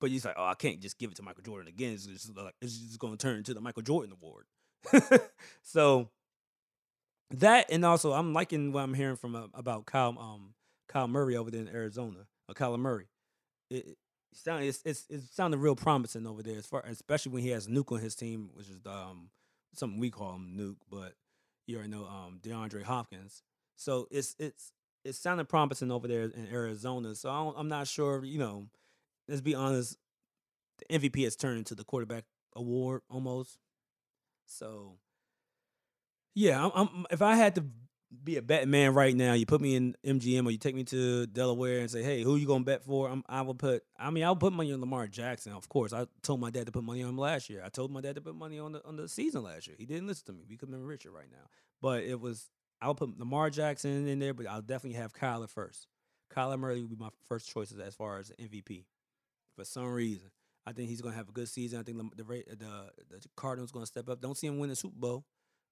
But 0.00 0.10
he's 0.10 0.24
like, 0.24 0.34
"Oh, 0.36 0.44
I 0.44 0.54
can't 0.54 0.80
just 0.80 0.98
give 0.98 1.10
it 1.10 1.16
to 1.16 1.22
Michael 1.22 1.42
Jordan 1.42 1.68
again. 1.68 1.94
It's 1.94 2.06
just 2.06 2.36
like 2.36 2.54
it's 2.60 2.78
just 2.78 2.98
going 2.98 3.16
to 3.16 3.18
turn 3.18 3.36
into 3.36 3.54
the 3.54 3.60
Michael 3.60 3.82
Jordan 3.82 4.14
Award." 4.14 4.46
so 5.62 6.08
that, 7.30 7.66
and 7.70 7.84
also, 7.84 8.12
I'm 8.12 8.32
liking 8.32 8.72
what 8.72 8.82
I'm 8.82 8.94
hearing 8.94 9.16
from 9.16 9.34
uh, 9.34 9.46
about 9.54 9.86
Kyle 9.86 10.16
um 10.18 10.54
Kyle 10.88 11.08
Murray 11.08 11.36
over 11.36 11.50
there 11.50 11.60
in 11.60 11.68
Arizona, 11.68 12.26
or 12.48 12.54
Kyle 12.54 12.76
Murray. 12.78 13.08
It, 13.70 13.98
sound 14.32 14.64
it's, 14.64 14.82
it's 14.84 15.06
it 15.10 15.22
sounded 15.32 15.58
real 15.58 15.76
promising 15.76 16.26
over 16.26 16.42
there 16.42 16.58
as 16.58 16.66
far 16.66 16.82
especially 16.86 17.32
when 17.32 17.42
he 17.42 17.50
has 17.50 17.66
Nuke 17.66 17.92
on 17.92 18.00
his 18.00 18.14
team, 18.14 18.50
which 18.54 18.68
is 18.68 18.78
um 18.86 19.30
something 19.74 19.98
we 19.98 20.10
call 20.10 20.34
him 20.34 20.54
Nuke, 20.58 20.76
but 20.90 21.14
you 21.66 21.76
already 21.76 21.90
know 21.90 22.04
um 22.04 22.40
DeAndre 22.42 22.82
Hopkins. 22.82 23.42
So 23.76 24.08
it's 24.10 24.34
it's 24.38 24.72
it 25.04 25.14
sounded 25.14 25.48
promising 25.48 25.90
over 25.90 26.08
there 26.08 26.24
in 26.24 26.48
Arizona. 26.52 27.14
So 27.14 27.30
I 27.30 27.60
am 27.60 27.68
not 27.68 27.86
sure, 27.86 28.24
you 28.24 28.38
know, 28.38 28.66
let's 29.28 29.40
be 29.40 29.54
honest, 29.54 29.96
the 30.78 30.98
MVP 30.98 31.24
has 31.24 31.36
turned 31.36 31.58
into 31.58 31.74
the 31.74 31.84
quarterback 31.84 32.24
award 32.54 33.02
almost. 33.08 33.58
So 34.46 34.98
yeah, 36.34 36.64
I'm, 36.64 36.72
I'm 36.74 37.06
if 37.10 37.22
I 37.22 37.36
had 37.36 37.54
to 37.56 37.64
be 38.24 38.36
a 38.36 38.42
betting 38.42 38.70
man 38.70 38.94
right 38.94 39.14
now. 39.14 39.34
You 39.34 39.46
put 39.46 39.60
me 39.60 39.74
in 39.76 39.94
MGM 40.04 40.46
or 40.46 40.50
you 40.50 40.58
take 40.58 40.74
me 40.74 40.84
to 40.84 41.26
Delaware 41.26 41.80
and 41.80 41.90
say, 41.90 42.02
"Hey, 42.02 42.22
who 42.22 42.36
you 42.36 42.46
gonna 42.46 42.64
bet 42.64 42.82
for?" 42.82 43.08
I'm, 43.08 43.22
I 43.28 43.42
will 43.42 43.54
put. 43.54 43.84
I 43.98 44.10
mean, 44.10 44.24
I'll 44.24 44.36
put 44.36 44.52
money 44.52 44.72
on 44.72 44.80
Lamar 44.80 45.06
Jackson. 45.06 45.52
Of 45.52 45.68
course, 45.68 45.92
I 45.92 46.06
told 46.22 46.40
my 46.40 46.50
dad 46.50 46.66
to 46.66 46.72
put 46.72 46.84
money 46.84 47.02
on 47.02 47.10
him 47.10 47.18
last 47.18 47.50
year. 47.50 47.62
I 47.64 47.68
told 47.68 47.90
my 47.90 48.00
dad 48.00 48.14
to 48.14 48.20
put 48.20 48.34
money 48.34 48.58
on 48.58 48.72
the 48.72 48.86
on 48.86 48.96
the 48.96 49.08
season 49.08 49.42
last 49.42 49.66
year. 49.66 49.76
He 49.78 49.86
didn't 49.86 50.06
listen 50.06 50.26
to 50.26 50.32
me. 50.32 50.44
We 50.48 50.56
could 50.56 50.70
been 50.70 50.84
richer 50.84 51.10
right 51.10 51.30
now. 51.30 51.48
But 51.82 52.04
it 52.04 52.20
was 52.20 52.50
I'll 52.80 52.94
put 52.94 53.18
Lamar 53.18 53.50
Jackson 53.50 54.06
in 54.06 54.18
there, 54.18 54.34
but 54.34 54.46
I'll 54.46 54.62
definitely 54.62 54.98
have 54.98 55.12
Kyler 55.12 55.48
first. 55.48 55.86
Kyler 56.34 56.58
Murray 56.58 56.80
would 56.80 56.90
be 56.90 56.96
my 56.96 57.10
first 57.26 57.50
choices 57.50 57.78
as 57.78 57.94
far 57.94 58.18
as 58.18 58.32
MVP. 58.40 58.84
For 59.56 59.64
some 59.64 59.86
reason, 59.86 60.30
I 60.66 60.72
think 60.72 60.88
he's 60.88 61.00
to 61.00 61.10
have 61.10 61.28
a 61.28 61.32
good 61.32 61.48
season. 61.48 61.80
I 61.80 61.82
think 61.82 61.98
the 61.98 62.22
the 62.22 62.44
the, 62.56 62.92
the 63.10 63.28
Cardinals 63.36 63.72
to 63.72 63.86
step 63.86 64.08
up. 64.08 64.20
Don't 64.20 64.36
see 64.36 64.46
him 64.46 64.58
win 64.58 64.70
the 64.70 64.76
Super 64.76 64.98
Bowl, 64.98 65.24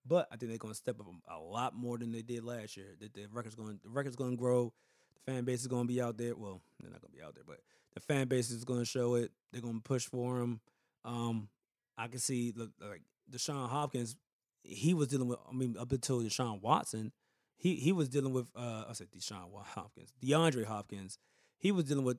but 0.07 0.29
I 0.31 0.37
think 0.37 0.51
they're 0.51 0.59
going 0.59 0.73
to 0.75 0.79
step 0.79 1.01
up 1.01 1.07
a 1.29 1.39
lot 1.39 1.75
more 1.75 1.99
than 1.99 2.13
they 2.13 2.23
did 2.23 2.45
last 2.45 2.77
year. 2.77 2.95
The, 3.01 3.09
the 3.09 3.27
record's 3.33 3.55
going 3.55 3.81
the 3.83 3.91
record's 3.91 4.17
going 4.17 4.33
to 4.33 4.37
grow. 4.37 4.73
The 5.15 5.33
fan 5.33 5.45
base 5.45 5.61
is 5.61 5.67
going 5.67 5.87
to 5.87 5.93
be 5.93 6.01
out 6.01 6.17
there. 6.19 6.35
Well, 6.35 6.61
they're 6.81 6.91
not 6.91 7.01
going 7.01 7.13
to 7.13 7.17
be 7.17 7.23
out 7.23 7.35
there, 7.35 7.45
but 7.47 7.61
the 7.95 8.01
fan 8.01 8.29
base 8.29 8.51
is 8.51 8.65
going 8.65 8.81
to 8.81 8.85
show 8.85 9.15
it. 9.15 9.33
They're 9.53 9.63
going 9.63 9.77
to 9.77 9.83
push 9.83 10.07
for 10.07 10.39
him. 10.41 10.61
Um, 11.05 11.49
I 11.97 12.09
can 12.09 12.19
see 12.19 12.53
like 12.57 13.03
Deshaun 13.31 13.69
Hopkins. 13.69 14.17
He 14.63 14.95
was 14.95 15.09
dealing 15.09 15.29
with. 15.29 15.39
I 15.49 15.55
mean, 15.55 15.77
up 15.79 15.93
until 15.93 16.21
Deshaun 16.21 16.61
Watson, 16.61 17.13
he 17.57 17.77
he 17.77 17.93
was 17.93 18.09
dealing 18.09 18.33
with. 18.33 18.47
Uh, 18.55 18.85
I 18.89 18.93
said 18.93 19.09
Deshaun 19.17 19.49
Hopkins, 19.65 20.13
DeAndre 20.23 20.65
Hopkins. 20.65 21.19
He 21.59 21.73
was 21.73 21.85
dealing 21.85 22.05
with 22.05 22.19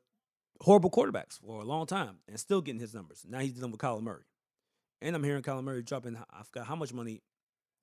horrible 0.62 0.90
quarterbacks 0.90 1.40
for 1.40 1.62
a 1.62 1.66
long 1.66 1.86
time 1.86 2.18
and 2.28 2.40
still 2.40 2.62
getting 2.62 2.82
his 2.82 2.94
numbers. 2.94 3.24
Now 3.30 3.40
he's 3.40 3.54
dealing 3.54 3.72
with 3.72 3.80
Kyler 3.80 4.02
Murray, 4.02 4.24
and 5.02 5.16
I'm 5.16 5.24
hearing 5.24 5.44
Kyler 5.44 5.64
Murray 5.64 5.84
dropping. 5.84 6.18
I 6.18 6.44
forgot 6.44 6.66
how 6.66 6.76
much 6.76 6.94
money 6.94 7.22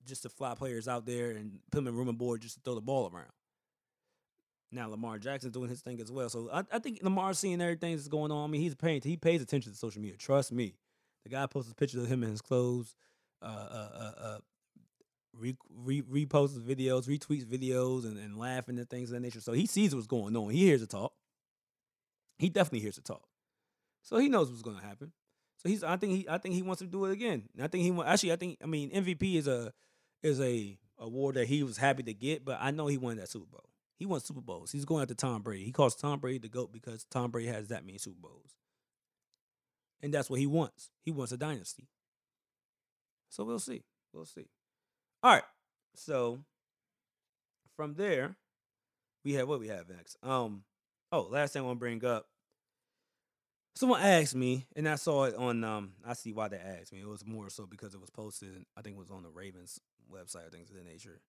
just 0.05 0.23
to 0.23 0.29
fly 0.29 0.55
players 0.55 0.87
out 0.87 1.05
there 1.05 1.31
and 1.31 1.59
put 1.71 1.77
them 1.77 1.87
in 1.87 1.95
room 1.95 2.09
and 2.09 2.17
board 2.17 2.41
just 2.41 2.55
to 2.55 2.61
throw 2.61 2.75
the 2.75 2.81
ball 2.81 3.11
around. 3.13 3.31
Now 4.71 4.89
Lamar 4.89 5.19
Jackson's 5.19 5.53
doing 5.53 5.69
his 5.69 5.81
thing 5.81 6.01
as 6.01 6.11
well. 6.11 6.29
So 6.29 6.49
I, 6.51 6.63
I 6.71 6.79
think 6.79 6.99
Lamar's 7.01 7.39
seeing 7.39 7.61
everything 7.61 7.95
that's 7.95 8.07
going 8.07 8.31
on. 8.31 8.49
I 8.49 8.51
mean, 8.51 8.61
he's 8.61 8.75
paying 8.75 9.01
he 9.03 9.17
pays 9.17 9.41
attention 9.41 9.71
to 9.71 9.77
social 9.77 10.01
media. 10.01 10.17
Trust 10.17 10.51
me. 10.51 10.75
The 11.23 11.29
guy 11.29 11.47
posts 11.47 11.73
pictures 11.73 12.03
of 12.03 12.07
him 12.07 12.23
in 12.23 12.29
his 12.29 12.41
clothes, 12.41 12.95
uh, 13.41 13.45
uh, 13.45 13.89
uh, 13.95 14.11
uh 14.21 14.37
re, 15.33 15.55
re, 15.75 16.01
reposts 16.03 16.59
videos, 16.59 17.07
retweets 17.07 17.45
videos, 17.45 18.05
and, 18.05 18.17
and 18.17 18.37
laughing 18.37 18.77
and 18.77 18.89
things 18.89 19.09
of 19.09 19.15
that 19.15 19.21
nature. 19.21 19.41
So 19.41 19.53
he 19.53 19.65
sees 19.65 19.95
what's 19.95 20.07
going 20.07 20.35
on. 20.35 20.49
He 20.51 20.65
hears 20.65 20.81
the 20.81 20.87
talk. 20.87 21.13
He 22.37 22.49
definitely 22.49 22.81
hears 22.81 22.95
the 22.95 23.01
talk. 23.01 23.23
So 24.03 24.17
he 24.17 24.29
knows 24.29 24.49
what's 24.49 24.61
going 24.61 24.77
to 24.77 24.85
happen. 24.85 25.11
So 25.57 25.69
he's. 25.69 25.83
I 25.83 25.97
think 25.97 26.13
he. 26.13 26.27
I 26.29 26.37
think 26.37 26.53
he 26.53 26.61
wants 26.61 26.81
to 26.81 26.87
do 26.87 27.05
it 27.05 27.13
again. 27.13 27.43
I 27.61 27.67
think 27.67 27.83
he. 27.83 28.03
Actually, 28.03 28.33
I 28.33 28.35
think. 28.35 28.57
I 28.61 28.67
mean, 28.67 28.91
MVP 28.91 29.35
is 29.35 29.47
a 29.47 29.73
is 30.25 30.41
a 30.41 30.77
award 30.97 31.35
that 31.35 31.47
he 31.47 31.63
was 31.63 31.77
happy 31.77 32.03
to 32.03 32.13
get, 32.13 32.43
but 32.43 32.57
I 32.59 32.71
know 32.71 32.87
he 32.87 32.97
won 32.97 33.17
that 33.17 33.29
Super 33.29 33.45
Bowl. 33.45 33.69
He 33.97 34.05
won 34.05 34.19
Super 34.19 34.41
Bowls. 34.41 34.71
He's 34.71 34.85
going 34.85 35.03
after 35.03 35.13
Tom 35.13 35.41
Brady. 35.41 35.63
He 35.63 35.71
calls 35.71 35.95
Tom 35.95 36.19
Brady 36.19 36.39
the 36.39 36.49
GOAT 36.49 36.73
because 36.73 37.05
Tom 37.05 37.31
Brady 37.31 37.47
has 37.47 37.69
that 37.69 37.85
many 37.85 37.97
Super 37.97 38.19
Bowls. 38.19 38.55
And 40.01 40.13
that's 40.13 40.29
what 40.29 40.39
he 40.39 40.47
wants. 40.47 40.89
He 41.03 41.11
wants 41.11 41.31
a 41.31 41.37
dynasty. 41.37 41.87
So 43.29 43.43
we'll 43.43 43.59
see. 43.59 43.83
We'll 44.13 44.25
see. 44.25 44.47
All 45.23 45.33
right. 45.33 45.43
So 45.95 46.39
from 47.75 47.93
there, 47.93 48.35
we 49.23 49.33
have 49.33 49.47
what 49.47 49.59
we 49.59 49.67
have 49.69 49.89
next. 49.89 50.17
Um, 50.23 50.63
oh, 51.11 51.27
last 51.29 51.53
thing 51.53 51.61
I 51.61 51.65
want 51.65 51.77
to 51.77 51.79
bring 51.79 52.03
up. 52.03 52.25
Someone 53.75 54.01
asked 54.01 54.35
me, 54.35 54.65
and 54.75 54.87
I 54.87 54.95
saw 54.95 55.25
it 55.25 55.35
on 55.35 55.63
um, 55.63 55.93
I 56.05 56.13
see 56.13 56.31
why 56.31 56.47
they 56.47 56.57
asked 56.57 56.93
me. 56.93 57.01
It 57.01 57.07
was 57.07 57.25
more 57.25 57.49
so 57.49 57.65
because 57.65 57.93
it 57.93 57.99
was 57.99 58.09
posted, 58.09 58.65
I 58.77 58.81
think 58.81 58.95
it 58.95 58.99
was 58.99 59.11
on 59.11 59.23
the 59.23 59.29
Ravens 59.29 59.79
website, 60.11 60.47
or 60.47 60.49
things 60.49 60.69
of 60.69 60.75
that 60.75 60.85
nature. 60.85 61.21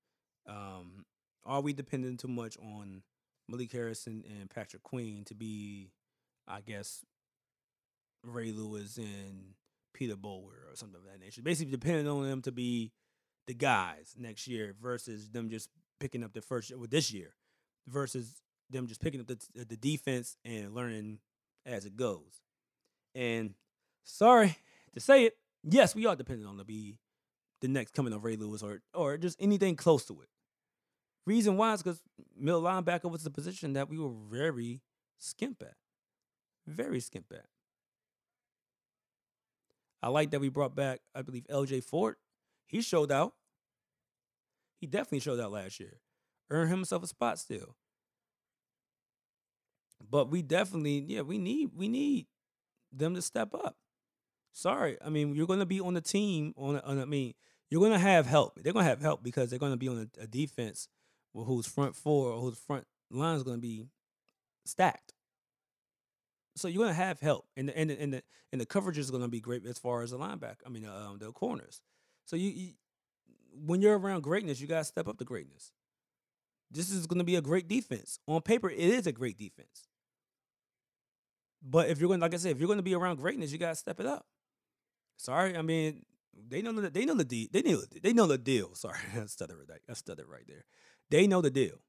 Um, 0.47 1.05
are 1.45 1.61
we 1.61 1.73
dependent 1.73 2.21
too 2.21 2.29
much 2.29 2.57
on 2.59 3.03
Malik 3.49 3.73
Harrison 3.73 4.25
and 4.39 4.51
Patrick 4.51 4.83
Queen 4.83 5.25
to 5.25 5.35
be, 5.35 5.91
I 6.49 6.61
guess, 6.61 7.05
Ray 8.25 8.53
Lewis 8.53 8.97
and 8.97 9.55
Peter 9.95 10.17
Boulware 10.17 10.71
or 10.71 10.75
something 10.75 10.99
of 10.99 11.05
that 11.05 11.21
nature? 11.21 11.43
Basically, 11.43 11.71
depending 11.71 12.09
on 12.09 12.29
them 12.29 12.43
to 12.43 12.53
be 12.53 12.93
the 13.47 13.55
guys 13.55 14.15
next 14.19 14.49
year 14.49 14.75
versus 14.81 15.31
them 15.31 15.51
just 15.51 15.71
picking 16.01 16.25
up 16.25 16.33
the 16.33 16.43
first 16.43 16.77
with 16.77 16.91
this 16.91 17.13
year 17.13 17.35
versus 17.87 18.43
them 18.71 18.87
just 18.87 19.01
picking 19.01 19.21
up 19.21 19.29
the, 19.29 19.39
the 19.55 19.77
defense 19.77 20.37
and 20.45 20.75
learning 20.75 21.19
as 21.65 21.85
it 21.85 21.97
goes. 21.97 22.43
And 23.15 23.55
sorry 24.05 24.57
to 24.93 25.01
say 25.01 25.25
it, 25.25 25.37
yes, 25.63 25.95
we 25.95 26.07
are 26.07 26.17
dependent 26.17 26.49
on 26.49 26.59
to 26.59 26.65
be 26.65 26.99
the 27.61 27.69
next 27.69 27.95
coming 27.95 28.13
of 28.13 28.25
Ray 28.25 28.37
Lewis 28.37 28.63
or 28.63 28.81
or 28.95 29.17
just 29.17 29.37
anything 29.41 29.77
close 29.77 30.05
to 30.07 30.21
it. 30.21 30.29
Reason 31.27 31.57
why 31.57 31.73
is 31.73 31.83
because 31.83 32.01
middle 32.39 32.63
linebacker 32.63 33.11
was 33.11 33.25
the 33.25 33.31
position 33.31 33.73
that 33.73 33.89
we 33.89 33.99
were 33.99 34.13
very 34.31 34.83
skimp 35.19 35.63
at. 35.63 35.75
Very 36.67 37.01
skimp 37.01 37.27
at. 37.33 37.47
I 40.03 40.09
like 40.09 40.31
that 40.31 40.41
we 40.41 40.49
brought 40.49 40.77
back, 40.77 41.01
I 41.15 41.23
believe, 41.23 41.47
LJ 41.51 41.83
Fort. 41.85 42.19
He 42.67 42.81
showed 42.81 43.11
out. 43.11 43.35
He 44.79 44.87
definitely 44.87 45.21
showed 45.21 45.41
out 45.41 45.53
last 45.53 45.81
year. 45.81 46.01
Earned 46.51 46.71
himself 46.71 47.03
a 47.03 47.07
spot 47.07 47.39
still. 47.39 47.77
But 50.09 50.31
we 50.31 50.43
definitely, 50.43 51.05
yeah, 51.09 51.23
we 51.23 51.39
need 51.39 51.71
we 51.75 51.89
need 51.89 52.27
them 52.93 53.15
to 53.15 53.23
step 53.23 53.55
up. 53.55 53.77
Sorry, 54.57 54.97
I 55.05 55.11
mean 55.11 55.35
you're 55.35 55.47
going 55.47 55.59
to 55.59 55.67
be 55.67 55.81
on 55.81 55.93
the 55.93 56.01
team 56.01 56.55
on, 56.57 56.81
on. 56.81 56.99
I 56.99 57.05
mean 57.05 57.35
you're 57.69 57.81
going 57.81 57.93
to 57.93 57.99
have 57.99 58.25
help. 58.25 58.55
They're 58.57 58.73
going 58.73 58.87
to 58.87 58.89
have 58.89 59.03
help 59.03 59.23
because 59.23 59.51
they're 59.51 59.59
going 59.59 59.73
to 59.73 59.77
be 59.77 59.87
on 59.87 60.09
a, 60.19 60.23
a 60.23 60.27
defense 60.27 60.89
wh- 61.35 61.45
whose 61.45 61.67
front 61.67 61.95
four 61.95 62.31
or 62.31 62.41
whose 62.41 62.59
front 62.59 62.87
line 63.11 63.37
is 63.37 63.43
going 63.43 63.59
to 63.59 63.61
be 63.61 63.85
stacked. 64.65 65.13
So 66.55 66.69
you're 66.69 66.83
going 66.83 66.89
to 66.89 66.95
have 66.95 67.21
help, 67.21 67.45
and 67.55 67.69
the, 67.69 67.77
and 67.77 67.91
the, 67.91 68.01
and 68.01 68.13
the 68.15 68.23
and 68.51 68.59
the 68.59 68.65
coverage 68.65 68.97
is 68.97 69.11
going 69.11 69.23
to 69.23 69.29
be 69.29 69.41
great 69.41 69.67
as 69.67 69.79
far 69.79 70.01
as 70.01 70.13
the 70.13 70.19
linebacker. 70.19 70.65
I 70.65 70.71
mean 70.71 70.87
um, 70.87 71.19
the 71.21 71.33
corners. 71.33 71.83
So 72.25 72.35
you, 72.37 72.49
you 72.49 72.73
when 73.67 73.83
you're 73.83 73.99
around 73.99 74.23
greatness, 74.23 74.59
you 74.59 74.67
got 74.67 74.79
to 74.79 74.85
step 74.85 75.07
up 75.07 75.19
to 75.19 75.25
greatness. 75.27 75.71
This 76.71 76.91
is 76.91 77.07
going 77.07 77.19
to 77.19 77.25
be 77.25 77.37
a 77.37 77.43
great 77.43 77.69
defense. 77.69 78.21
On 78.27 78.41
paper, 78.41 78.71
it 78.71 78.79
is 78.79 79.07
a 79.07 79.13
great 79.13 79.37
defense. 79.37 79.87
But 81.63 81.91
if 81.91 82.01
you're 82.01 82.09
going, 82.09 82.21
like 82.21 82.33
I 82.33 82.39
said, 82.39 82.53
if 82.53 82.59
you're 82.59 82.69
going 82.69 82.79
to 82.79 82.83
be 82.83 82.95
around 82.95 83.17
greatness, 83.17 83.53
you 83.53 83.59
got 83.59 83.69
to 83.69 83.75
step 83.75 84.01
it 84.01 84.07
up. 84.07 84.25
Sorry, 85.17 85.57
I 85.57 85.63
mean 85.63 86.05
they 86.49 86.63
know 86.63 86.73
the 86.73 86.91
they 86.91 87.05
know 87.05 87.15
the 87.15 87.25
deal. 87.25 87.49
They 87.51 87.63
know 87.63 87.83
they 88.03 88.13
know 88.13 88.27
the 88.27 88.39
deal. 88.39 88.71
Sorry, 88.75 88.99
I 89.15 89.27
stuttered 89.27 89.57
right. 89.69 89.81
I 89.89 89.95
stuttered 89.95 90.29
right 90.29 90.45
there. 90.47 90.65
They 91.11 91.27
know 91.27 91.41
the 91.41 91.51
deal. 91.51 91.81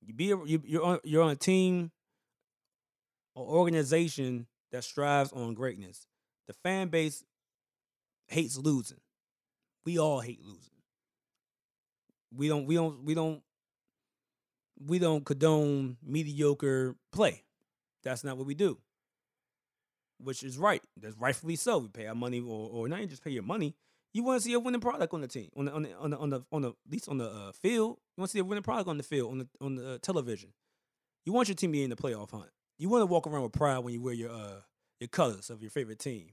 You 0.00 0.14
be 0.14 0.30
a, 0.30 0.36
you, 0.44 0.62
you're 0.64 0.84
on 0.84 1.00
you're 1.04 1.22
on 1.22 1.30
a 1.30 1.36
team 1.36 1.90
or 3.34 3.44
organization 3.44 4.46
that 4.72 4.84
strives 4.84 5.32
on 5.32 5.54
greatness. 5.54 6.06
The 6.46 6.54
fan 6.54 6.88
base 6.88 7.24
hates 8.28 8.56
losing. 8.56 9.00
We 9.84 9.98
all 9.98 10.20
hate 10.20 10.40
losing. 10.40 10.70
We 12.34 12.48
don't 12.48 12.66
we 12.66 12.76
don't 12.76 13.04
we 13.04 13.14
don't 13.14 13.42
we 14.84 14.98
don't 14.98 15.24
condone 15.24 15.96
mediocre 16.04 16.96
play. 17.12 17.44
That's 18.04 18.22
not 18.22 18.36
what 18.36 18.46
we 18.46 18.54
do. 18.54 18.78
Which 20.18 20.42
is 20.42 20.56
right. 20.56 20.82
That's 21.00 21.16
rightfully 21.16 21.56
so. 21.56 21.78
We 21.78 21.88
pay 21.88 22.06
our 22.06 22.14
money 22.14 22.40
or 22.40 22.70
or 22.72 22.88
not 22.88 22.98
even 22.98 23.10
just 23.10 23.22
pay 23.24 23.30
your 23.30 23.42
money. 23.42 23.74
You 24.14 24.22
want 24.22 24.40
to 24.40 24.44
see 24.48 24.54
a 24.54 24.60
winning 24.60 24.80
product 24.80 25.12
on 25.12 25.20
the 25.20 25.28
team, 25.28 25.50
on 25.56 25.66
the 25.66 25.72
on 25.72 25.82
the 25.82 25.94
on 25.96 26.10
the 26.10 26.16
on 26.16 26.30
the, 26.30 26.40
on 26.50 26.62
the 26.62 26.68
at 26.70 26.90
least 26.90 27.08
on 27.08 27.18
the 27.18 27.26
uh, 27.28 27.52
field. 27.52 27.98
You 28.16 28.22
want 28.22 28.30
to 28.30 28.32
see 28.32 28.38
a 28.38 28.44
winning 28.44 28.62
product 28.62 28.88
on 28.88 28.96
the 28.96 29.02
field, 29.02 29.30
on 29.30 29.38
the 29.38 29.48
on 29.60 29.74
the 29.74 29.94
uh, 29.94 29.98
television. 29.98 30.54
You 31.26 31.32
want 31.32 31.48
your 31.48 31.54
team 31.54 31.70
to 31.70 31.72
be 31.72 31.84
in 31.84 31.90
the 31.90 31.96
playoff 31.96 32.30
hunt. 32.30 32.48
You 32.78 32.88
want 32.88 33.02
to 33.02 33.06
walk 33.06 33.26
around 33.26 33.42
with 33.42 33.52
pride 33.52 33.80
when 33.80 33.92
you 33.92 34.00
wear 34.00 34.14
your 34.14 34.30
uh 34.30 34.60
your 35.00 35.08
colors 35.08 35.50
of 35.50 35.60
your 35.60 35.70
favorite 35.70 35.98
team. 35.98 36.30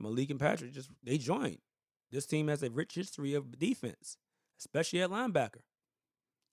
Malik 0.00 0.30
and 0.30 0.40
Patrick 0.40 0.72
just 0.72 0.90
they 1.04 1.18
joined. 1.18 1.58
This 2.10 2.26
team 2.26 2.48
has 2.48 2.62
a 2.62 2.70
rich 2.70 2.94
history 2.94 3.34
of 3.34 3.58
defense, 3.58 4.16
especially 4.58 5.02
at 5.02 5.10
linebacker. 5.10 5.62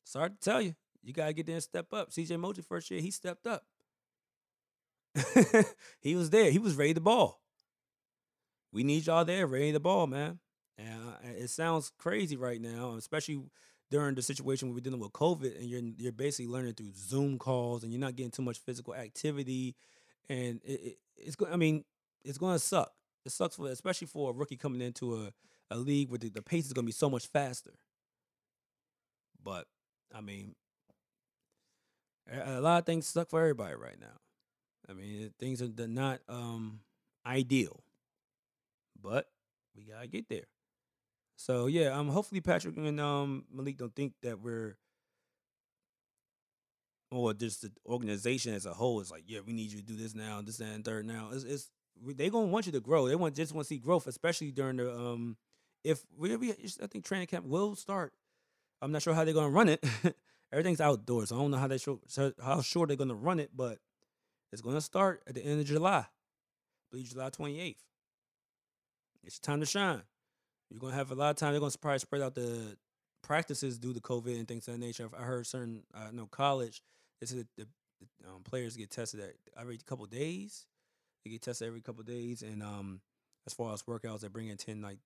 Sorry 0.03 0.29
to 0.29 0.35
tell 0.39 0.61
you, 0.61 0.75
you 1.01 1.13
gotta 1.13 1.33
get 1.33 1.45
there 1.45 1.55
and 1.55 1.63
step 1.63 1.93
up. 1.93 2.11
CJ 2.11 2.39
Mosley 2.39 2.63
first 2.63 2.91
year, 2.91 3.01
he 3.01 3.11
stepped 3.11 3.47
up. 3.47 3.63
he 6.01 6.15
was 6.15 6.29
there. 6.29 6.51
He 6.51 6.59
was 6.59 6.75
ready 6.75 6.93
to 6.93 7.01
ball. 7.01 7.41
We 8.71 8.83
need 8.83 9.07
y'all 9.07 9.25
there, 9.25 9.47
ready 9.47 9.71
to 9.71 9.79
ball, 9.79 10.07
man. 10.07 10.39
And 10.77 10.99
it 11.37 11.49
sounds 11.49 11.91
crazy 11.97 12.35
right 12.35 12.59
now, 12.59 12.95
especially 12.97 13.41
during 13.89 14.15
the 14.15 14.21
situation 14.21 14.67
where 14.67 14.75
we're 14.75 14.81
dealing 14.81 14.99
with 14.99 15.13
COVID, 15.13 15.57
and 15.57 15.69
you're 15.69 15.81
you're 15.97 16.11
basically 16.11 16.51
learning 16.51 16.73
through 16.73 16.91
Zoom 16.93 17.37
calls, 17.37 17.83
and 17.83 17.93
you're 17.93 18.01
not 18.01 18.15
getting 18.15 18.31
too 18.31 18.41
much 18.41 18.59
physical 18.59 18.93
activity, 18.93 19.75
and 20.29 20.59
it, 20.65 20.71
it, 20.71 20.97
it's 21.15 21.35
going. 21.35 21.53
I 21.53 21.55
mean, 21.55 21.85
it's 22.25 22.37
going 22.37 22.55
to 22.55 22.59
suck. 22.59 22.91
It 23.25 23.31
sucks 23.31 23.55
for 23.55 23.69
especially 23.69 24.07
for 24.07 24.31
a 24.31 24.33
rookie 24.33 24.57
coming 24.57 24.81
into 24.81 25.15
a, 25.15 25.31
a 25.71 25.77
league 25.77 26.09
where 26.09 26.19
the, 26.19 26.29
the 26.29 26.41
pace 26.41 26.65
is 26.65 26.73
going 26.73 26.83
to 26.85 26.89
be 26.89 26.91
so 26.91 27.09
much 27.09 27.27
faster. 27.27 27.71
But 29.41 29.65
I 30.13 30.19
mean, 30.19 30.55
a 32.29 32.59
lot 32.59 32.79
of 32.79 32.85
things 32.85 33.07
suck 33.07 33.29
for 33.29 33.39
everybody 33.39 33.75
right 33.75 33.99
now. 33.99 34.17
I 34.89 34.93
mean, 34.93 35.31
things 35.39 35.61
are 35.61 35.69
not 35.87 36.21
um 36.29 36.81
ideal, 37.25 37.83
but 39.01 39.27
we 39.75 39.83
gotta 39.83 40.07
get 40.07 40.29
there. 40.29 40.47
So 41.35 41.67
yeah, 41.67 41.89
um, 41.89 42.09
hopefully 42.09 42.41
Patrick 42.41 42.77
and 42.77 42.99
um 42.99 43.45
Malik 43.51 43.77
don't 43.77 43.95
think 43.95 44.13
that 44.21 44.39
we're 44.39 44.77
or 47.11 47.33
just 47.33 47.61
the 47.61 47.71
organization 47.85 48.53
as 48.53 48.65
a 48.65 48.73
whole 48.73 48.99
is 48.99 49.11
like, 49.11 49.23
yeah, 49.27 49.39
we 49.45 49.53
need 49.53 49.71
you 49.71 49.79
to 49.79 49.85
do 49.85 49.95
this 49.95 50.15
now, 50.15 50.41
this 50.41 50.57
that, 50.57 50.69
and 50.69 50.83
third 50.83 51.05
now. 51.05 51.29
It's, 51.31 51.43
it's 51.43 51.69
they 52.05 52.29
gonna 52.29 52.47
want 52.47 52.65
you 52.65 52.71
to 52.73 52.79
grow. 52.79 53.07
They 53.07 53.15
want 53.15 53.35
just 53.35 53.53
want 53.53 53.65
to 53.65 53.69
see 53.69 53.77
growth, 53.77 54.07
especially 54.07 54.51
during 54.51 54.77
the 54.77 54.91
um 54.91 55.37
if 55.83 56.03
we, 56.17 56.35
we 56.35 56.51
I 56.51 56.87
think 56.87 57.05
training 57.05 57.27
camp 57.27 57.45
will 57.45 57.75
start. 57.75 58.13
I'm 58.81 58.91
not 58.91 59.01
sure 59.01 59.13
how 59.13 59.23
they're 59.23 59.33
gonna 59.33 59.49
run 59.49 59.69
it. 59.69 59.83
Everything's 60.51 60.81
outdoors. 60.81 61.31
I 61.31 61.35
don't 61.35 61.51
know 61.51 61.57
how 61.57 61.67
they 61.67 61.77
show 61.77 61.99
how 62.43 62.61
sure 62.61 62.85
they're 62.87 62.95
gonna 62.97 63.15
run 63.15 63.39
it, 63.39 63.51
but 63.55 63.79
it's 64.51 64.61
gonna 64.61 64.81
start 64.81 65.23
at 65.27 65.35
the 65.35 65.43
end 65.43 65.59
of 65.59 65.65
July. 65.65 65.99
I 65.99 66.07
believe 66.91 67.09
July 67.09 67.29
28th. 67.29 67.75
It's 69.23 69.39
time 69.39 69.59
to 69.59 69.65
shine. 69.65 70.03
You're 70.69 70.79
gonna 70.79 70.95
have 70.95 71.11
a 71.11 71.15
lot 71.15 71.31
of 71.31 71.35
time. 71.35 71.51
They're 71.51 71.59
gonna 71.59 71.73
probably 71.81 71.99
spread 71.99 72.21
out 72.21 72.35
the 72.35 72.77
practices 73.23 73.79
due 73.79 73.93
to 73.93 73.99
COVID 73.99 74.37
and 74.37 74.47
things 74.47 74.67
of 74.67 74.75
that 74.75 74.79
nature. 74.79 75.09
I 75.17 75.23
heard 75.23 75.47
certain, 75.47 75.83
I 75.93 76.11
know 76.11 76.27
college, 76.27 76.81
they 77.19 77.27
said 77.27 77.47
the, 77.57 77.63
the 77.63 77.67
um, 78.27 78.43
players 78.43 78.75
get 78.75 78.91
tested 78.91 79.19
at 79.19 79.33
every 79.59 79.77
couple 79.77 80.05
days. 80.05 80.65
They 81.23 81.31
get 81.31 81.41
tested 81.41 81.67
every 81.67 81.81
couple 81.81 82.03
days, 82.03 82.43
and 82.43 82.61
um, 82.61 83.01
as 83.47 83.53
far 83.53 83.73
as 83.73 83.83
workouts, 83.83 84.21
they 84.21 84.27
bring 84.27 84.49
in 84.49 84.57
ten 84.57 84.81
like 84.81 84.99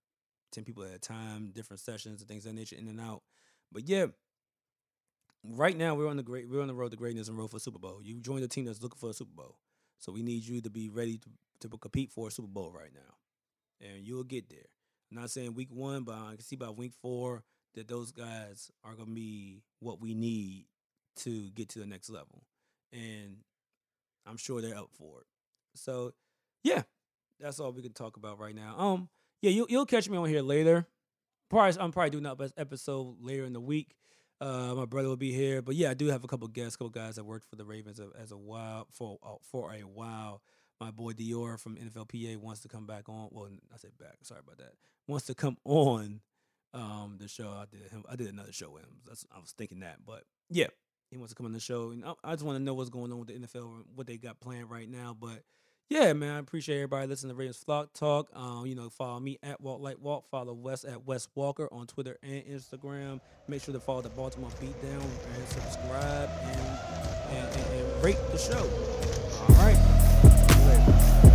ten 0.52 0.64
people 0.64 0.84
at 0.84 0.94
a 0.94 1.00
time, 1.00 1.52
different 1.54 1.80
sessions 1.80 2.20
and 2.20 2.28
things 2.28 2.46
of 2.46 2.52
that 2.52 2.60
nature, 2.60 2.76
in 2.76 2.88
and 2.88 3.00
out. 3.00 3.22
But 3.72 3.88
yeah, 3.88 4.08
right 5.44 5.76
now 5.76 5.96
we're 5.96 6.08
on 6.08 6.18
the 6.18 6.24
great 6.24 6.50
we're 6.50 6.62
on 6.62 6.68
the 6.68 6.74
road 6.74 6.92
to 6.92 6.98
greatness 6.98 7.28
and 7.28 7.38
road 7.38 7.52
for 7.52 7.60
Super 7.60 7.80
Bowl. 7.80 8.00
You 8.04 8.20
joined 8.20 8.44
a 8.44 8.48
team 8.48 8.66
that's 8.66 8.82
looking 8.82 9.00
for 9.00 9.10
a 9.10 9.14
Super 9.14 9.34
Bowl, 9.36 9.58
so 10.00 10.12
we 10.12 10.22
need 10.22 10.46
you 10.46 10.62
to 10.62 10.70
be 10.70 10.90
ready 10.90 11.18
to 11.18 11.30
to 11.62 11.78
compete 11.78 12.12
for 12.12 12.28
a 12.28 12.32
Super 12.32 12.48
Bowl 12.48 12.72
right 12.72 12.92
now, 12.94 13.88
and 13.88 14.06
you'll 14.06 14.24
get 14.24 14.50
there. 14.50 14.70
I'm 15.12 15.20
not 15.20 15.32
saying 15.32 15.56
week 15.56 15.70
one, 15.72 16.04
but 16.04 16.16
I 16.16 16.36
can 16.36 16.42
see 16.42 16.56
by 16.56 16.70
week 16.70 16.94
four 17.02 17.44
that 17.76 17.88
those 17.88 18.12
guys 18.12 18.72
are 18.84 18.96
gonna 18.96 19.12
be 19.12 19.64
what 19.80 20.02
we 20.02 20.14
need 20.14 20.66
to 21.18 21.50
get 21.52 21.70
to 21.70 21.80
the 21.80 21.86
next 21.86 22.10
level, 22.10 22.44
and 22.94 23.38
I'm 24.26 24.38
sure 24.38 24.62
they're 24.62 24.78
up 24.78 24.92
for 24.98 25.22
it. 25.22 25.28
So, 25.76 26.14
yeah, 26.64 26.84
that's 27.40 27.60
all 27.60 27.72
we 27.72 27.82
can 27.82 27.94
talk 27.94 28.18
about 28.18 28.40
right 28.40 28.56
now. 28.56 28.76
Um, 28.78 29.10
yeah, 29.42 29.52
you, 29.52 29.66
you'll 29.70 29.86
catch 29.86 30.10
me 30.10 30.18
on 30.18 30.28
here 30.28 30.42
later. 30.42 30.88
Probably, 31.50 31.80
I'm 31.80 31.92
probably 31.92 32.12
doing 32.12 32.24
that 32.24 32.54
episode 32.58 33.18
later 33.22 33.46
in 33.46 33.54
the 33.54 33.60
week. 33.60 33.96
Uh, 34.42 34.74
my 34.74 34.86
brother 34.86 35.10
will 35.10 35.18
be 35.18 35.34
here, 35.34 35.62
but 35.62 35.76
yeah, 35.76 35.90
I 35.90 35.94
do 35.94 36.08
have 36.08 36.24
a 36.24 36.28
couple 36.28 36.48
guests, 36.48 36.78
couple 36.78 36.90
guys 36.90 37.16
that 37.16 37.26
worked 37.26 37.50
for 37.50 37.58
the 37.58 37.66
Ravens 37.66 38.00
as 38.18 38.32
a 38.32 38.38
while 38.38 38.88
for 38.92 39.18
uh, 39.22 39.36
for 39.42 39.74
a 39.74 39.82
while. 39.82 40.42
My 40.80 40.92
boy 40.92 41.12
Dior 41.12 41.60
from 41.60 41.76
NFLPA 41.76 42.38
wants 42.38 42.62
to 42.62 42.70
come 42.70 42.88
back 42.88 43.10
on. 43.10 43.28
Well, 43.32 43.50
I 43.74 43.78
said 43.78 43.98
back. 44.00 44.16
Sorry 44.24 44.40
about 44.40 44.60
that. 44.60 44.74
Wants 45.08 45.26
to 45.26 45.36
come 45.36 45.58
on 45.66 46.22
um, 46.74 47.18
the 47.20 47.28
show. 47.28 47.50
I 47.50 47.66
did 47.70 47.92
him. 47.92 48.06
I 48.10 48.16
did 48.16 48.30
another 48.30 48.54
show 48.54 48.70
with 48.70 48.84
him. 48.84 49.02
That's 49.06 49.26
I 49.36 49.40
was 49.40 49.52
thinking 49.52 49.82
that, 49.82 49.98
but 50.06 50.24
yeah, 50.50 50.68
he 51.12 51.18
wants 51.18 51.34
to 51.34 51.36
come 51.36 51.46
on 51.46 51.54
the 51.54 51.60
show, 51.60 51.92
and 51.92 52.06
I, 52.06 52.14
I 52.24 52.32
just 52.34 52.46
want 52.46 52.58
to 52.58 52.64
know 52.64 52.74
what's 52.74 52.90
going 52.90 53.12
on 53.12 53.20
with 53.20 53.28
the 53.28 53.34
NFL, 53.34 53.76
and 53.76 53.86
what 53.96 54.08
they 54.08 54.18
got 54.18 54.40
planned 54.40 54.70
right 54.70 54.90
now. 54.90 55.16
But 55.20 55.44
yeah, 55.90 56.14
man, 56.14 56.36
I 56.36 56.40
appreciate 56.40 56.76
everybody 56.76 57.08
listening 57.08 57.32
to 57.32 57.36
Ravens 57.36 57.58
Flock 57.58 57.94
Talk. 57.94 58.30
Um, 58.34 58.68
you 58.68 58.76
know, 58.76 58.90
follow 58.90 59.20
me 59.20 59.40
at 59.42 59.60
Walk 59.60 59.82
Like 59.82 59.98
Walt. 60.00 60.26
Follow 60.30 60.54
Wes 60.54 60.86
at 60.86 61.06
Wes 61.06 61.28
Walker 61.34 61.68
on 61.72 61.88
Twitter 61.88 62.18
and 62.22 62.44
Instagram. 62.46 63.20
Make 63.48 63.64
sure 63.64 63.74
to 63.74 63.80
follow 63.80 64.02
the 64.02 64.10
Baltimore 64.10 64.52
Beatdown 64.62 65.02
and 65.02 65.48
subscribe 65.48 66.30
and 66.44 67.00
and, 67.32 67.48
and, 67.48 67.74
and 67.74 68.04
rate 68.04 68.18
the 68.32 68.38
show. 68.38 68.70
All 69.50 69.56
right. 69.56 71.29